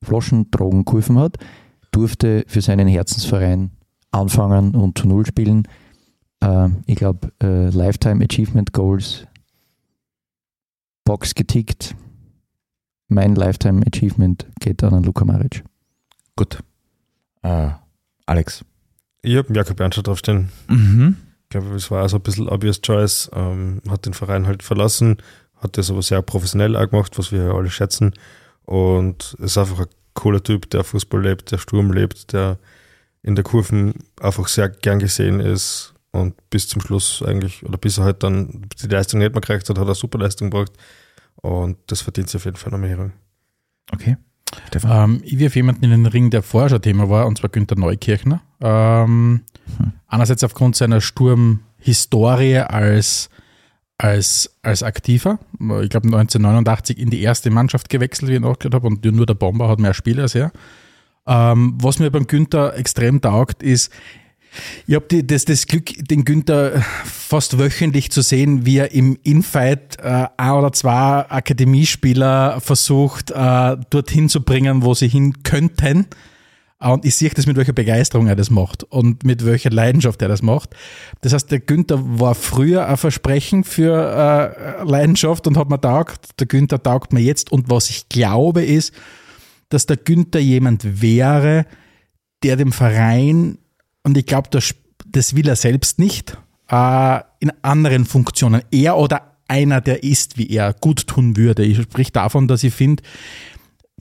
[0.02, 1.38] Flaschendrogen geholfen hat,
[1.90, 3.70] durfte für seinen Herzensverein
[4.10, 5.66] anfangen und zu Null spielen.
[6.42, 9.26] Ähm, ich glaube, äh, Lifetime Achievement Goals,
[11.04, 11.96] Box getickt.
[13.08, 15.64] Mein Lifetime Achievement geht an Luka Maric.
[16.34, 16.58] Gut.
[17.42, 17.70] Äh,
[18.26, 18.64] Alex.
[19.22, 20.50] Ich habe Jakob Ernst draufstehen.
[20.68, 21.16] Mhm.
[21.44, 23.30] Ich glaube, es war also ein bisschen obvious choice.
[23.32, 25.18] Ähm, hat den Verein halt verlassen,
[25.56, 28.12] hat das aber sehr professionell auch gemacht, was wir ja alle schätzen.
[28.64, 32.58] Und ist einfach ein cooler Typ, der Fußball lebt, der Sturm lebt, der
[33.22, 37.98] in der Kurven einfach sehr gern gesehen ist und bis zum Schluss eigentlich, oder bis
[37.98, 40.72] er halt dann die Leistung nicht mehr gekriegt hat, hat er super Leistung gebracht.
[41.36, 43.12] Und das verdient sich auf jeden Fall eine Nominierung.
[43.92, 44.16] Okay.
[44.84, 47.76] Ähm, ich wirf jemanden in den Ring, der vorher schon Thema war, und zwar Günter
[47.76, 48.42] Neukirchner.
[48.60, 49.42] Ähm,
[50.08, 53.28] Einerseits aufgrund seiner Sturmhistorie als,
[53.98, 55.38] als, als Aktiver.
[55.52, 59.34] Ich glaube 1989 in die erste Mannschaft gewechselt, wie ich nachgehört habe, und nur der
[59.34, 60.52] Bomber hat mehr Spiele als er.
[61.26, 63.92] Ähm, was mir beim Günther extrem taugt, ist,
[64.86, 69.98] ich habe das, das Glück, den Günther fast wöchentlich zu sehen, wie er im Infight
[70.02, 76.06] äh, ein oder zwei Akademiespieler versucht, äh, dorthin zu bringen, wo sie hin könnten.
[76.80, 80.20] Äh, Und ich sehe das, mit welcher Begeisterung er das macht und mit welcher Leidenschaft
[80.20, 80.76] er das macht.
[81.22, 86.38] Das heißt, der Günther war früher ein Versprechen für äh, Leidenschaft und hat mir taugt.
[86.38, 87.50] Der Günther taugt mir jetzt.
[87.50, 88.92] Und was ich glaube, ist,
[89.70, 91.64] dass der Günther jemand wäre,
[92.42, 93.56] der dem Verein,
[94.06, 94.72] und ich glaube, das,
[95.04, 96.38] das will er selbst nicht,
[96.68, 101.64] äh, in anderen Funktionen, er oder einer, der ist, wie er, gut tun würde.
[101.64, 103.02] Ich sprich davon, dass ich finde,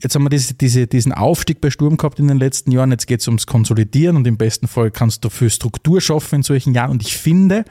[0.00, 3.08] jetzt haben wir diese, diese, diesen Aufstieg bei Sturm gehabt in den letzten Jahren, jetzt
[3.08, 6.72] geht es ums Konsolidieren und im besten Fall kannst du für Struktur schaffen in solchen
[6.72, 6.92] Jahren.
[6.92, 7.64] Und ich finde,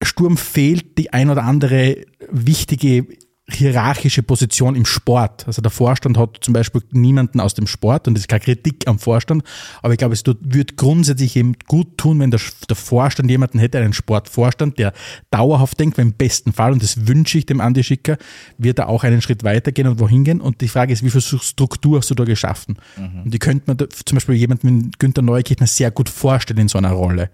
[0.00, 3.08] Sturm fehlt die ein oder andere wichtige
[3.54, 5.46] hierarchische Position im Sport.
[5.46, 8.86] Also der Vorstand hat zum Beispiel niemanden aus dem Sport und das ist keine Kritik
[8.86, 9.44] am Vorstand,
[9.82, 13.78] aber ich glaube, es wird grundsätzlich eben gut tun, wenn der, der Vorstand jemanden hätte,
[13.78, 14.92] einen Sportvorstand, der
[15.30, 18.18] dauerhaft denkt, weil im besten Fall, und das wünsche ich dem Andi Schicker,
[18.58, 20.40] wird er auch einen Schritt weitergehen und wohin gehen.
[20.40, 22.76] Und die Frage ist, wie viel Struktur hast du da geschaffen?
[23.24, 26.68] Und die könnte man da, zum Beispiel jemanden wie Günther Neukirchner sehr gut vorstellen in
[26.68, 27.30] so einer Rolle.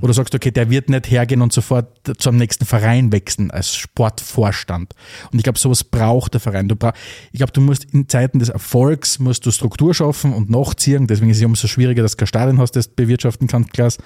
[0.00, 3.74] Wo du sagst, okay, der wird nicht hergehen und sofort zum nächsten Verein wechseln als
[3.74, 4.94] Sportvorstand.
[5.30, 6.68] Und ich glaube, sowas braucht der Verein.
[6.68, 6.92] Du brauch,
[7.30, 11.06] ich glaube, du musst in Zeiten des Erfolgs musst du Struktur schaffen und nachziehen.
[11.06, 13.98] Deswegen ist es umso schwieriger, dass du kein Stadion hast, das du bewirtschaften kannst, Klaas.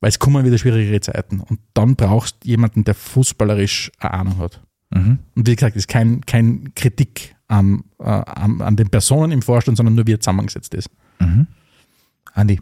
[0.00, 1.40] Weil es kommen wieder schwierigere Zeiten.
[1.40, 4.60] Und dann brauchst du jemanden, der fußballerisch eine Ahnung hat.
[4.90, 5.20] Mhm.
[5.34, 9.42] Und wie gesagt, das ist kein, kein Kritik am, äh, an, an den Personen im
[9.42, 10.90] Vorstand, sondern nur wie er zusammengesetzt ist.
[11.18, 11.46] Mhm.
[12.34, 12.60] Andi.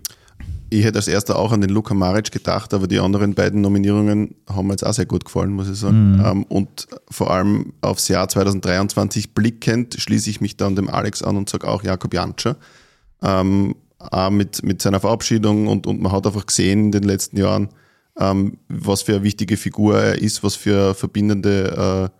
[0.73, 4.37] Ich hätte als erster auch an den Luka Maric gedacht, aber die anderen beiden Nominierungen
[4.49, 6.15] haben mir jetzt auch sehr gut gefallen, muss ich sagen.
[6.15, 6.25] Mhm.
[6.25, 11.37] Ähm, und vor allem aufs Jahr 2023 blickend schließe ich mich dann dem Alex an
[11.37, 12.57] und sage auch Jakob Janscher.
[13.23, 17.37] Ähm, auch mit, mit seiner Verabschiedung und, und man hat einfach gesehen in den letzten
[17.37, 17.69] Jahren,
[18.19, 22.19] ähm, was für eine wichtige Figur er ist, was für eine verbindende äh,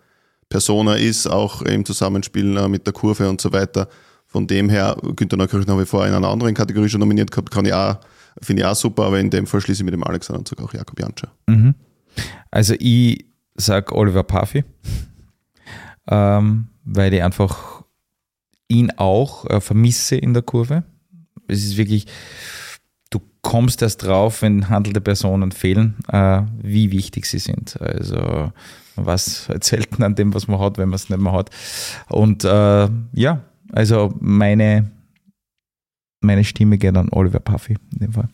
[0.51, 3.89] Person er ist, auch im Zusammenspiel äh, mit der Kurve und so weiter.
[4.27, 7.51] Von dem her, Günter Neukirch habe ich vorher in einer anderen Kategorie schon nominiert gehabt,
[7.51, 7.97] kann ich auch,
[8.41, 10.49] finde ich auch super, aber in dem Fall schließe ich mit dem Alex an und
[10.49, 11.33] sage auch Jakob Janscher.
[11.47, 11.75] Mhm.
[12.51, 14.65] Also ich sag Oliver Parfi,
[16.09, 17.85] ähm, weil ich einfach
[18.69, 20.85] ihn auch äh, vermisse in der Kurve.
[21.49, 22.07] Es ist wirklich,
[23.11, 27.81] du kommst erst drauf, wenn handelte Personen fehlen, äh, wie wichtig sie sind.
[27.81, 28.53] Also
[28.97, 31.51] man weiß halt selten an dem, was man hat, wenn man es nicht mehr hat.
[32.09, 33.43] Und äh, ja,
[33.73, 34.91] also meine,
[36.23, 38.29] meine Stimme geht an Oliver Puffy in dem Fall.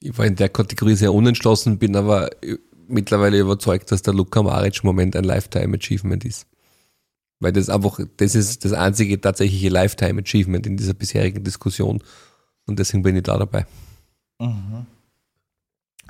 [0.00, 2.30] Ich war in der Kategorie sehr unentschlossen, bin aber
[2.88, 6.46] mittlerweile überzeugt, dass der Luka Maric im Moment ein Lifetime Achievement ist.
[7.40, 12.02] Weil das einfach, das ist das einzige tatsächliche Lifetime Achievement in dieser bisherigen Diskussion.
[12.66, 13.66] Und deswegen bin ich da dabei.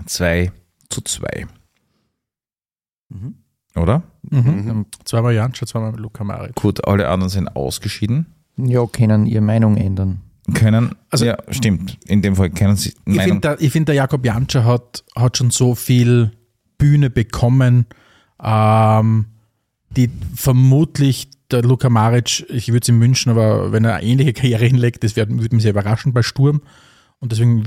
[0.06, 0.52] Zwei
[0.88, 1.46] zu zwei.
[3.08, 3.36] Mhm.
[3.76, 4.02] Oder?
[4.22, 4.86] Mhm.
[5.04, 6.54] Zweimal Janscher, zweimal Luka Maric.
[6.54, 8.26] Gut, alle anderen sind ausgeschieden.
[8.56, 10.20] Ja, können ihre Meinung ändern.
[10.52, 11.98] Können, Also- ja, stimmt.
[12.06, 12.92] In dem Fall können sie.
[13.06, 16.32] Ich finde, der, ich find, der Jakob Janscher hat, hat schon so viel
[16.76, 17.86] Bühne bekommen,
[18.42, 19.26] ähm,
[19.96, 24.32] die vermutlich der Luka Maric, ich würde es ihm wünschen, aber wenn er eine ähnliche
[24.32, 26.60] Karriere hinlegt, das würde mich sehr überraschen bei Sturm.
[27.20, 27.64] Und deswegen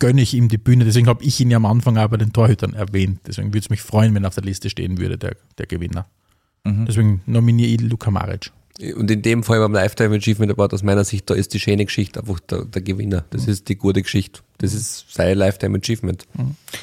[0.00, 0.84] gönne ich ihm die Bühne.
[0.84, 3.20] Deswegen habe ich ihn ja am Anfang auch bei den Torhütern erwähnt.
[3.26, 6.06] Deswegen würde es mich freuen, wenn er auf der Liste stehen würde, der, der Gewinner.
[6.64, 6.86] Mhm.
[6.86, 8.50] Deswegen nominiere ich Luka Maric.
[8.96, 11.84] Und in dem Fall beim Lifetime Achievement Award aus meiner Sicht, da ist die schöne
[11.84, 13.24] Geschichte einfach der, der Gewinner.
[13.30, 14.40] Das ist die gute Geschichte.
[14.58, 16.26] Das ist sein Lifetime Achievement.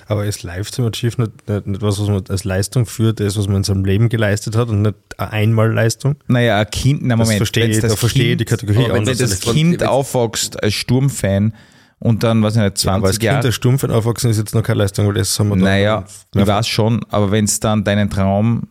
[0.08, 3.58] Aber ist Lifetime Achievement nicht, nicht, was, was man als Leistung führt, das, was man
[3.58, 6.16] in seinem Leben geleistet hat und nicht eine Einmalleistung?
[6.28, 8.86] Naja, ein Kind, na Das Moment, verstehe ich, das da verstehe ich die Kind- Kategorie
[8.86, 11.54] Aber wenn das das Kind aufwächst als Sturmfan
[12.00, 13.52] und dann, weiß ich nicht, Ja, aber als 20 Kind der Jahre.
[13.52, 16.06] Stumpf aufwachsen ist jetzt noch keine Leistung, weil das haben wir Naja,
[16.36, 18.68] ich weiß schon, aber wenn es dann deinen Traum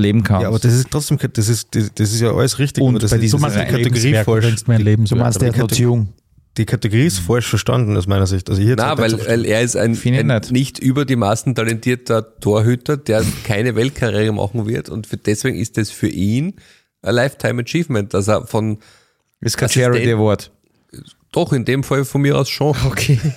[0.00, 0.42] leben kannst.
[0.42, 3.10] Ja, aber das ist trotzdem, das ist, das das ist ja alles richtig, Und das
[3.10, 4.46] bei ist, diesem du meinst die Kategorie falsch.
[4.56, 5.20] Du mein Du Lebenswerk.
[5.20, 6.08] meinst, der zu jung.
[6.56, 8.50] Die Kategorie ist falsch verstanden aus meiner Sicht.
[8.50, 10.50] Also hier Na, weil, weil er ist ein, ich ein nicht.
[10.50, 15.76] nicht über die Maßen talentierter Torhüter, der keine Weltkarriere machen wird und für, deswegen ist
[15.76, 16.54] das für ihn
[17.02, 18.78] ein Lifetime Achievement, dass er von,
[19.40, 20.50] ist kein Charity Award.
[21.32, 22.74] Doch in dem Fall von mir aus schon.
[22.86, 23.18] Okay.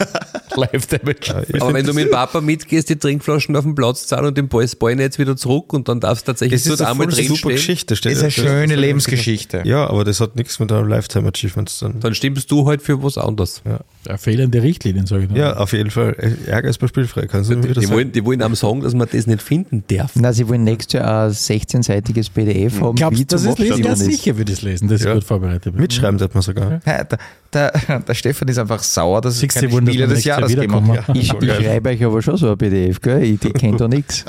[0.56, 1.15] Lifetime
[1.61, 4.61] Aber wenn du mit Papa mitgehst, die Trinkflaschen auf den Platz zahlen und den Ball,
[4.61, 7.26] das Ball jetzt wieder zurück und dann darfst du tatsächlich Das ist doch einmal drin
[7.26, 7.95] super stehen, Geschichte.
[7.95, 8.24] steht ist ja.
[8.26, 9.64] eine schöne Lebensgeschichte.
[9.65, 11.99] Ja, aber das hat nichts mit einem Lifetime Achievement zu tun.
[12.02, 13.64] dann stimmst du halt für was anderes.
[14.07, 15.40] Ja, fehlende Richtlinien, sage ich nur.
[15.40, 16.15] Ja, auf jeden Fall.
[16.45, 17.26] Ärger ist bei spielfrei.
[17.26, 17.95] Kannst du mir wieder Die sagen?
[17.98, 20.11] wollen, die wollen am sagen, dass man das nicht finden darf.
[20.15, 22.95] Na, sie wollen nächstes Jahr ein 16-seitiges PDF haben.
[22.95, 23.84] Glaubst wie du, das ist lesen?
[23.84, 23.99] Ja, ist.
[23.99, 24.88] sicher würde ich es lesen.
[24.88, 25.15] Das ist Ja.
[25.15, 25.74] gut vorbereitet.
[25.76, 26.80] Mitschreiben darf man sogar.
[26.86, 27.07] Ja,
[27.54, 27.72] der,
[28.08, 30.50] der, Stefan ist einfach sauer, dass es Siehst keine wollen, dass Spiele wir des Jahres
[30.54, 31.08] gegeben wiederkommen.
[31.08, 31.16] hat.
[31.16, 33.24] Ich, ich schreibe euch aber schon so ein PDF, gell?
[33.24, 34.26] Ich, ich kenne da nichts.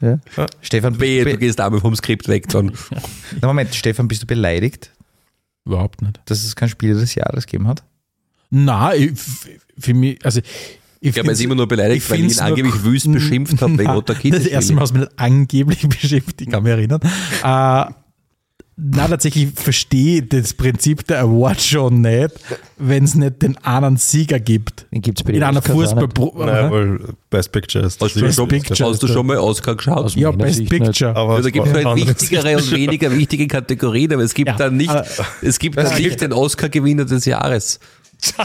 [0.00, 0.18] Ja.
[0.60, 2.72] Stefan, Wehe, du gehst einmal vom Skript weg dann.
[3.40, 4.90] na Moment, Stefan, bist du beleidigt,
[5.64, 6.20] Überhaupt nicht.
[6.26, 7.82] dass es kein Spiel des Jahres gegeben hat?
[8.50, 9.48] Nein, ich, f-
[9.78, 12.40] für mich, also ich Ich glaube, ist find's- immer nur beleidigt, ich weil ich ihn
[12.40, 16.48] angeblich wüst beschimpft habe wegen Otter Das erste Mal du mich nicht angeblich beschimpft, ich
[16.50, 17.00] kann mich erinnern.
[17.42, 17.84] Äh,
[18.78, 22.32] na, tatsächlich verstehe ich das Prinzip der Award schon nicht,
[22.76, 24.84] wenn es nicht den anderen Sieger gibt.
[24.92, 25.62] Den gibt es bei In den einer.
[25.62, 26.08] Fußball...
[26.36, 27.00] Nein, weil
[27.30, 28.02] Best Picture ist.
[28.02, 30.04] Hast du, Best schon, Picture hast du schon mal Oscar geschaut?
[30.04, 30.68] Aus ja, Best nicht.
[30.68, 31.16] Picture.
[31.16, 34.76] Aber da gibt es halt wichtigere und weniger wichtige Kategorien, aber es gibt Ja, dann
[34.76, 35.06] nicht, aber-
[35.40, 37.80] es gibt dann nicht den Oscar-Gewinner des Jahres.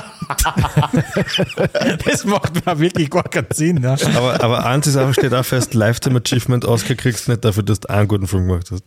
[2.06, 3.82] Das macht mir wirklich gar keinen Sinn.
[3.82, 3.96] Ja.
[4.16, 7.64] Aber, aber eins ist einfach, steht auch fest, Lifetime Achievement Oscar kriegst du nicht dafür,
[7.64, 8.84] dass du einen guten Film gemacht hast.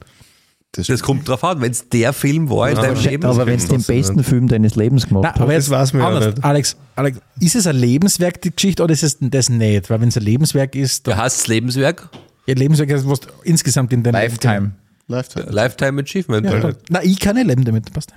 [0.76, 3.24] Das kommt drauf an, wenn es der Film war in deinem Leben.
[3.24, 3.86] Aber wenn du den das nicht.
[3.86, 6.26] besten Film deines Lebens gemacht Nein, aber jetzt Das weiß man ja anders.
[6.34, 6.44] nicht.
[6.44, 9.88] Alex, Alex, ist es ein Lebenswerk, die Geschichte, oder ist es das nicht?
[9.90, 12.08] Weil wenn es ein Lebenswerk ist, Du hast das Lebenswerk,
[12.46, 14.72] ja, Lebenswerk ist, was du insgesamt in deinem Lifetime.
[15.06, 15.46] Lifetime.
[15.50, 16.46] Lifetime Achievement.
[16.46, 18.12] Ja, na, ich kann nicht leben damit, passt.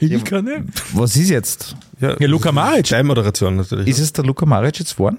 [0.00, 0.62] Ich kann nicht.
[0.94, 1.74] Was ist jetzt?
[2.00, 2.84] Ja, Ja, Luka Maric.
[2.86, 3.88] Kleinmoderation natürlich.
[3.88, 5.18] Ist es der Luka Maric jetzt vorn?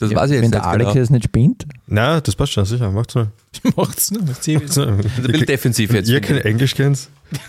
[0.00, 1.12] Das weiß ich jetzt wenn der Alex genau.
[1.12, 2.90] nicht spinnt, Nein, das passt schon, sicher.
[2.90, 3.28] Macht's mal.
[3.76, 4.26] Macht's nicht.
[4.26, 6.08] Macht's So, Ein bisschen defensiv jetzt.
[6.08, 7.08] Ihr kein Englisch kennt.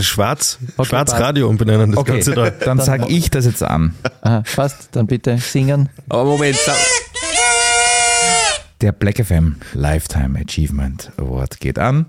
[0.00, 1.22] Schwarz, Okay, Schwarz passt.
[1.22, 2.50] Radio umbenennen, das Okay, Ganze da.
[2.50, 3.94] dann sage ich das jetzt an.
[4.22, 5.88] aha, passt, dann bitte singen.
[6.08, 6.58] Aber Moment,
[8.80, 12.06] Der Black FM Lifetime Achievement Award geht an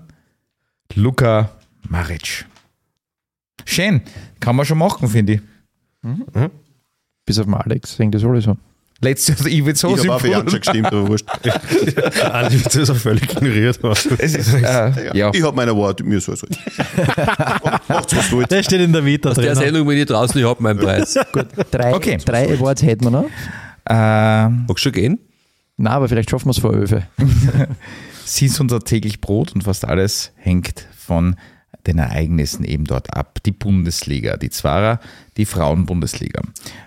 [0.94, 1.50] Luka
[1.88, 2.46] Maric.
[3.64, 4.02] Schön,
[4.40, 5.40] kann man schon machen, finde ich.
[7.30, 8.56] Bis auf den Alex, denke ich sowieso.
[9.02, 11.26] Letztes, ich würde so ich habe auch für sympathisch- Janscha gestimmt, aber wurscht.
[12.32, 13.78] Andi hat das auch völlig ignoriert.
[14.18, 15.30] Es ist, äh, ja.
[15.32, 16.32] Ich habe meine Worte, mir so.
[17.88, 18.50] Macht's was wollt.
[18.50, 19.64] Der steht in der Vita Aus der drin.
[19.64, 21.14] Sendung bin ich draußen, ich hab meinen Preis.
[21.70, 22.18] Drei, Okay.
[22.22, 23.26] drei Awards hätten wir noch.
[23.88, 25.18] Ähm, Magst du gehen?
[25.76, 27.04] Na, aber vielleicht schaffen wir es vor Öfe.
[28.26, 31.36] sie ist unser täglich Brot und fast alles hängt von
[31.86, 33.38] den Ereignissen eben dort ab.
[33.44, 35.00] Die Bundesliga, die Zwarer,
[35.36, 36.42] die Frauenbundesliga.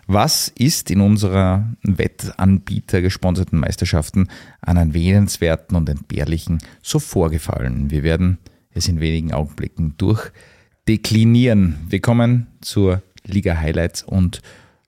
[0.08, 4.28] Was ist in unserer Wettanbieter gesponserten Meisterschaften
[4.62, 7.92] an erwähnenswerten und entbehrlichen so vorgefallen?
[7.92, 8.38] Wir werden
[8.74, 11.78] es in wenigen Augenblicken durchdeklinieren.
[11.90, 14.42] Wir kommen zur Liga Highlights und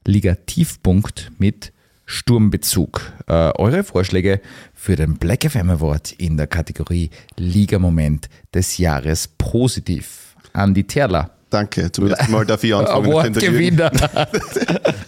[0.06, 1.72] Liga Tiefpunkt mit
[2.06, 3.02] Sturmbezug.
[3.28, 4.42] Äh, eure Vorschläge
[4.74, 10.36] für den Black FM Award in der Kategorie Liga Moment des Jahres positiv.
[10.54, 13.04] Andi Terler, Danke, zum ersten Mal darf ich anfangen.
[13.06, 13.92] der Awardgewinner.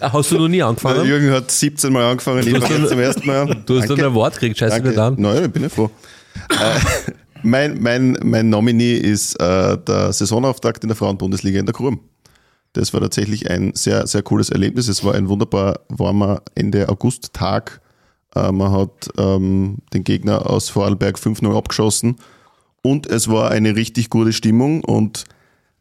[0.00, 1.06] Hast du noch nie der angefangen?
[1.06, 3.62] Jürgen hat 17 Mal angefangen, ich fange jetzt zum ersten Mal an.
[3.66, 4.02] Du hast Danke.
[4.02, 5.14] dann ein Wort gekriegt, scheiße nicht an.
[5.18, 5.90] Nein, ich bin ja froh.
[6.50, 6.78] äh,
[7.42, 12.00] mein, mein, mein Nominee ist äh, der Saisonauftakt in der Frauenbundesliga in der Krum.
[12.72, 14.88] Das war tatsächlich ein sehr, sehr cooles Erlebnis.
[14.88, 17.80] Es war ein wunderbar warmer Ende August-Tag.
[18.34, 22.16] Äh, man hat ähm, den Gegner aus Vorarlberg 5-0 abgeschossen
[22.82, 25.24] und es war eine richtig gute Stimmung und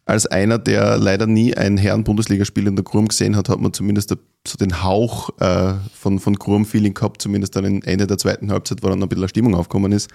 [0.05, 4.15] als einer, der leider nie ein Herren-Bundesligaspiel in der Krum gesehen hat, hat man zumindest
[4.47, 8.87] so den Hauch äh, von, von Krum-Feeling gehabt, zumindest dann Ende der zweiten Halbzeit, wo
[8.87, 10.09] dann ein bisschen eine Stimmung aufgekommen ist.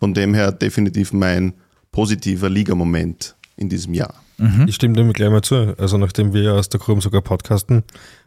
[0.00, 1.54] Von dem her definitiv mein
[1.92, 4.14] positiver Ligamoment in diesem Jahr.
[4.66, 5.74] Ich stimme dem gleich mal zu.
[5.76, 7.84] Also nachdem wir ja aus der Krum sogar podcasten,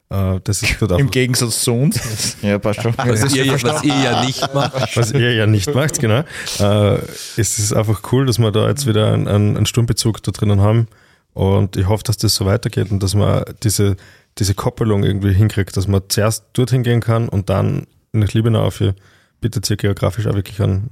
[0.10, 2.38] äh, das ist dort Im Gegensatz zu uns.
[2.44, 2.94] Ja, passt schon.
[2.98, 4.96] Was ihr, was ihr ja nicht macht.
[4.96, 6.24] was ihr ja nicht macht, genau.
[6.60, 7.00] Äh,
[7.36, 10.62] es ist einfach cool, dass wir da jetzt wieder einen, einen, einen Sturmbezug da drinnen
[10.62, 10.88] haben.
[11.34, 13.96] Und ich hoffe, dass das so weitergeht und dass man diese,
[14.38, 18.94] diese Koppelung irgendwie hinkriegt, dass man zuerst dorthin gehen kann und dann nach Liebenau für
[19.42, 20.92] bietet sich geografisch auch wirklich an.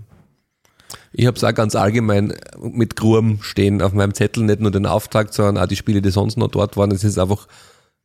[1.14, 4.86] Ich habe es auch ganz allgemein mit Grum stehen auf meinem Zettel, nicht nur den
[4.86, 6.92] Auftakt, sondern auch die Spiele, die sonst noch dort waren.
[6.92, 7.48] Es ist einfach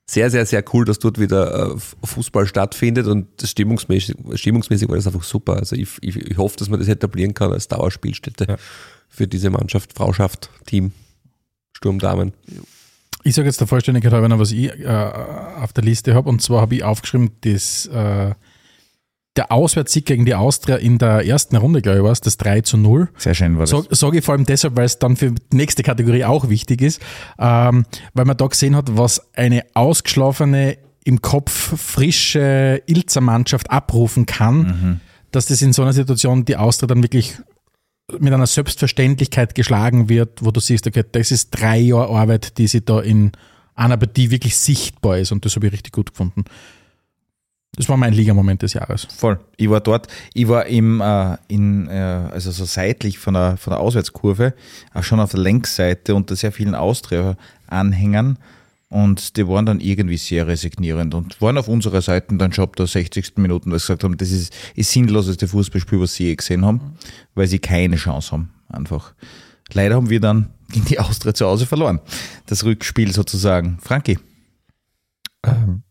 [0.09, 5.07] sehr, sehr, sehr cool, dass dort wieder äh, Fußball stattfindet und stimmungsmäßig, stimmungsmäßig war das
[5.07, 5.55] einfach super.
[5.57, 8.57] Also ich, ich, ich hoffe, dass man das etablieren kann als Dauerspielstätte Ja.
[9.09, 10.93] für diese Mannschaft, Frauschaft, Team,
[11.77, 12.33] Sturmdamen.
[13.25, 14.87] Ich sage jetzt der Vollständigkeit halber noch, was ich äh,
[15.61, 16.29] auf der Liste habe.
[16.29, 18.35] Und zwar habe ich aufgeschrieben, dass äh,
[19.37, 22.63] der Auswärtssieg gegen die Austria in der ersten Runde, glaube ich, war es, das 3
[22.63, 23.09] zu 0.
[23.19, 23.87] Sehr schön war das.
[23.91, 27.01] Sage ich vor allem deshalb, weil es dann für die nächste Kategorie auch wichtig ist,
[27.39, 27.85] ähm,
[28.15, 35.01] weil man da gesehen hat, was eine ausgeschlafene, im Kopf frische Ilzer-Mannschaft abrufen kann,
[35.31, 37.39] dass das in so einer Situation die Austria dann wirklich
[38.19, 42.67] mit einer Selbstverständlichkeit geschlagen wird, wo du siehst, okay, das ist drei Jahre Arbeit, die
[42.67, 43.33] sie da in
[43.77, 46.45] einer Partie wirklich sichtbar ist und das habe ich richtig gut gefunden.
[47.77, 49.07] Das war mein Ligamoment des Jahres.
[49.16, 49.39] Voll.
[49.57, 51.93] Ich war dort, ich war im, äh, in, äh,
[52.32, 54.55] also so seitlich von der, von der Auswärtskurve,
[54.94, 58.39] auch schon auf der Längsseite unter sehr vielen Austria-Anhängern
[58.89, 62.77] und die waren dann irgendwie sehr resignierend und waren auf unserer Seite dann schon ab
[62.77, 63.36] der 60.
[63.36, 66.97] Minuten, weil sie gesagt haben, das ist das sinnloseste Fußballspiel, was sie je gesehen haben,
[67.35, 69.12] weil sie keine Chance haben, einfach.
[69.73, 72.01] Leider haben wir dann gegen die Austria zu Hause verloren.
[72.47, 73.78] Das Rückspiel sozusagen.
[73.82, 74.19] Frankie.
[75.44, 75.82] Ähm,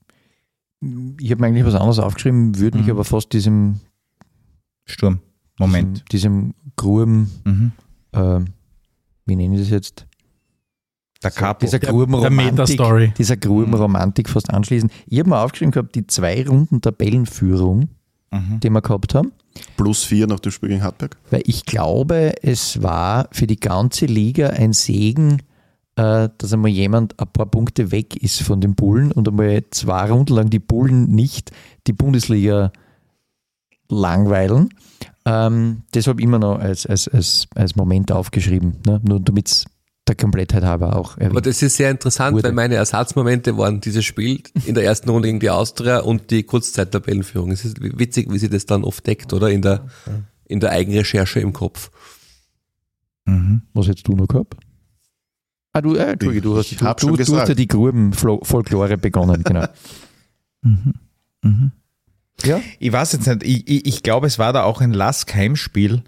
[1.19, 2.93] ich habe mir eigentlich was anderes aufgeschrieben, würde mich Mhm.
[2.93, 3.79] aber fast diesem,
[4.85, 5.19] Sturm.
[5.59, 6.03] Moment.
[6.11, 7.71] diesem, diesem Gruben, Mhm.
[8.13, 8.45] ähm,
[9.25, 10.05] wie nenne ich das jetzt?
[11.23, 11.65] Der Capo.
[11.65, 13.13] Dieser Der Grubenromantik, Meta-Story.
[13.17, 14.91] dieser Grubenromantik fast anschließen.
[15.07, 17.89] Ich habe mir aufgeschrieben gehabt, die zwei Runden Tabellenführung,
[18.31, 18.59] Mhm.
[18.61, 19.31] die wir gehabt haben,
[19.77, 21.15] Plus vier nach dem Spiel gegen Hartberg.
[21.31, 25.43] weil ich glaube, es war für die ganze Liga ein Segen, äh,
[25.95, 30.33] dass einmal jemand ein paar Punkte weg ist von den Bullen und einmal zwei Runden
[30.33, 31.51] lang die Bullen nicht
[31.87, 32.71] die Bundesliga
[33.89, 34.69] langweilen.
[35.25, 39.01] Ähm, das habe ich immer noch als, als, als, als Moment aufgeschrieben, ne?
[39.03, 39.65] nur damit es
[40.07, 41.45] der Komplettheit halber auch Aber erwähnt.
[41.47, 42.43] das ist sehr interessant, Wurde.
[42.49, 46.43] weil meine Ersatzmomente waren dieses Spiel in der ersten Runde gegen die Austria und die
[46.43, 47.51] Kurzzeittabellenführung.
[47.51, 49.49] Es ist witzig, wie sie das dann oft deckt, oder?
[49.49, 49.87] In der,
[50.45, 51.89] in der Eigenrecherche im Kopf.
[53.25, 53.63] Mhm.
[53.73, 54.57] Was hättest du noch gehabt?
[55.75, 57.67] Ah, du, äh, Entschuldige, du hast, Ich du, hab du, schon du hast ja die
[57.67, 59.65] Grubenfolklore begonnen, genau.
[60.61, 60.93] Mhm.
[61.43, 61.71] Mhm.
[62.45, 62.59] Ja.
[62.79, 66.01] Ich weiß jetzt nicht, ich, ich, ich glaube, es war da auch ein Lask-Heimspiel,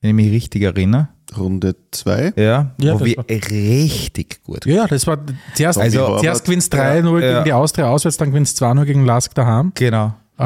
[0.00, 1.08] wenn ich mich richtig erinnere.
[1.36, 2.32] Runde zwei.
[2.36, 5.18] Ja, Ja, wo das wir war- richtig gut Ja, das war
[5.54, 7.42] zuerst, Also- zuerst gewinnst 3-0 Ja, gegen ja.
[7.44, 9.72] die Austria auswärts, dann gewinnst 2-0 gegen Lask daheim.
[9.74, 10.14] Genau.
[10.38, 10.44] Äh,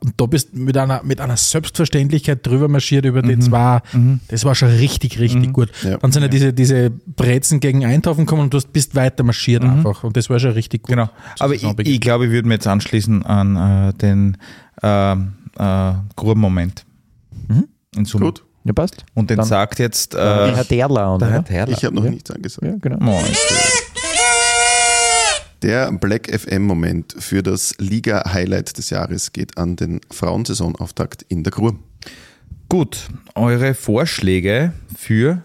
[0.00, 3.80] und da bist mit einer, mit einer Selbstverständlichkeit drüber marschiert über die zwei.
[4.28, 5.70] Das war schon richtig, richtig gut.
[5.84, 5.98] Ja.
[5.98, 9.62] Dann sind ja diese, diese Brezen gegen Eintaufen gekommen und du hast- bist weiter marschiert
[9.64, 10.02] einfach.
[10.04, 10.90] Und das war schon richtig gut.
[10.96, 11.08] Genau.
[11.38, 14.36] Aber ich, ich glaube, ich würde mir jetzt anschließen an äh, den
[14.82, 16.84] ähm, äh, Grubenmoment.
[17.96, 18.26] In Summe.
[18.26, 18.44] Gut.
[18.64, 19.04] Ja, passt.
[19.14, 21.18] Und den Dann- sagt jetzt äh, Der Herr Derler.
[21.18, 21.68] der Herr.
[21.68, 22.10] Ich habe noch Ja.
[22.10, 22.66] nichts angesagt.
[22.66, 22.98] Ja, genau.
[23.00, 23.24] Moin.
[25.62, 31.80] Der Black FM-Moment für das Liga-Highlight des Jahres geht an den Frauensaisonauftakt in der Gruppe.
[32.68, 35.42] Gut, eure Vorschläge für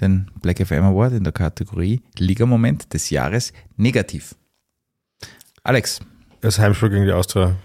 [0.00, 4.36] den Black FM Award in der Kategorie Ligamoment des Jahres negativ.
[5.64, 6.00] Alex,
[6.40, 7.56] Das Heimspiel gegen die Austria,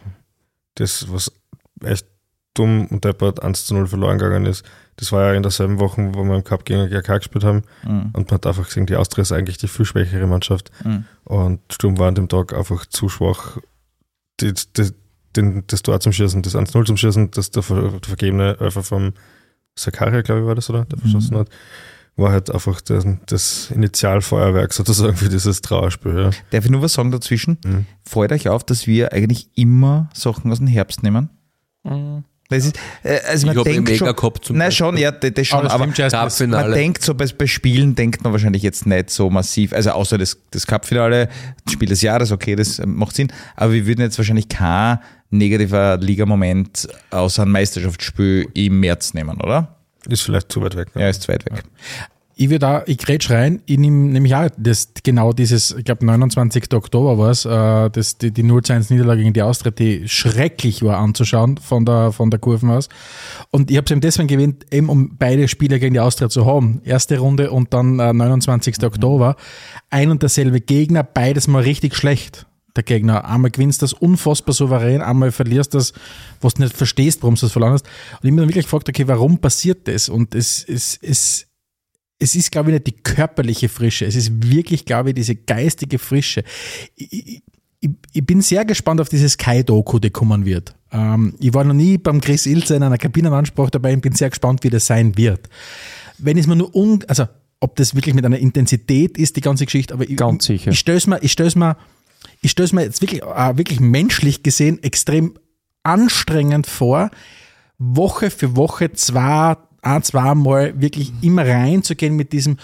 [0.75, 1.31] das, was
[1.83, 2.07] echt
[2.55, 4.63] dumm und deppert 1 zu 0 verloren gegangen ist,
[4.97, 7.61] das war ja in derselben Woche, wo wir im Cup gegen GK gespielt haben.
[7.83, 8.09] Mhm.
[8.13, 10.71] Und man hat einfach gesehen, die Austria ist eigentlich die viel schwächere Mannschaft.
[10.83, 11.05] Mhm.
[11.23, 13.59] Und Sturm war an dem Tag einfach zu schwach,
[14.41, 14.89] die, die,
[15.35, 19.13] den, das Tor zum Schießen, das 1-0 zum Schießen, das der, der vergebene Öfer vom
[19.75, 20.85] Sakaria, glaube ich, war das, oder?
[20.85, 21.49] Der verschossen hat,
[22.15, 26.17] war halt einfach das, das Initialfeuerwerk sozusagen für dieses Trauerspiel.
[26.17, 26.29] Ja.
[26.49, 27.59] darf ich nur was sagen dazwischen?
[27.63, 27.85] Mhm.
[28.03, 31.29] Freut euch auf, dass wir eigentlich immer Sachen aus dem Herbst nehmen.
[32.49, 34.85] Das ist, äh, also Ich man habe den denkt schon, Mega-Cup zum Nein, Beispiel.
[34.85, 38.23] schon, ja, das, das schon, Aber das aber, man denkt so, bei, bei Spielen denkt
[38.23, 41.27] man wahrscheinlich jetzt nicht so massiv, also außer das, das Cup-Finale,
[41.65, 44.99] das Spiel des Jahres, okay, das äh, macht Sinn, aber wir würden jetzt wahrscheinlich kein
[45.29, 49.75] negativer Ligamoment außer ein Meisterschaftsspiel im März nehmen, oder?
[50.07, 50.95] Ist vielleicht zu weit weg.
[50.95, 51.01] ne?
[51.01, 51.63] Ja, ist zu weit weg.
[52.39, 56.05] Ich würde da, ich grätsch rein, ich nehme nämlich auch das, genau dieses, ich glaube
[56.05, 56.71] 29.
[56.71, 61.57] Oktober war es, äh, das, die, die 0-1-Niederlage gegen die Austria, die schrecklich war anzuschauen
[61.57, 62.89] von der, von der Kurven aus.
[63.49, 66.45] Und ich habe es eben deswegen gewählt, eben um beide Spiele gegen die Austria zu
[66.45, 66.79] haben.
[66.85, 68.83] Erste Runde und dann äh, 29.
[68.83, 69.35] Oktober.
[69.89, 72.45] Ein und derselbe Gegner, beides mal richtig schlecht.
[72.75, 73.25] Der Gegner.
[73.25, 75.93] Einmal gewinnst das unfassbar souverän, einmal verlierst das,
[76.39, 77.87] was du nicht verstehst, warum du das verloren hast.
[78.21, 80.07] Und ich mir dann wirklich gefragt, okay, warum passiert das?
[80.07, 81.46] Und es, es, es,
[82.19, 85.99] es ist, glaube ich, nicht die körperliche Frische, es ist wirklich, glaube ich, diese geistige
[85.99, 86.43] Frische.
[86.95, 87.41] Ich,
[87.79, 90.75] ich, ich, bin sehr gespannt auf dieses Kai-Doku, die kommen wird.
[90.91, 94.29] Ähm, ich war noch nie beim Chris Ilze in einer Kabinenansprache dabei und bin sehr
[94.29, 95.47] gespannt, wie das sein wird.
[96.17, 97.27] Wenn es mir nur un, also
[97.59, 100.71] ob das wirklich mit einer Intensität ist, die ganze Geschichte, aber ich, Ganz sicher.
[100.71, 101.77] ich stöß mir, ich stöß mir,
[102.41, 105.37] ich stöß mir jetzt wirklich, äh, wirklich menschlich gesehen extrem
[105.83, 107.11] anstrengend vor,
[107.77, 109.55] Woche für Woche zwei,
[109.87, 112.57] ein, zweimal wirklich immer reinzugehen mit diesem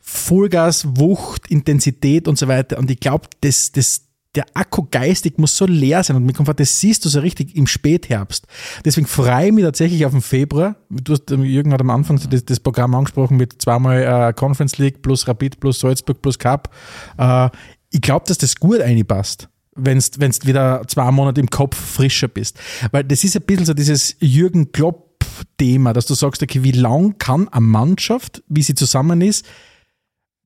[0.00, 2.78] Vollgas, Wucht, Intensität und so weiter.
[2.78, 4.02] Und ich glaube, das, das,
[4.36, 7.20] der Akku geistig muss so leer sein und mir kommt vor, das siehst du so
[7.20, 8.46] richtig im Spätherbst.
[8.84, 10.76] Deswegen freue ich mich tatsächlich auf den Februar.
[10.90, 14.78] Du hast, ähm, Jürgen hat am Anfang das, das Programm angesprochen mit zweimal äh, Conference
[14.78, 16.70] League plus Rapid plus Salzburg plus Cup.
[17.18, 17.50] Äh,
[17.90, 22.58] ich glaube, dass das gut einpasst wenn du wieder zwei Monate im Kopf frischer bist.
[22.92, 24.72] Weil das ist ein bisschen so dieses Jürgen
[25.18, 29.46] Klopp-Thema, dass du sagst, okay, wie lang kann eine Mannschaft, wie sie zusammen ist,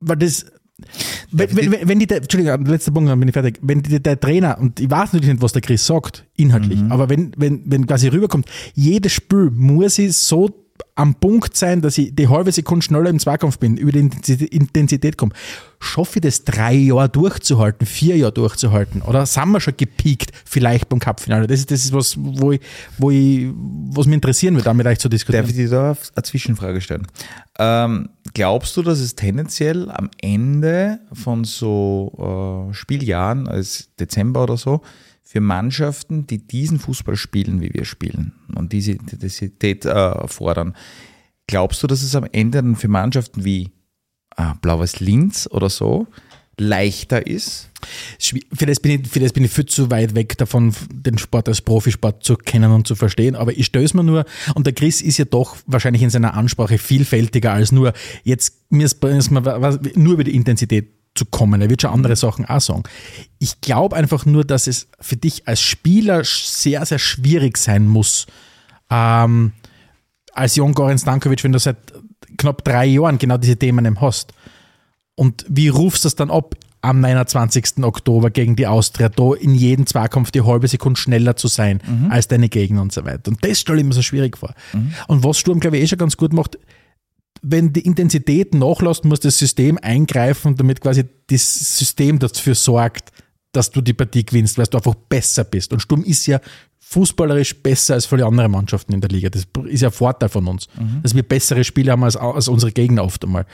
[0.01, 0.47] weil das,
[1.31, 3.59] wenn, wenn, wenn, die, der, Entschuldigung, letzter Punkt, dann bin ich fertig.
[3.61, 7.09] Wenn die, der Trainer, und ich weiß natürlich nicht, was der Chris sagt, inhaltlich, aber
[7.09, 10.49] wenn, wenn, wenn quasi rüberkommt, jedes Spiel muss ich so
[10.95, 15.17] am Punkt sein, dass ich die halbe Sekunde schneller im Zweikampf bin, über die Intensität-
[15.17, 15.33] komme.
[15.79, 19.01] Schaffe ich das drei Jahre durchzuhalten, vier Jahre durchzuhalten?
[19.03, 21.47] Oder sind wir schon gepiekt, vielleicht beim Cup-Finale?
[21.47, 22.61] Das ist, das ist was, wo ich,
[22.99, 25.45] wo ich, was mich interessieren würde, damit euch zu diskutieren.
[25.45, 27.07] Darf ich dir da eine Zwischenfrage stellen?
[27.59, 34.59] Ähm, glaubst du, dass es tendenziell am Ende von so äh, Spieljahren, als Dezember oder
[34.59, 34.83] so,
[35.31, 40.75] für Mannschaften, die diesen Fußball spielen, wie wir spielen und diese Intensität äh, fordern,
[41.47, 43.71] glaubst du, dass es am Ende dann für Mannschaften wie
[44.37, 46.09] äh, Blaues Linz oder so
[46.59, 47.71] leichter ist?
[48.59, 52.25] Das, bin ich, das bin ich viel zu weit weg davon, den Sport als Profisport
[52.25, 53.37] zu kennen und zu verstehen.
[53.37, 54.25] Aber ich stöße mir nur,
[54.57, 57.93] und der Chris ist ja doch wahrscheinlich in seiner Ansprache vielfältiger als nur,
[58.25, 59.01] jetzt mir ist,
[59.31, 61.61] mir nur über die Intensität zu kommen.
[61.61, 62.85] Er wird schon andere Sachen auch sagen.
[63.39, 68.27] Ich glaube einfach nur, dass es für dich als Spieler sehr, sehr schwierig sein muss,
[68.89, 69.53] ähm,
[70.33, 71.77] als Jon Goran Stankovic, wenn du seit
[72.39, 74.33] knapp drei Jahren genau diese Themen eben hast.
[75.15, 77.85] Und wie rufst du das dann ab am 29.
[77.85, 82.29] Oktober gegen die Austria, da in jedem Zweikampf die halbe Sekunde schneller zu sein als
[82.29, 83.31] deine Gegner und so weiter.
[83.31, 84.55] Und das stelle ich mir so schwierig vor.
[85.07, 86.57] Und was Sturm, glaube ich, eh schon ganz gut macht,
[87.43, 93.13] wenn die Intensität nachlässt, muss das System eingreifen, damit quasi das System dafür sorgt,
[93.53, 95.73] dass du die Partie gewinnst, weil du einfach besser bist.
[95.73, 96.41] Und Sturm ist ja
[96.79, 99.29] fußballerisch besser als viele andere Mannschaften in der Liga.
[99.29, 100.67] Das ist ja ein Vorteil von uns,
[101.03, 103.47] dass wir bessere Spieler haben als, als unsere Gegner oft einmal.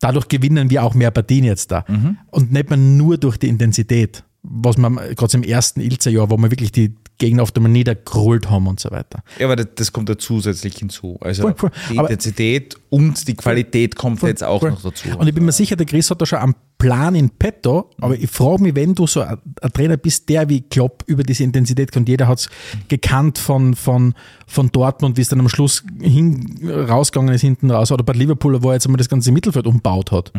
[0.00, 1.84] Dadurch gewinnen wir auch mehr Partien jetzt da.
[2.30, 6.50] Und nicht mehr nur durch die Intensität, was man gerade im ersten Ilzer-Jahr, wo wir
[6.50, 9.22] wirklich die Gegner oft einmal niedergerollt haben und so weiter.
[9.38, 11.18] Ja, aber das, das kommt ja zusätzlich hinzu.
[11.20, 11.70] Also Voll, voll.
[11.90, 15.08] die Intensität und die Qualität kommt jetzt auch noch dazu.
[15.16, 18.18] Und ich bin mir sicher, der Chris hat da schon einen Plan in petto, aber
[18.18, 21.44] ich frage mich, wenn du so ein, ein Trainer bist, der wie Klopp über diese
[21.44, 22.50] Intensität kommt, jeder hat es
[22.88, 24.14] gekannt von, von,
[24.48, 28.62] von Dortmund, wie es dann am Schluss hin, rausgegangen ist, hinten raus, oder bei Liverpool,
[28.64, 30.32] wo er jetzt einmal das ganze Mittelfeld umbaut hat.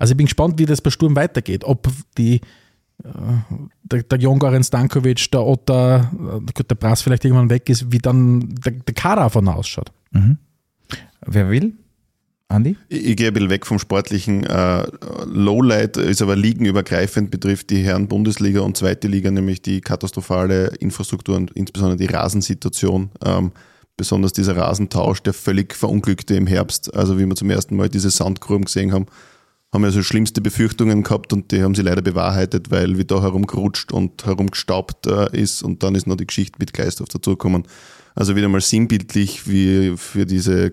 [0.00, 1.88] Also ich bin gespannt, wie das bei Sturm weitergeht, ob
[2.18, 2.40] die
[3.82, 7.98] der, der Jongarin Stankovic, der Otter, äh, gut, der Brass vielleicht irgendwann weg ist, wie
[7.98, 9.92] dann der, der Kader von ausschaut.
[11.26, 11.74] Wer will?
[12.48, 12.76] Andi?
[12.88, 14.44] Ich, ich gehe ein bisschen weg vom sportlichen.
[14.44, 14.86] Äh,
[15.26, 21.36] Lowlight ist aber ligenübergreifend, betrifft die Herren Bundesliga und zweite Liga, nämlich die katastrophale Infrastruktur
[21.36, 23.10] und insbesondere die Rasensituation.
[23.24, 23.52] Ähm,
[23.96, 26.94] besonders dieser Rasentausch, der völlig verunglückte im Herbst.
[26.94, 29.06] Also wie wir zum ersten Mal diese Sandgruben gesehen haben,
[29.76, 33.20] haben wir so schlimmste Befürchtungen gehabt und die haben sie leider bewahrheitet, weil wie da
[33.20, 37.64] herumgerutscht und herumgestaubt äh, ist und dann ist noch die Geschichte mit Gleisdorf dazugekommen.
[38.14, 40.72] Also wieder mal sinnbildlich wie für diese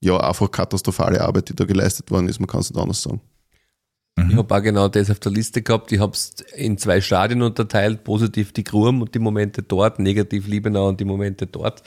[0.00, 3.20] ja einfach katastrophale Arbeit, die da geleistet worden ist, man kann es nicht anders sagen.
[4.30, 5.90] Ich habe auch genau das auf der Liste gehabt.
[5.90, 10.46] Ich habe es in zwei Stadien unterteilt, positiv die Grum und die Momente dort, negativ
[10.46, 11.82] Liebenau und die Momente dort.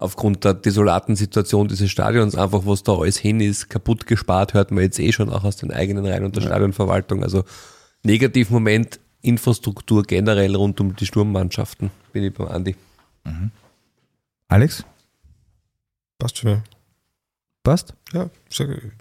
[0.00, 4.70] Aufgrund der desolaten Situation dieses Stadions, einfach was da alles hin ist, kaputt gespart, hört
[4.70, 7.24] man jetzt eh schon auch aus den eigenen Reihen und der Stadionverwaltung.
[7.24, 7.44] Also
[8.04, 12.76] Negativmoment, Infrastruktur generell rund um die Sturmmannschaften, bin ich beim Andi.
[14.46, 14.84] Alex?
[16.18, 16.58] Passt mich.
[17.62, 17.94] Passt?
[18.12, 18.30] Ja,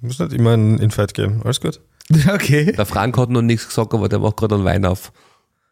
[0.02, 1.41] muss nicht immer in, in Fight gehen.
[1.44, 1.80] Alles gut.
[2.34, 2.72] Okay.
[2.72, 5.11] Der Frank hat noch nichts gesagt, aber der macht gerade einen Wein auf.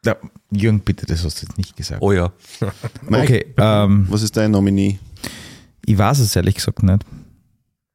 [0.06, 0.18] Ja,
[0.52, 2.02] Jürgen, bitte, das hast du jetzt nicht gesagt.
[2.02, 2.32] Oh ja.
[3.10, 5.00] Mike, Okay, ähm, was ist dein Nominee?
[5.86, 7.04] Ich weiß es ehrlich gesagt nicht.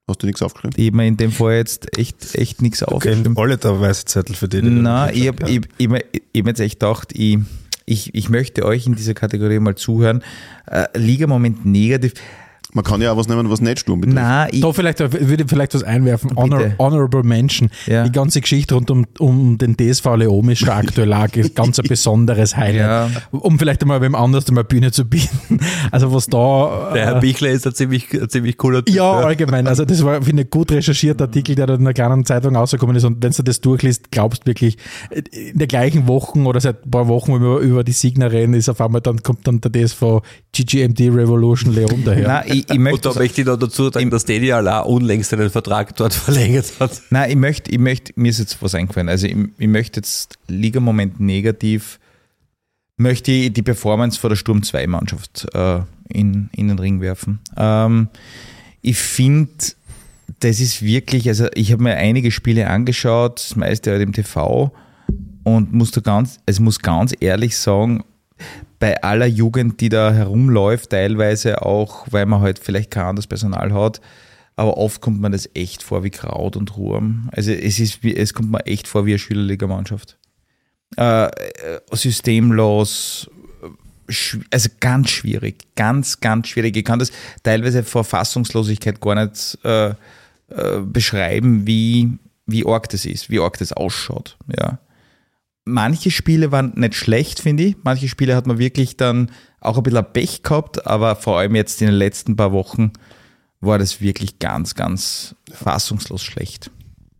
[0.08, 0.74] Hast du nichts aufgeschrieben?
[0.80, 3.36] Ich habe mir in dem Fall jetzt echt, echt nichts Okay, aufgeschrieben.
[3.38, 4.60] alle der weiße Zettel für die.
[4.60, 5.32] die Nein, ich ja.
[5.32, 6.02] habe ich, ich, hab-
[6.32, 7.38] ich hab jetzt echt gedacht, ich,
[7.86, 10.22] ich, ich möchte euch in dieser Kategorie mal zuhören.
[10.66, 12.14] Äh, Liga-Moment negativ.
[12.72, 14.20] Man kann ja auch was nehmen, was nicht Sturm betrifft.
[14.22, 16.30] Nein, ich, Da vielleicht würde ich vielleicht was einwerfen.
[16.36, 17.70] Honor, honorable Mention.
[17.86, 18.04] Ja.
[18.04, 21.78] Die ganze Geschichte rund um, um den DSV Leom ist schon aktuell auch ein ganz
[21.78, 22.80] ein besonderes Highlight.
[22.80, 23.10] Ja.
[23.32, 25.60] Um vielleicht einmal wem anders mal Bühne zu bieten.
[25.92, 26.90] Also was da.
[26.94, 28.94] Der Herr äh, Bichler ist ein ziemlich, ein ziemlich cooler Typ.
[28.94, 29.66] ja, allgemein.
[29.66, 32.94] Also das war, finde ich, gut recherchierter Artikel, der da in einer kleinen Zeitung rausgekommen
[32.96, 33.04] ist.
[33.04, 34.76] Und wenn du das durchliest, glaubst wirklich,
[35.10, 38.54] in der gleichen Woche oder seit ein paar Wochen, wenn wir über die Signer reden,
[38.54, 40.20] ist auf einmal, dann kommt dann der DSV
[40.52, 42.26] GGMD Revolution Leon daher.
[42.28, 45.30] nein, ich, ich Und möchte da möchte ich noch dazu sagen, dass Deni Allah unlängst
[45.30, 47.02] seinen Vertrag dort verlängert hat.
[47.10, 49.08] Nein, ich möchte, ich möchte, mir ist jetzt was eingefallen.
[49.08, 51.98] Also ich, ich möchte jetzt Ligamoment negativ,
[52.96, 57.40] möchte ich die Performance vor der Sturm 2 Mannschaft äh, in, in den Ring werfen.
[57.56, 58.08] Ähm,
[58.82, 59.52] ich finde,
[60.40, 64.72] das ist wirklich, also ich habe mir einige Spiele angeschaut, das meiste halt im TV
[65.44, 68.04] und muss da ganz, also muss ganz ehrlich sagen,
[68.78, 73.72] bei aller Jugend, die da herumläuft, teilweise auch, weil man halt vielleicht kein anderes Personal
[73.72, 74.00] hat,
[74.56, 77.28] aber oft kommt man das echt vor wie Kraut und Ruhm.
[77.32, 80.18] Also es ist es kommt mir echt vor wie eine Schülerligamannschaft.
[80.96, 81.30] Äh, äh,
[81.92, 83.30] systemlos,
[84.50, 86.76] also ganz schwierig, ganz, ganz schwierig.
[86.76, 87.12] Ich kann das
[87.42, 93.56] teilweise vor Fassungslosigkeit gar nicht äh, äh, beschreiben, wie, wie arg das ist, wie arg
[93.58, 94.36] das ausschaut.
[94.58, 94.78] Ja.
[95.64, 97.76] Manche Spiele waren nicht schlecht, finde ich.
[97.82, 99.30] Manche Spiele hat man wirklich dann
[99.60, 102.92] auch ein bisschen Pech gehabt, aber vor allem jetzt in den letzten paar Wochen
[103.60, 106.70] war das wirklich ganz, ganz fassungslos schlecht.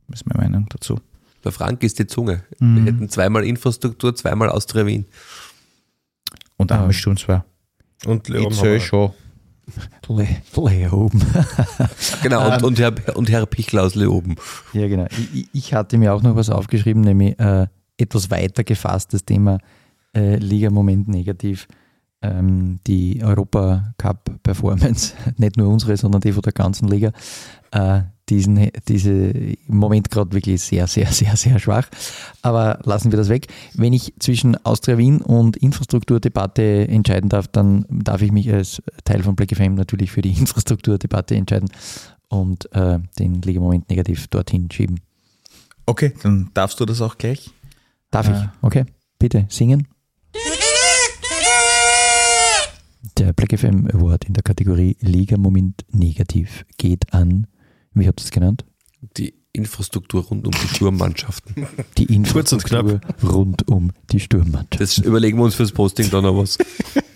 [0.08, 0.98] Das ist meine Meinung dazu.
[1.44, 2.44] Der Frank ist die Zunge.
[2.58, 5.06] Wir hätten zweimal Infrastruktur, zweimal Austria Wien.
[6.56, 7.44] Und einmal Sturm zwar.
[8.04, 9.12] Und Leon Ich schon.
[10.08, 10.26] Le
[10.56, 11.22] Leoben.
[12.22, 14.36] Genau, und, und, Herr, und Herr Pichler aus Leoben.
[14.72, 15.06] Ja, genau.
[15.32, 17.68] Ich, ich hatte mir auch noch was aufgeschrieben, nämlich äh,
[18.00, 19.58] etwas weiter gefasst, das Thema
[20.14, 21.68] äh, Liga-Moment negativ.
[22.22, 27.12] Ähm, die Europacup-Performance, nicht nur unsere, sondern die von der ganzen Liga,
[27.70, 29.32] äh, diesen, diese
[29.66, 31.88] Moment gerade wirklich sehr, sehr, sehr, sehr schwach.
[32.42, 33.48] Aber lassen wir das weg.
[33.74, 39.22] Wenn ich zwischen Austria Wien und Infrastrukturdebatte entscheiden darf, dann darf ich mich als Teil
[39.22, 41.70] von Black FM natürlich für die Infrastrukturdebatte entscheiden
[42.28, 45.00] und äh, den Liga-Moment negativ dorthin schieben.
[45.86, 47.50] Okay, dann darfst du das auch gleich.
[48.10, 48.52] Darf Ah.
[48.54, 48.62] ich?
[48.62, 48.84] Okay,
[49.18, 49.86] bitte singen.
[53.18, 57.46] Der Black FM Award in der Kategorie Liga Moment Negativ geht an,
[57.92, 58.64] wie habt ihr es genannt?
[59.16, 61.66] Die Infrastruktur rund um die Sturmmannschaften.
[61.98, 62.86] Die Kurz und knapp.
[62.86, 64.80] Infrastruktur rund um die Sturmmannschaft.
[64.80, 66.56] Das überlegen wir uns fürs Posting dann noch was.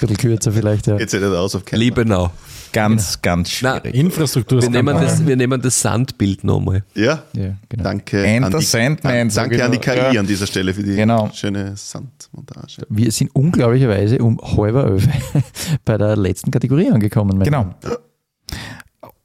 [0.00, 0.96] bisschen kürzer vielleicht, ja.
[0.96, 2.30] Geht sich nicht aus auf keinen Liebenau.
[2.72, 3.94] Ganz, ganz Na, schwierig.
[3.96, 6.84] Infrastruktur Wir nehmen, das, wir nehmen das Sandbild nochmal.
[6.94, 7.82] Ja, ja genau.
[7.82, 8.24] danke.
[8.44, 9.78] An die, Sandman, an, danke ich an die.
[9.78, 10.20] KI Ja.
[10.20, 11.30] an dieser Stelle für die Genau.
[11.34, 12.86] schöne Sandmontage.
[12.88, 15.08] Wir sind unglaublicherweise um halber elf
[15.84, 17.40] bei der letzten Kategorie angekommen.
[17.40, 17.74] Genau.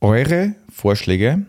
[0.02, 1.46] Eure Vorschläge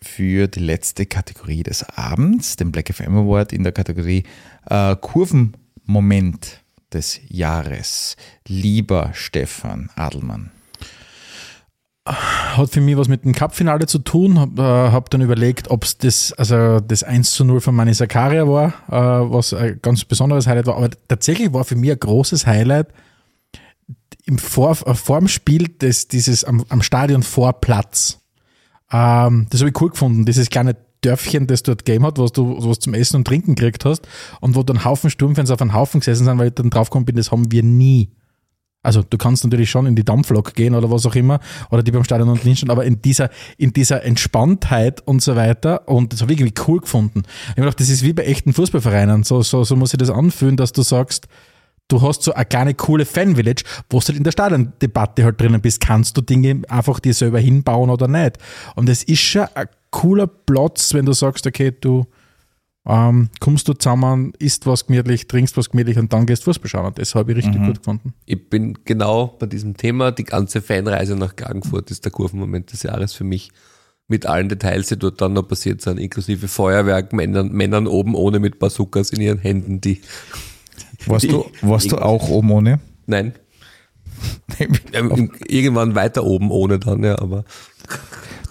[0.00, 4.24] für die letzte Kategorie des Abends, den Black FM Award in der Kategorie
[4.68, 6.61] äh, Kurvenmoment
[6.94, 8.16] des Jahres.
[8.46, 10.50] Lieber Stefan Adelmann.
[12.04, 14.40] Hat für mich was mit dem Cup-Finale zu tun.
[14.40, 17.92] Hab, äh, hab dann überlegt, ob es das, also das 1 zu 0 von Mani
[17.92, 20.76] Zakaria war, äh, was ein ganz besonderes Highlight war.
[20.76, 22.88] Aber tatsächlich war für mich ein großes Highlight
[24.24, 28.18] im Vor, äh, vor dem Spiel des, dieses am, am Stadion Vorplatz.
[28.90, 32.56] Ähm, das habe ich cool gefunden, dieses kleine Dörfchen, das dort gegeben hat, was du
[32.66, 34.08] was zum Essen und Trinken gekriegt hast
[34.40, 37.16] und wo dann Haufen Sturmfans auf einen Haufen gesessen sind, weil ich dann draufgekommen bin,
[37.16, 38.10] das haben wir nie.
[38.82, 41.38] Also du kannst natürlich schon in die Dampflok gehen oder was auch immer
[41.70, 45.88] oder die beim Stadion unten hinstehen, aber in dieser, in dieser Entspanntheit und so weiter
[45.88, 47.22] und das habe ich irgendwie cool gefunden.
[47.24, 50.10] Ich habe gedacht, das ist wie bei echten Fußballvereinen, so, so, so muss sich das
[50.10, 51.28] anfühlen, dass du sagst,
[51.86, 55.60] du hast so eine kleine coole Fan-Village, wo du halt in der Stadiondebatte halt drinnen
[55.60, 58.38] bist, kannst du Dinge einfach dir selber hinbauen oder nicht.
[58.74, 62.04] Und es ist schon ein cooler Platz, wenn du sagst, okay, du
[62.84, 66.86] ähm, kommst du zusammen, isst was gemütlich, trinkst was gemütlich und dann gehst Fußball schauen.
[66.86, 68.12] Und das habe ich richtig gut gefunden.
[68.26, 72.82] Ich bin genau bei diesem Thema, die ganze Fanreise nach Klagenfurt ist der Kurvenmoment des
[72.82, 73.52] Jahres für mich.
[74.08, 78.40] Mit allen Details, die dort dann noch passiert sind, inklusive Feuerwerk, Männern, Männern oben ohne
[78.40, 80.02] mit Bazookas in ihren Händen, die.
[81.06, 82.80] Warst, die- du, warst du auch oben ohne?
[83.06, 83.32] Nein,
[84.92, 87.44] ähm, irgendwann weiter oben ohne dann, ja, aber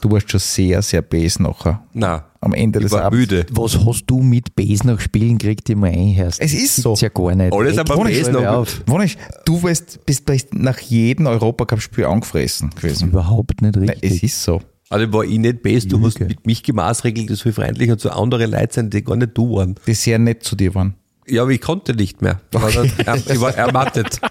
[0.01, 1.83] Du warst schon sehr, sehr base nachher.
[1.93, 3.19] na, Am Ende ich des war Abends.
[3.19, 3.45] müde.
[3.51, 6.41] Was hast du mit Base nach Spielen gekriegt, die mal einhörst?
[6.41, 7.05] Es ist Das so.
[7.05, 7.53] ja gar nicht.
[7.53, 8.81] Alles aber auf.
[8.87, 9.15] Wonisch,
[9.45, 13.09] du bist, bist bist nach jedem Europacup-Spiel angefressen gewesen.
[13.09, 14.11] Überhaupt nicht Nein, richtig.
[14.11, 14.59] es ist so.
[14.89, 18.45] Also war ich nicht best, du hast mit mich gemaßregelt, das viel freundlicher zu andere
[18.47, 19.75] Leute sein, die gar nicht du waren.
[19.87, 20.95] Die sehr nett zu dir waren.
[21.27, 22.41] Ja, aber ich konnte nicht mehr.
[22.53, 24.19] Ich war, dann, er, ich war ermattet.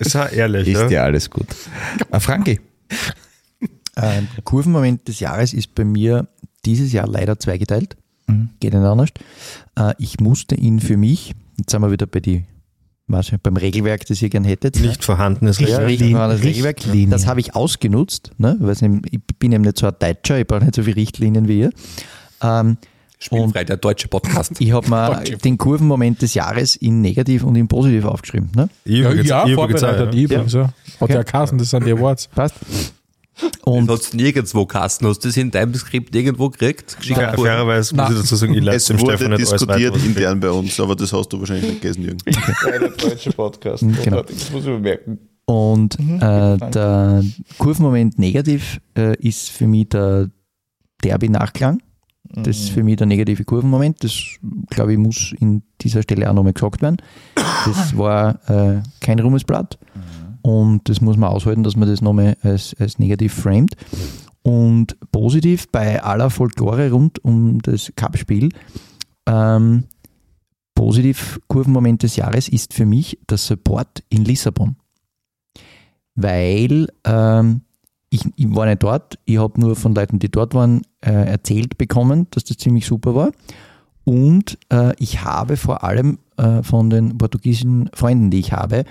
[0.00, 0.88] Es war ehrlich, Ist ja.
[0.88, 1.46] dir alles gut.
[2.10, 2.58] Äh, Franki,
[3.98, 6.28] Äh, Kurvenmoment des Jahres ist bei mir
[6.64, 7.96] dieses Jahr leider zweigeteilt.
[8.26, 8.50] Mhm.
[8.60, 9.10] Geht nicht anders.
[9.76, 12.44] Äh, ich musste ihn für mich, jetzt sind wir wieder bei die,
[13.08, 14.78] was, beim Regelwerk, das ihr gern hättet.
[14.80, 16.80] Nicht vorhandenes Ja, das Regelwerk.
[17.10, 18.56] Das habe ich ausgenutzt, ne?
[18.60, 18.76] weil
[19.10, 21.70] ich bin eben nicht so ein Deutscher, ich brauche nicht so viele Richtlinien wie ihr.
[22.42, 22.76] Ähm,
[23.20, 24.52] Spielfrei, der deutsche Podcast.
[24.60, 28.50] ich habe mir den Kurvenmoment des Jahres in negativ und in positiv aufgeschrieben.
[28.54, 28.68] Ne?
[28.84, 30.44] Ich übrigens auch, vorbereitet, ja.
[30.44, 30.72] ja.
[31.00, 32.28] Hat ja Kassen, das sind die Awards.
[32.28, 32.54] Passt.
[33.64, 36.96] Und Und hast nirgendwo Kasten, hast du das in deinem Skript irgendwo gekriegt?
[36.98, 37.36] Geschickt worden?
[37.44, 40.04] fairerweise muss ich dazu sagen, ich Es dem wurde Stefan nicht alles diskutiert weiter.
[40.06, 42.18] intern bei uns, aber das hast du wahrscheinlich nicht gelesen, Jürgen.
[42.64, 43.84] der deutsche Podcast.
[44.04, 44.22] Genau.
[44.22, 45.18] Das muss ich bemerken.
[45.46, 47.24] Und äh, der
[47.58, 50.30] Kurvenmoment negativ äh, ist für mich der
[51.02, 51.80] Derby-Nachklang.
[52.34, 54.04] Das ist für mich der negative Kurvenmoment.
[54.04, 54.12] Das,
[54.68, 56.98] glaube ich, muss in dieser Stelle auch nochmal gesagt werden.
[57.64, 59.78] Das war äh, kein Ruhmesblatt.
[60.42, 63.74] Und das muss man aushalten, dass man das nochmal als, als negativ framed.
[64.42, 68.50] Und positiv bei aller Folklore rund um das Cup-Spiel,
[69.26, 69.84] ähm,
[70.74, 74.76] positiv Kurvenmoment des Jahres ist für mich der Support in Lissabon
[76.20, 77.62] weil ähm,
[78.10, 81.78] ich, ich war nicht dort, ich habe nur von Leuten, die dort waren, äh, erzählt
[81.78, 83.30] bekommen, dass das ziemlich super war.
[84.04, 88.84] Und äh, ich habe vor allem äh, von den portugiesischen Freunden, die ich habe,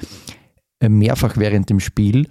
[0.81, 2.27] mehrfach während dem Spiel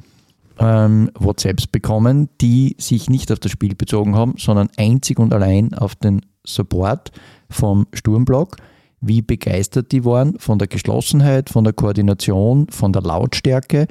[0.59, 5.75] ähm, WhatsApps bekommen, die sich nicht auf das Spiel bezogen haben, sondern einzig und allein
[5.75, 7.13] auf den Support
[7.51, 8.57] vom Sturmblock,
[9.01, 13.87] wie begeistert die waren von der Geschlossenheit, von der Koordination, von der Lautstärke.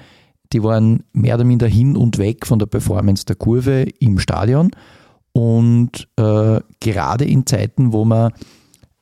[0.54, 4.72] Die waren mehr oder minder hin und weg von der Performance der Kurve im Stadion.
[5.32, 8.32] Und äh, gerade in Zeiten, wo wir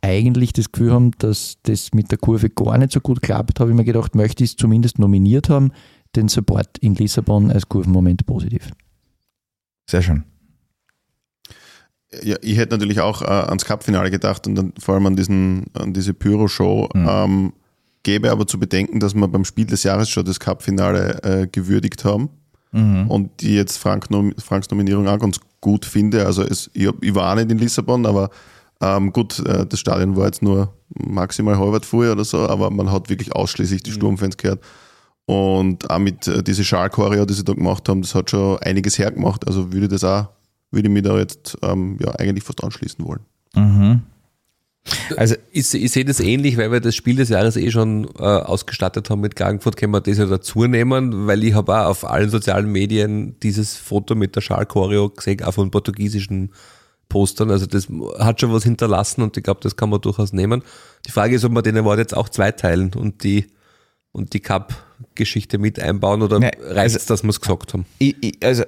[0.03, 3.71] eigentlich das Gefühl haben, dass das mit der Kurve gar nicht so gut klappt, habe
[3.71, 5.71] ich mir gedacht, möchte ich es zumindest nominiert haben,
[6.15, 8.69] den Support in Lissabon als Kurvenmoment positiv.
[9.89, 10.23] Sehr schön.
[12.21, 15.65] Ja, ich hätte natürlich auch äh, ans Cup-Finale gedacht und dann vor allem an, diesen,
[15.73, 16.89] an diese Pyro-Show.
[16.93, 17.07] Mhm.
[17.09, 17.53] Ähm,
[18.03, 22.05] gäbe aber zu bedenken, dass wir beim Spiel des Jahres schon das Cup-Finale äh, gewürdigt
[22.05, 22.30] haben
[22.73, 23.05] Mhm.
[23.07, 26.25] und die jetzt Frank Nom Franks Nominierung auch ganz gut finde.
[26.25, 28.31] Also es, ich, ich war auch nicht in Lissabon, aber
[28.81, 32.91] ähm, gut, äh, das Stadion war jetzt nur maximal halbert voll oder so, aber man
[32.91, 34.61] hat wirklich ausschließlich die Sturmfans gehört.
[35.25, 38.97] Und auch mit äh, diese Schal-Choreo, die sie da gemacht haben, das hat schon einiges
[38.97, 39.47] hergemacht.
[39.47, 40.27] Also würde ich das auch,
[40.71, 43.21] würde ich mich da jetzt ähm, ja, eigentlich fast anschließen wollen.
[43.55, 44.01] Mhm.
[45.15, 48.23] Also Ich, ich sehe das ähnlich, weil wir das Spiel des Jahres eh schon äh,
[48.23, 52.05] ausgestattet haben mit Klagenfurt, können wir das ja dazu nehmen, weil ich habe auch auf
[52.05, 56.51] allen sozialen Medien dieses Foto mit der Schal-Choreo gesehen, auch von portugiesischen
[57.14, 57.52] Postern.
[57.52, 57.88] Also das
[58.19, 60.64] hat schon was hinterlassen und ich glaube, das kann man durchaus nehmen.
[61.06, 63.48] Die Frage ist, ob wir den Award jetzt auch zweiteilen und die
[64.11, 67.85] und die Cup-Geschichte mit einbauen oder Nee, reicht es, also- dass wir es gesagt haben?
[67.99, 68.64] ich, ich, also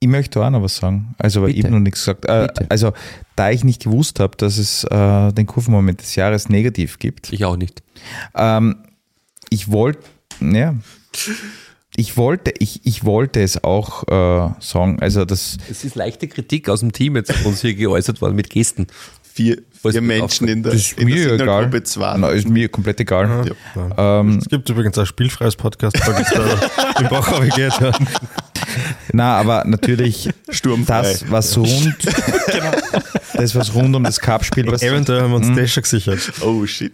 [0.00, 1.14] ich möchte auch noch was sagen.
[1.18, 1.66] Also, ich Bitte.
[1.68, 2.24] habe noch nichts gesagt.
[2.26, 2.92] Äh, also,
[3.34, 7.44] da ich nicht gewusst habe, dass es äh, den Kurvenmoment des Jahres negativ gibt, Ich
[7.44, 7.82] auch nicht.
[8.36, 8.76] ähm,
[9.50, 10.00] ich wollte,
[10.40, 10.74] ja,
[11.98, 14.98] ich wollte, ich, ich wollte es auch äh, sagen.
[15.00, 18.36] Also, das, Es ist leichte Kritik aus dem Team jetzt von uns hier geäußert worden
[18.36, 18.86] mit Gesten.
[19.34, 21.38] Vier, vier Menschen in der, das ist in der mir egal.
[21.38, 22.16] Signalgruppe 2.
[22.18, 23.52] Na, ist mir komplett egal.
[23.74, 24.20] Ja.
[24.20, 25.96] Ähm, Es gibt übrigens ein spielfreies Podcast,
[27.00, 27.80] im Bach geht.
[27.80, 27.92] Ja.
[29.12, 31.02] Na, aber natürlich Sturmfrei.
[31.02, 31.96] das, was rund,
[33.34, 34.92] das, was rund um das Cup-Spiel passiert.
[34.92, 36.18] Eventuell haben wir uns das schon gesichert.
[36.42, 36.92] Oh shit.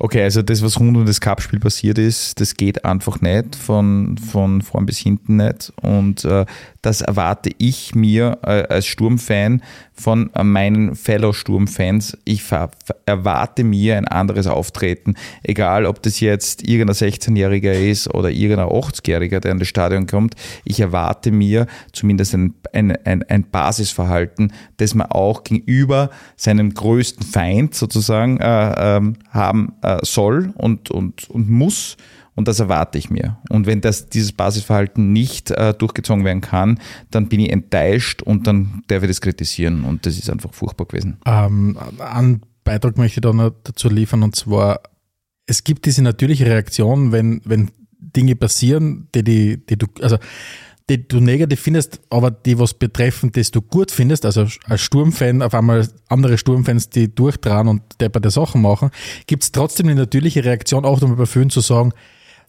[0.00, 4.16] Okay, also das, was rund um das Cup-Spiel passiert ist, das geht einfach nicht, von,
[4.16, 5.72] von vorn bis hinten nicht.
[5.82, 6.46] Und äh,
[6.82, 9.60] das erwarte ich mir äh, als Sturmfan
[9.98, 12.16] von äh, meinen Fellow-Sturmfans.
[12.24, 12.70] Ich ver
[13.06, 19.40] erwarte mir ein anderes Auftreten, egal ob das jetzt irgendein 16-Jähriger ist oder irgendein 80-Jähriger,
[19.40, 20.34] der in das Stadion kommt.
[20.64, 27.26] Ich erwarte mir zumindest ein, ein, ein, ein Basisverhalten, das man auch gegenüber seinem größten
[27.26, 31.96] Feind sozusagen äh, ähm, haben äh, soll und, und, und muss.
[32.38, 33.36] Und das erwarte ich mir.
[33.50, 36.78] Und wenn das, dieses Basisverhalten nicht äh, durchgezogen werden kann,
[37.10, 39.82] dann bin ich enttäuscht und dann darf ich das kritisieren.
[39.82, 41.16] Und das ist einfach furchtbar gewesen.
[41.26, 44.82] Ähm, einen Beitrag möchte ich da noch dazu liefern und zwar,
[45.46, 50.18] es gibt diese natürliche Reaktion, wenn, wenn Dinge passieren, die, die, die du, also
[50.88, 55.42] die du negativ findest, aber die was betreffen, das du gut findest, also als Sturmfan
[55.42, 58.90] auf einmal andere Sturmfans, die durchtragen und depperte Sachen machen,
[59.26, 61.92] gibt es trotzdem eine natürliche Reaktion, auch nochmal bei vielen zu sagen,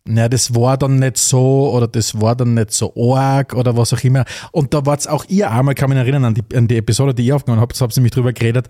[0.05, 3.93] na, das war dann nicht so oder das war dann nicht so arg oder was
[3.93, 4.25] auch immer.
[4.51, 7.25] Und da war's auch ihr einmal, kann mich erinnern an die, an die Episode, die
[7.25, 8.69] ihr aufgenommen habt, da habt ihr nämlich drüber geredet,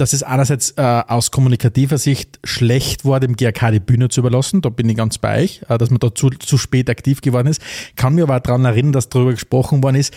[0.00, 4.62] dass es einerseits äh, aus kommunikativer Sicht schlecht war, dem GRK die Bühne zu überlassen.
[4.62, 7.48] Da bin ich ganz bei euch, äh, dass man da zu, zu spät aktiv geworden
[7.48, 7.60] ist.
[7.96, 10.14] Kann mir aber daran erinnern, dass darüber gesprochen worden ist,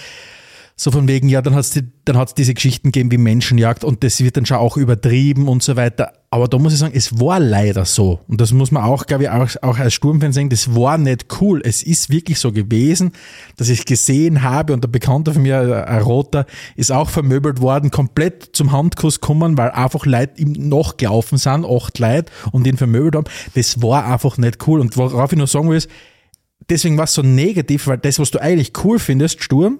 [0.75, 3.83] so von wegen, ja, dann hat es die, dann hat's diese Geschichten gegeben wie Menschenjagd
[3.83, 6.13] und das wird dann schon auch übertrieben und so weiter.
[6.31, 8.19] Aber da muss ich sagen, es war leider so.
[8.27, 11.27] Und das muss man auch, glaube ich, auch, auch als Sturmfan sagen, das war nicht
[11.39, 11.61] cool.
[11.63, 13.11] Es ist wirklich so gewesen,
[13.57, 17.91] dass ich gesehen habe und der Bekannte von mir, ein Roter, ist auch vermöbelt worden,
[17.91, 23.15] komplett zum Handkuss gekommen, weil einfach Leute ihm nachgelaufen sind, acht Leute und ihn vermöbelt
[23.15, 23.27] haben.
[23.53, 24.79] Das war einfach nicht cool.
[24.79, 25.89] Und worauf ich nur sagen will, ist,
[26.67, 29.79] deswegen war es so negativ, weil das, was du eigentlich cool findest, Sturm,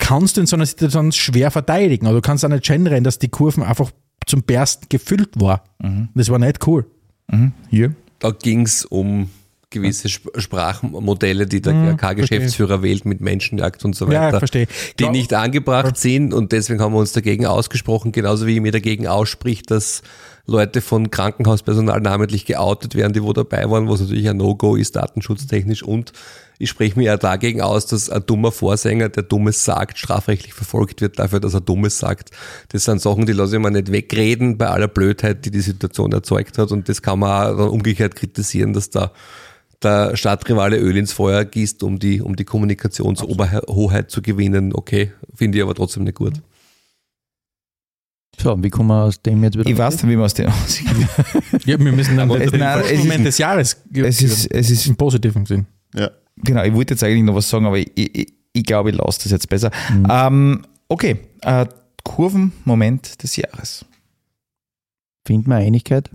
[0.00, 2.06] kannst du in so einer Situation schwer verteidigen.
[2.06, 3.92] Oder du kannst auch nicht gendern, dass die Kurven einfach
[4.26, 5.62] zum Bersten gefüllt war.
[6.14, 6.86] Das war nicht cool.
[7.70, 7.94] Hier.
[8.18, 9.30] Da ging es um
[9.70, 14.38] gewisse Sp Sprachmodelle, die der Hm, GRK-Geschäftsführer wählt mit Menschenjagd und so Ja, weiter.
[14.40, 14.66] verstehe.
[14.98, 15.12] Die Klar.
[15.12, 19.06] nicht angebracht sind und deswegen haben wir uns dagegen ausgesprochen, genauso wie ich mir dagegen
[19.06, 20.02] ausspricht, dass
[20.46, 24.96] Leute von Krankenhauspersonal namentlich geoutet werden, die wo dabei waren, was natürlich ein No-Go ist,
[24.96, 26.12] datenschutztechnisch und
[26.60, 31.00] ich spreche mir ja dagegen aus, dass ein dummer Vorsänger, der Dummes sagt, strafrechtlich verfolgt
[31.00, 32.30] wird dafür, dass er Dummes sagt.
[32.68, 36.12] Das sind Sachen, die lasse ich mir nicht wegreden bei aller Blödheit, die die Situation
[36.12, 39.10] erzeugt hat und das kann man auch dann umgekehrt kritisieren, dass da
[39.82, 44.72] der Stadtrivale Öl ins Feuer gießt, um die, um die Kommunikationsoberhoheit zu gewinnen.
[44.74, 46.34] Okay, finde ich aber trotzdem nicht gut.
[48.38, 49.68] So, wie kommen wir aus dem jetzt wieder?
[49.68, 50.86] Ich weiß nicht, wie man aus dem aussieht.
[51.64, 54.86] Ja, wir müssen dann es- nein, es ist- Moment des Jahres Es ist, es ist
[54.86, 55.66] im positiven Sinn.
[55.94, 56.10] Ja.
[56.44, 59.22] Genau, ich wollte jetzt eigentlich noch was sagen, aber ich, ich, ich glaube, ich lasse
[59.22, 59.70] das jetzt besser.
[59.92, 60.06] Mhm.
[60.10, 61.66] Ähm, okay, äh,
[62.04, 63.84] Kurvenmoment des Jahres.
[65.26, 66.10] Finden wir Einigkeit?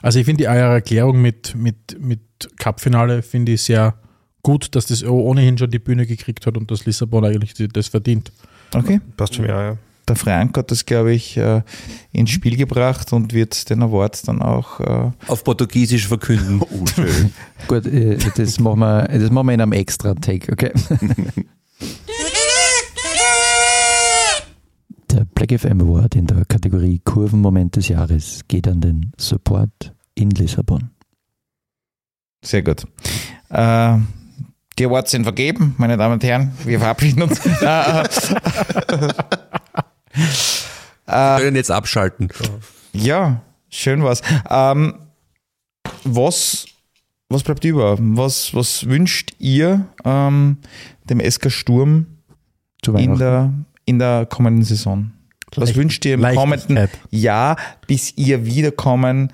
[0.00, 2.20] Also ich finde die eure Erklärung mit, mit, mit
[2.58, 3.94] Cup-Finale finde ich sehr
[4.42, 8.32] gut, dass das ohnehin schon die Bühne gekriegt hat und dass Lissabon eigentlich das verdient.
[8.74, 9.78] Okay, Passt schon, ja, ja.
[10.08, 11.62] Der Frank hat das, glaube ich, äh,
[12.12, 14.80] ins Spiel gebracht und wird den Award dann auch.
[14.80, 16.60] Äh, Auf Portugiesisch verkünden.
[16.70, 17.32] Oh, schön.
[17.68, 20.72] Gut, äh, das machen wir, das machen wir in einem extra Take, okay?
[25.10, 30.30] Der Black FM Award in der Kategorie Kurvenmoment des Jahres geht an den Support in
[30.30, 30.90] Lissabon.
[32.42, 32.84] sehr gut.
[33.50, 33.98] Äh,
[34.78, 36.52] die Awards sind vergeben, meine Damen und Herren.
[36.64, 37.40] Wir verabschieden uns.
[40.14, 42.28] äh, Wir können jetzt abschalten.
[42.92, 44.22] Ja, schön war's.
[44.50, 44.94] Ähm,
[46.04, 46.66] was,
[47.28, 47.96] was bleibt über?
[47.98, 50.58] Was, was wünscht ihr ähm,
[51.04, 52.06] dem SK Sturm
[52.84, 53.52] Zu in der,
[53.84, 55.12] in der kommenden Saison?
[55.54, 57.56] Was Leicht- wünscht ihr im kommenden Jahr,
[57.86, 59.32] bis ihr wiederkommen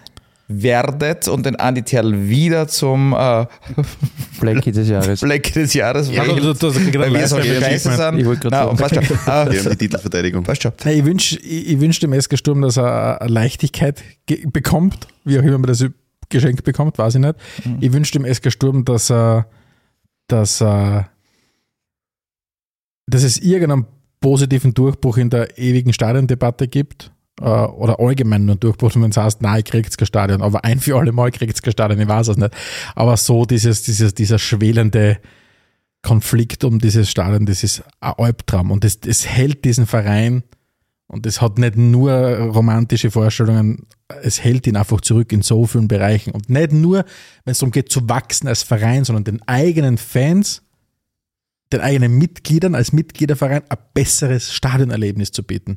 [0.51, 3.47] werdet und den Andi Terl wieder zum äh,
[4.41, 5.21] Blackie des Jahres.
[5.21, 8.19] Black des Jahres Ja, wählt, du- du- du- du- weil wir so scheiße sind.
[8.19, 9.05] Ich wollte Na, gerade passt schon.
[9.27, 10.43] Wir haben Äh, die Titelverteidigung.
[10.45, 10.73] passt schon.
[10.87, 15.43] Ich wünsche ich, wünsch dem SK Sturm, dass er eine Leichtigkeit ge- bekommt, wie auch
[15.43, 15.85] immer man das
[16.31, 17.35] geschenkt bekommt, weiß ich nicht.
[17.81, 19.47] Ich wünsche dem SK Sturm, dass er,
[20.29, 21.09] dass er,
[23.07, 23.87] dass es irgendeinen
[24.21, 27.13] positiven Durchbruch in der ewigen Stadiondebatte gibt.
[27.41, 30.81] Äh, Oder allgemein nur Durchbruch, wenn es heißt, nein, ich kriegt's kein Stadion, aber ein
[30.81, 32.55] für alle Mal kriegt's Stadion, ich weiß es nicht.
[32.95, 35.19] Aber so dieses, dieses, dieser schwelende
[36.03, 40.43] Konflikt um dieses Stadion, das ist ein Albtraum und das, das hält diesen Verein
[41.09, 43.87] und es hat nicht nur romantische Vorstellungen,
[44.23, 46.33] es hält ihn einfach zurück in so vielen Bereichen.
[46.33, 47.05] Und nicht nur,
[47.45, 50.63] wenn es darum geht, zu wachsen als Verein, sondern den eigenen Fans,
[51.73, 55.77] den eigenen Mitgliedern als Mitgliederverein ein besseres Stadionerlebnis zu bieten.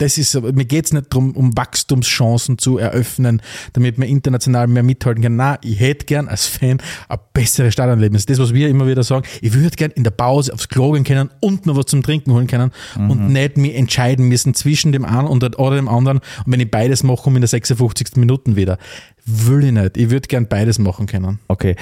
[0.00, 3.42] Das ist, mir geht es nicht darum, um Wachstumschancen zu eröffnen,
[3.74, 5.36] damit man international mehr mithalten kann.
[5.36, 6.78] Nein, ich hätte gern als Fan
[7.10, 8.24] ein besseres Stadionerlebnis.
[8.24, 11.04] Das, was wir immer wieder sagen, ich würde gern in der Pause aufs Klo gehen
[11.04, 15.04] können und noch was zum Trinken holen können und nicht mich entscheiden müssen zwischen dem
[15.04, 16.18] einen und oder dem anderen.
[16.18, 18.16] Und wenn ich beides mache, komme ich in der 56.
[18.16, 18.78] Minuten wieder.
[19.26, 19.98] Will ich nicht.
[19.98, 21.40] Ich würde gern beides machen können.
[21.48, 21.76] Okay.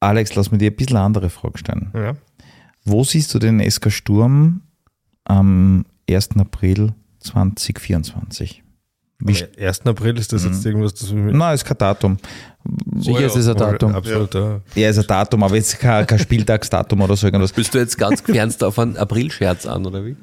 [0.00, 1.90] Alex, lass mir dir ein bisschen eine andere Frage stellen.
[1.94, 2.14] Ja.
[2.86, 4.62] Wo siehst du den SK Sturm
[5.24, 6.30] am 1.
[6.38, 6.94] April
[7.24, 8.62] 2024?
[9.20, 9.86] Wie Am 1.
[9.86, 12.18] April ist das jetzt irgendwas, das wir Nein, ist kein Datum.
[12.96, 13.94] Sicher ist es ein Datum.
[13.94, 14.60] Absolut, ja.
[14.74, 17.52] Ja, ist ein Datum, aber jetzt kein, kein Spieltagsdatum oder so irgendwas.
[17.52, 20.16] Bist du jetzt ganz gefernst auf einen Aprilscherz an, oder wie?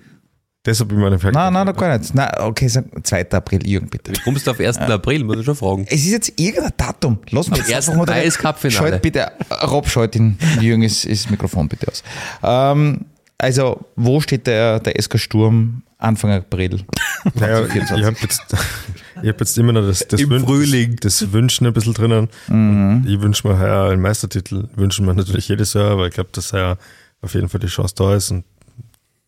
[0.63, 1.33] Deshalb bin ich meine Frage.
[1.33, 2.13] Nein, nein, noch gar nicht.
[2.13, 3.31] Nein, okay, sag 2.
[3.31, 4.11] April, Jürgen, bitte.
[4.11, 4.77] Wie kommst du auf 1.
[4.77, 5.23] April?
[5.23, 5.85] Muss ich schon fragen.
[5.89, 7.17] Es ist jetzt irgendein Datum.
[7.31, 7.89] Lass mich jetzt 1.
[7.89, 8.89] einfach mal Cup-Finale.
[8.89, 9.31] Schalt bitte,
[9.63, 12.03] Rob, schalt den Jürgen ist, ist das Mikrofon bitte aus.
[12.43, 13.05] Ähm,
[13.39, 16.83] also, wo steht der, der SK Sturm Anfang April?
[17.35, 18.05] Naja, ich 2024?
[18.05, 18.41] habe jetzt,
[19.21, 20.95] ich hab jetzt immer noch das, das, Im Wün- Frühling.
[21.01, 22.29] das, das Wünschen ein bisschen drinnen.
[22.47, 24.67] Und Ich wünsche mir heuer einen Meistertitel.
[24.75, 26.79] Wünschen wir natürlich jedes Jahr, aber ich glaube, dass heuer
[27.21, 28.31] auf jeden Fall die Chance da ist.
[28.31, 28.43] Und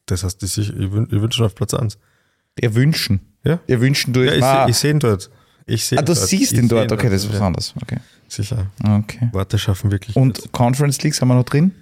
[0.07, 1.99] das heißt, ich, ich, wün- ich wünsche schon auf Platz 1.
[2.59, 3.19] Ihr wünschen.
[3.43, 4.31] Ja, Ihr wünschen durch.
[4.31, 5.29] ja ich, ah, seh- ich sehe ihn dort.
[5.67, 6.91] Ich sehe ah, du siehst ihn dort.
[6.91, 7.73] Okay, das ist was anderes.
[7.79, 7.97] Okay.
[8.27, 8.65] Sicher.
[8.83, 9.29] okay.
[9.33, 10.15] Worte schaffen wirklich.
[10.15, 11.73] Und Conference League sind wir noch drin?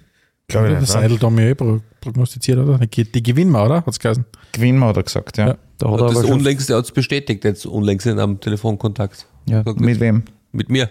[0.52, 0.90] Glaube ich Der nicht.
[0.92, 2.78] Seidel da mir eh pro- prognostiziert, oder?
[2.78, 3.84] Die, gewinnen wir, oder?
[3.84, 4.24] Hat's geheißen.
[4.52, 5.48] Gewinnen wir, hat er gesagt, ja.
[5.48, 5.56] Ja.
[5.78, 9.26] Da hat er Das unlängst, er hat es bestätigt, jetzt unlängst in einem Telefonkontakt.
[9.46, 10.22] ja, Mit wem?
[10.54, 10.90] Mit mir.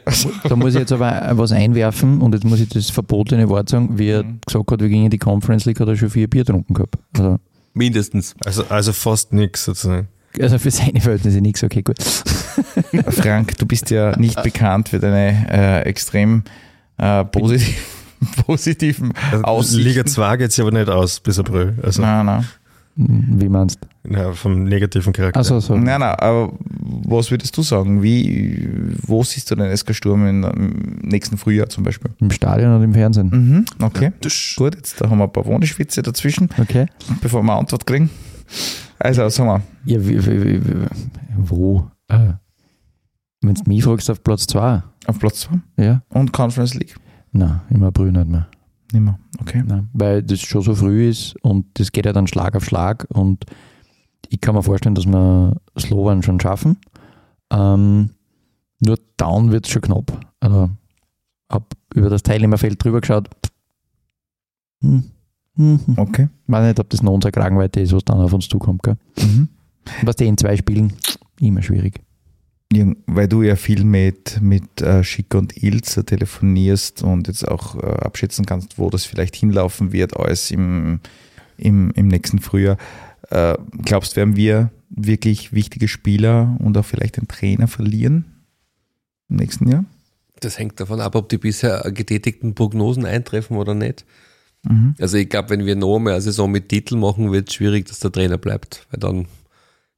[0.49, 3.99] da muss ich jetzt aber was einwerfen und jetzt muss ich das verbotene Wort sagen.
[3.99, 6.43] Wie er gesagt hat, wir gingen in die Conference League, hat er schon vier Bier
[6.43, 6.95] getrunken gehabt.
[7.15, 7.37] Also,
[7.73, 8.33] Mindestens.
[8.43, 10.07] Also, also fast nichts sozusagen.
[10.39, 11.97] also für seine Verhältnisse nichts, okay, gut.
[13.09, 16.43] Frank, du bist ja nicht bekannt für deine äh, extrem
[16.97, 17.77] äh, positiv,
[18.45, 19.83] positiven Also, Aussichten.
[19.83, 21.77] Liga 2 geht sich aber nicht aus bis April.
[21.83, 22.45] Also Nein, nein.
[22.95, 24.13] Wie meinst du?
[24.13, 25.37] ja, vom negativen Charakter.
[25.37, 25.75] Also so.
[25.75, 26.51] Nein, nein, aber
[27.05, 28.03] was würdest du sagen?
[28.03, 28.67] Wie,
[29.03, 32.11] wo siehst du den SK Sturm im nächsten Frühjahr zum Beispiel?
[32.19, 33.29] Im Stadion oder im Fernsehen?
[33.31, 34.11] Mhm, okay.
[34.57, 36.87] Gut, jetzt da haben wir ein paar Wohneschwitze dazwischen, Okay.
[37.21, 38.09] bevor wir eine Antwort kriegen.
[38.99, 39.61] Also, sagen wir,
[39.93, 40.73] Ja, wie, wie, wie, wie,
[41.37, 41.87] wo?
[42.09, 42.39] Ah.
[43.41, 44.83] Wenn du mich fragst, auf Platz 2.
[45.07, 46.01] auf Platz 2 Ja?
[46.09, 46.95] und Conference League.
[47.31, 48.47] Nein, im April nicht mehr.
[48.91, 49.19] Nicht mehr.
[49.39, 49.63] Okay.
[49.65, 53.07] Nein, weil das schon so früh ist und das geht ja dann Schlag auf Schlag
[53.09, 53.45] und
[54.29, 56.77] ich kann mir vorstellen, dass wir Slowan schon schaffen.
[57.51, 58.11] Ähm,
[58.79, 60.25] nur down wird es schon knapp.
[60.39, 60.69] Also
[61.49, 63.29] hab über das Teilnehmerfeld drüber geschaut.
[64.81, 65.03] Hm.
[65.55, 65.79] Hm.
[65.85, 65.97] hm.
[65.97, 66.29] Okay.
[66.47, 68.83] Weiß nicht, ob das noch unsere Kragenweite ist, was dann auf uns zukommt.
[68.83, 68.97] Gell?
[69.19, 69.49] Mhm.
[70.03, 70.93] Was die in zwei Spielen,
[71.39, 72.01] immer schwierig.
[73.05, 77.85] Weil du ja viel mit, mit äh, Schick und Ilse telefonierst und jetzt auch äh,
[77.85, 81.01] abschätzen kannst, wo das vielleicht hinlaufen wird, alles im,
[81.57, 82.77] im, im nächsten Frühjahr.
[83.29, 88.25] Äh, glaubst, werden wir wirklich wichtige Spieler und auch vielleicht einen Trainer verlieren
[89.29, 89.85] im nächsten Jahr?
[90.39, 94.05] Das hängt davon ab, ob die bisher getätigten Prognosen eintreffen oder nicht.
[94.63, 94.95] Mhm.
[94.99, 97.85] Also ich glaube, wenn wir noch einmal eine Saison mit Titel machen, wird es schwierig,
[97.87, 98.87] dass der Trainer bleibt.
[98.91, 99.27] Weil dann,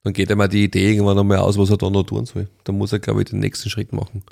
[0.04, 2.48] dann geht auch die Idee irgendwann einmal aus, was er da noch tun soll.
[2.66, 4.24] Da muss er, glaube ich, den nächsten Schritt machen.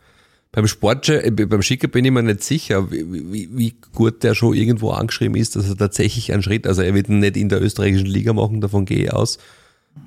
[0.51, 4.35] Beim Sport, äh, beim Schicker bin ich mir nicht sicher, wie, wie, wie gut der
[4.35, 7.47] schon irgendwo angeschrieben ist, dass er tatsächlich einen Schritt, also er wird ihn nicht in
[7.47, 9.37] der österreichischen Liga machen, davon gehe ich aus,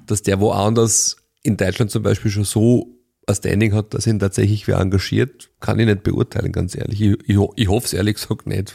[0.07, 2.95] dass der woanders in Deutschland zum Beispiel schon so
[3.27, 7.01] ein Standing hat, dass ihn tatsächlich wer engagiert, kann ich nicht beurteilen, ganz ehrlich.
[7.01, 8.74] Ich, ich, ich hoffe es ehrlich gesagt nicht.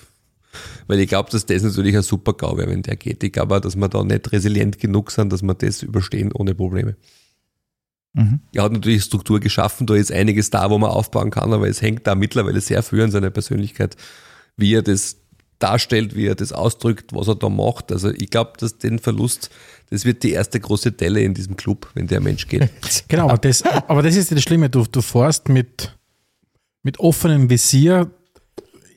[0.87, 3.23] Weil ich glaube, dass das natürlich ein super GAU wäre, wenn der geht.
[3.23, 6.95] Ich glaube dass wir da nicht resilient genug sind, dass wir das überstehen ohne Probleme.
[8.13, 8.39] Mhm.
[8.53, 11.81] Er hat natürlich Struktur geschaffen, da ist einiges da, wo man aufbauen kann, aber es
[11.81, 13.95] hängt da mittlerweile sehr viel an seiner Persönlichkeit,
[14.57, 15.17] wie er das
[15.59, 17.91] darstellt, wie er das ausdrückt, was er da macht.
[17.91, 19.49] Also ich glaube, dass den Verlust,
[19.89, 22.69] das wird die erste große Delle in diesem Club, wenn der Mensch geht.
[23.07, 24.69] Genau, aber das, aber das ist das Schlimme.
[24.69, 25.97] Du, du fährst mit,
[26.83, 28.09] mit offenem Visier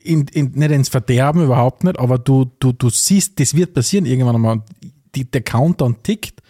[0.03, 4.05] in, in, nicht ins Verderben, überhaupt nicht, aber du, du, du siehst, das wird passieren
[4.05, 4.61] irgendwann einmal.
[5.15, 6.41] Die, der Countdown tickt,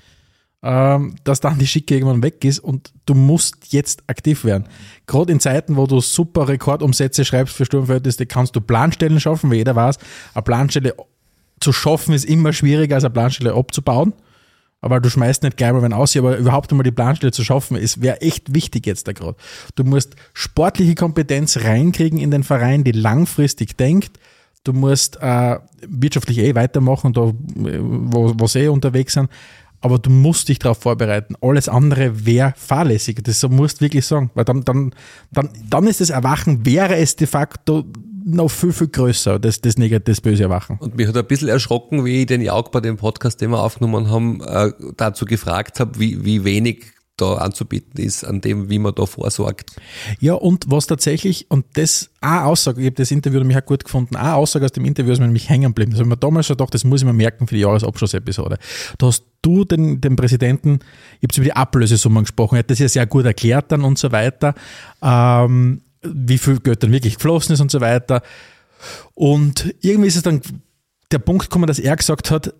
[0.64, 4.66] ähm, dass dann die Schicke irgendwann weg ist und du musst jetzt aktiv werden.
[5.06, 9.58] Gerade in Zeiten, wo du super Rekordumsätze schreibst für Sturmverhältnisse, kannst du Planstellen schaffen, weil
[9.58, 9.98] jeder weiß,
[10.34, 10.96] eine Planstelle
[11.60, 14.14] zu schaffen ist immer schwieriger als eine Planstelle abzubauen.
[14.84, 17.78] Aber du schmeißt nicht gleich mal wenn aus, aber überhaupt einmal die Planstelle zu schaffen,
[17.78, 19.38] ist wäre echt wichtig jetzt da gerade.
[19.76, 24.20] Du musst sportliche Kompetenz reinkriegen in den Verein, die langfristig denkt.
[24.66, 25.58] Du musst äh,
[25.88, 29.30] wirtschaftlich eh weitermachen, da, äh, wo, wo sie eh unterwegs sind.
[29.80, 31.36] Aber du musst dich darauf vorbereiten.
[31.40, 33.20] Alles andere wäre fahrlässig.
[33.24, 34.32] Das musst du wirklich sagen.
[34.34, 34.94] Weil dann, dann,
[35.32, 37.86] dann, dann ist das Erwachen, wäre es de facto
[38.26, 40.78] noch viel, viel größer, das, das, negative, das böse Erwachen.
[40.80, 43.62] Und mich hat ein bisschen erschrocken, wie ich den Jauk bei dem Podcast, den wir
[43.62, 48.80] aufgenommen haben, äh, dazu gefragt habe, wie, wie wenig da anzubieten ist, an dem, wie
[48.80, 49.76] man da vorsorgt.
[50.20, 53.84] Ja, und was tatsächlich, und das, eine Aussage, ich habe das Interview nämlich auch gut
[53.84, 55.92] gefunden, eine Aussage aus dem Interview ist mir nämlich hängen geblieben.
[55.92, 58.58] Das habe ich mir damals schon gedacht, das muss ich mir merken für die Jahresabschlussepisode.
[58.98, 60.80] Da hast du den, den Präsidenten,
[61.22, 64.00] ich habe über die Ablösesummen gesprochen, er hat das ja sehr gut erklärt dann und
[64.00, 64.56] so weiter,
[65.04, 68.22] ähm, wie viel Geld dann wirklich geflossen ist und so weiter.
[69.14, 70.42] Und irgendwie ist es dann
[71.12, 72.54] der Punkt gekommen, dass er gesagt hat,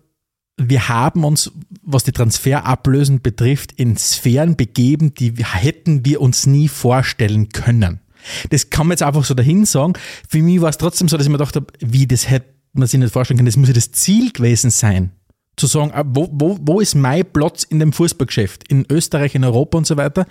[0.56, 1.50] wir haben uns,
[1.82, 8.00] was die Transferablösen betrifft, in Sphären begeben, die hätten wir uns nie vorstellen können.
[8.50, 9.94] Das kann man jetzt einfach so dahin sagen.
[10.28, 12.86] Für mich war es trotzdem so, dass ich mir gedacht habe, wie das hätte man
[12.86, 13.46] sich nicht vorstellen können.
[13.46, 15.10] Das muss ja das Ziel gewesen sein
[15.56, 18.66] zu sagen, ah, wo, wo, wo ist mein Platz in dem Fußballgeschäft?
[18.68, 20.26] In Österreich, in Europa und so weiter.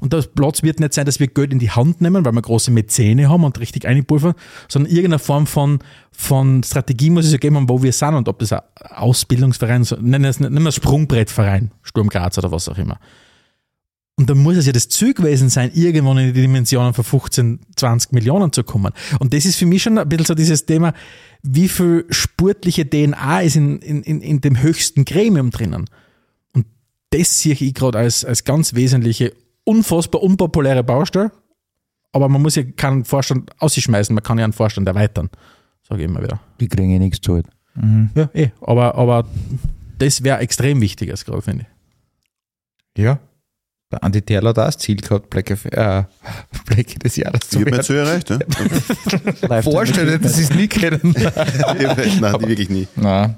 [0.00, 2.42] Und der Platz wird nicht sein, dass wir Geld in die Hand nehmen, weil wir
[2.42, 4.34] große Mäzene haben und richtig einpulvern,
[4.68, 5.78] sondern irgendeine Form von,
[6.12, 10.24] von Strategie muss es ja geben, wo wir sind und ob das ein Ausbildungsverein, nennen
[10.24, 12.98] wir es nicht mehr Sprungbrettverein, Sturm Graz oder was auch immer.
[14.18, 17.60] Und dann muss es ja das Ziel gewesen sein, irgendwann in die Dimensionen von 15,
[17.76, 18.92] 20 Millionen zu kommen.
[19.20, 20.94] Und das ist für mich schon ein bisschen so dieses Thema,
[21.46, 25.86] wie viel sportliche DNA ist in, in, in dem höchsten Gremium drinnen.
[26.52, 26.66] Und
[27.10, 29.32] das sehe ich gerade als, als ganz wesentliche,
[29.64, 31.32] unfassbar unpopuläre Baustelle.
[32.12, 35.30] Aber man muss ja keinen Vorstand ausschmeißen, man kann ja einen Vorstand erweitern.
[35.88, 36.40] Sage ich immer wieder.
[36.60, 37.46] Die kriegen ja nichts zahlt.
[38.14, 38.48] Ja, eh.
[38.60, 39.28] Aber, aber
[39.98, 41.66] das wäre extrem wichtig gerade, finde
[42.94, 43.02] ich.
[43.02, 43.18] Ja.
[43.92, 45.54] Der Andi Terler hat auch das Ziel gehabt, Black, äh,
[46.66, 47.76] Black des Jahres Ich zu habe mir werden.
[47.76, 48.30] jetzt so erreicht,
[49.48, 49.62] ja?
[49.62, 51.00] Vorstellen, dass sie es nie kennen.
[52.20, 52.88] Nein, die wirklich nie.
[52.96, 53.36] Na,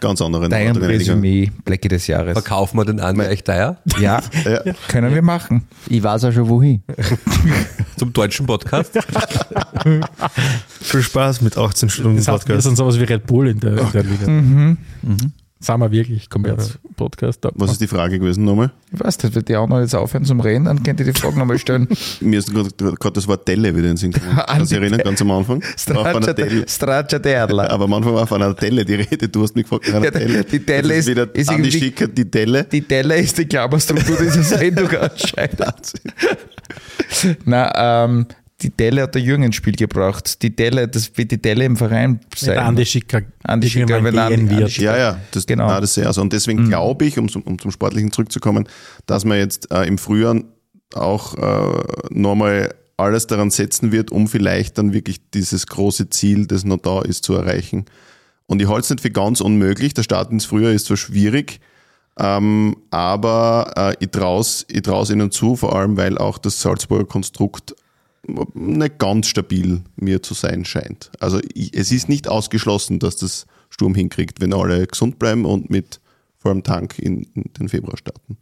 [0.00, 0.74] Ganz andere dein.
[0.76, 2.32] Resümee, Blackie des Jahres.
[2.32, 4.62] Verkaufen wir den Andi echt teuer Ja, Ja.
[4.88, 5.66] können wir machen.
[5.88, 6.82] Ich weiß auch schon wohin.
[7.98, 8.98] zum deutschen Podcast.
[10.80, 12.62] Viel Spaß mit 18 Stunden Das heißt, Podcast.
[12.64, 14.26] sind sowas wie Red Bull in der, in der Liga.
[14.26, 14.78] Mhm.
[15.64, 17.38] Sind wir wirklich Kommerz-Podcast.
[17.54, 18.72] Was ist die Frage gewesen nochmal?
[18.92, 21.38] Ich weiß nicht, wenn die anderen jetzt aufhören zum Reden, dann könnt ihr die Frage
[21.38, 21.86] nochmal stellen.
[22.20, 24.40] Mir ist gerade gerade das Wort Delle wieder in den Sinn gekommen.
[24.46, 25.62] Kannst du dich erinnern, ganz am Anfang?
[26.36, 26.68] Delle.
[26.68, 27.68] Stracciatella.
[27.70, 29.28] Aber am Anfang war von einer Delle die Rede.
[29.28, 30.44] Du hast mich gefragt, nach einer Delle.
[30.44, 32.64] die Delle ist- wieder ist Andi irgendwie- Schicker, die Delle.
[32.64, 35.92] Die Delle ist die Klammerstruktur dieser Sendung anscheinend.
[37.44, 38.26] Na, ähm,
[38.62, 40.42] die Delle hat der Jürgen ins Spiel gebracht.
[40.42, 42.54] Die Delle, das wird die Delle im Verein sein.
[42.54, 43.22] Der Andi Schicker.
[43.44, 44.70] Andi Schicker, wenn Andi- Ja, wird.
[44.70, 45.66] Schicker- ja, das, Genau.
[45.68, 45.80] genau.
[45.80, 46.20] das ich also.
[46.20, 48.68] Und deswegen glaube ich, um, zum- um zum Sportlichen zurückzukommen,
[49.06, 50.36] dass man jetzt äh, im Frühjahr
[50.94, 56.64] auch äh, nochmal alles daran setzen wird, um vielleicht dann wirklich dieses große Ziel, das
[56.64, 57.86] noch da ist, zu erreichen.
[58.46, 59.94] Und ich halte es nicht für ganz unmöglich.
[59.94, 61.60] Der Start ins Frühjahr ist zwar schwierig,
[62.18, 66.60] ähm, aber äh, ich traue es ich trau's ihnen zu, vor allem weil auch das
[66.60, 67.74] Salzburger Konstrukt
[68.54, 71.10] nicht ganz stabil mir zu sein scheint.
[71.20, 71.40] Also
[71.72, 76.00] es ist nicht ausgeschlossen, dass das Sturm hinkriegt, wenn alle gesund bleiben und mit
[76.38, 78.36] vollem Tank in, in den Februar starten.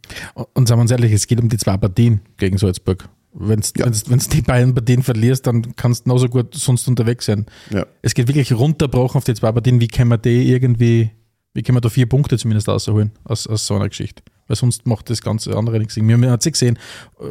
[0.53, 3.07] Und sagen wir uns ehrlich, es geht um die zwei Partien gegen Salzburg.
[3.33, 3.89] Wenn du Ja.
[3.89, 7.45] die beiden Partien verlierst, dann kannst du genauso gut sonst unterwegs sein.
[7.69, 7.85] Ja.
[8.01, 9.79] Es geht wirklich runterbrochen auf die zwei Partien.
[9.79, 11.11] Wie können wir die irgendwie,
[11.53, 14.21] wie können wir da vier Punkte zumindest rausholen aus, aus so einer Geschichte?
[14.51, 15.93] Weil sonst macht das ganze andere nichts.
[15.93, 16.05] Sinn.
[16.09, 16.77] Wir haben ja jetzt gesehen,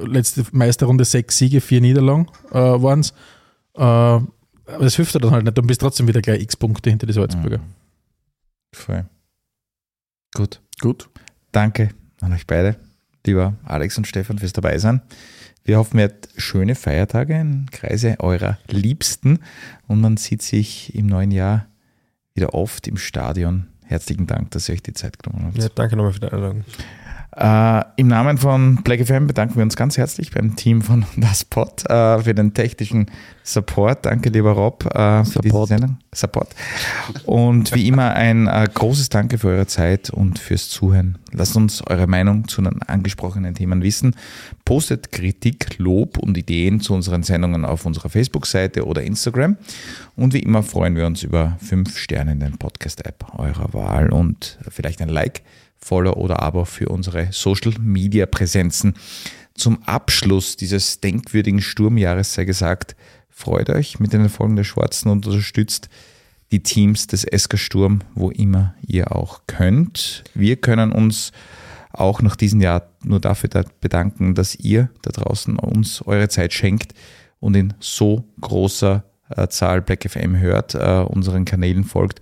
[0.07, 3.11] letzte Meisterrunde sechs Siege, vier Niederlagen äh, waren es.
[3.75, 4.25] Äh, aber
[4.65, 5.59] das hilft dir dann halt nicht.
[5.59, 7.61] Dann bist du trotzdem wieder gleich x Punkte hinter die Salzburger.
[8.73, 9.05] Voll.
[10.35, 10.63] Gut.
[10.81, 11.11] Gut.
[11.53, 11.91] Danke
[12.23, 12.77] an euch beide,
[13.27, 15.03] lieber Alex und Stefan, fürs dabei sein.
[15.63, 19.41] Wir hoffen, ihr habt schöne Feiertage im Kreise eurer Liebsten
[19.89, 21.67] und man sieht sich im neuen Jahr
[22.33, 23.67] wieder oft im Stadion.
[23.85, 25.59] Herzlichen Dank, dass ihr euch die Zeit genommen habt.
[25.59, 26.65] Ja, danke nochmal für die Einladung.
[27.37, 31.45] Äh, Im Namen von Black FM bedanken wir uns ganz herzlich beim Team von Das
[31.45, 33.07] Pod äh, für den technischen
[33.45, 34.05] Support.
[34.05, 35.69] Danke, lieber Rob, äh, für diese Support.
[35.69, 35.99] Sendung.
[36.13, 36.49] Support.
[37.27, 41.19] Und wie immer ein äh, großes Danke für eure Zeit und fürs Zuhören.
[41.31, 44.17] Lasst uns eure Meinung zu den angesprochenen Themen wissen.
[44.65, 49.57] Postet Kritik, Lob und Ideen zu unseren Sendungen auf unserer Facebook-Seite oder Instagram.
[50.17, 54.59] Und wie immer freuen wir uns über fünf Sterne in den Podcast-App eurer Wahl und
[54.69, 55.43] vielleicht ein Like,
[55.83, 58.95] Follow oder Abo für unsere Social-Media-Präsenzen.
[59.55, 62.97] Zum Abschluss dieses denkwürdigen Sturmjahres sei gesagt,
[63.29, 65.89] freut euch mit den Erfolgen der Schwarzen und unterstützt
[66.53, 70.25] die Teams des SK Sturm, wo immer ihr auch könnt.
[70.35, 71.33] Wir können uns
[71.93, 76.53] auch nach diesem Jahr nur dafür da bedanken, dass ihr da draußen uns eure Zeit
[76.53, 76.93] schenkt
[77.41, 82.21] und in so großer äh, Zahl Black FM hört, äh, unseren Kanälen folgt,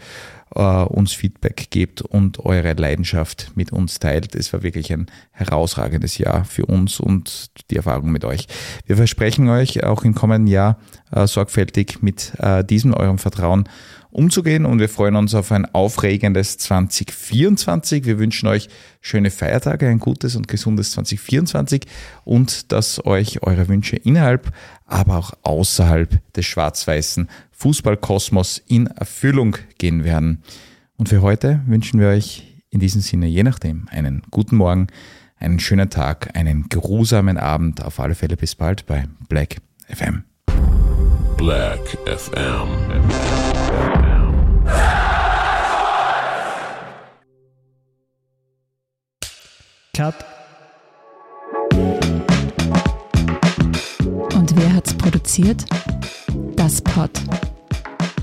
[0.50, 4.34] uns Feedback gebt und eure Leidenschaft mit uns teilt.
[4.34, 8.46] Es war wirklich ein herausragendes Jahr für uns und die Erfahrung mit euch.
[8.86, 10.78] Wir versprechen euch auch im kommenden Jahr
[11.12, 13.68] äh, sorgfältig mit äh, diesem eurem Vertrauen
[14.10, 18.06] umzugehen und wir freuen uns auf ein aufregendes 2024.
[18.06, 18.68] Wir wünschen euch
[19.00, 21.84] schöne Feiertage, ein gutes und gesundes 2024
[22.24, 24.50] und dass euch eure Wünsche innerhalb,
[24.86, 30.42] aber auch außerhalb des schwarz-weißen Fußballkosmos in Erfüllung gehen werden.
[30.96, 34.86] Und für heute wünschen wir euch in diesem Sinne je nachdem einen guten Morgen,
[35.36, 39.56] einen schönen Tag, einen geruhsamen Abend, auf alle Fälle bis bald bei Black
[39.88, 40.24] FM.
[41.36, 42.68] Black FM.
[49.94, 50.14] Cut.
[54.32, 55.64] Und wer hat's produziert?
[56.54, 57.10] Das Pod.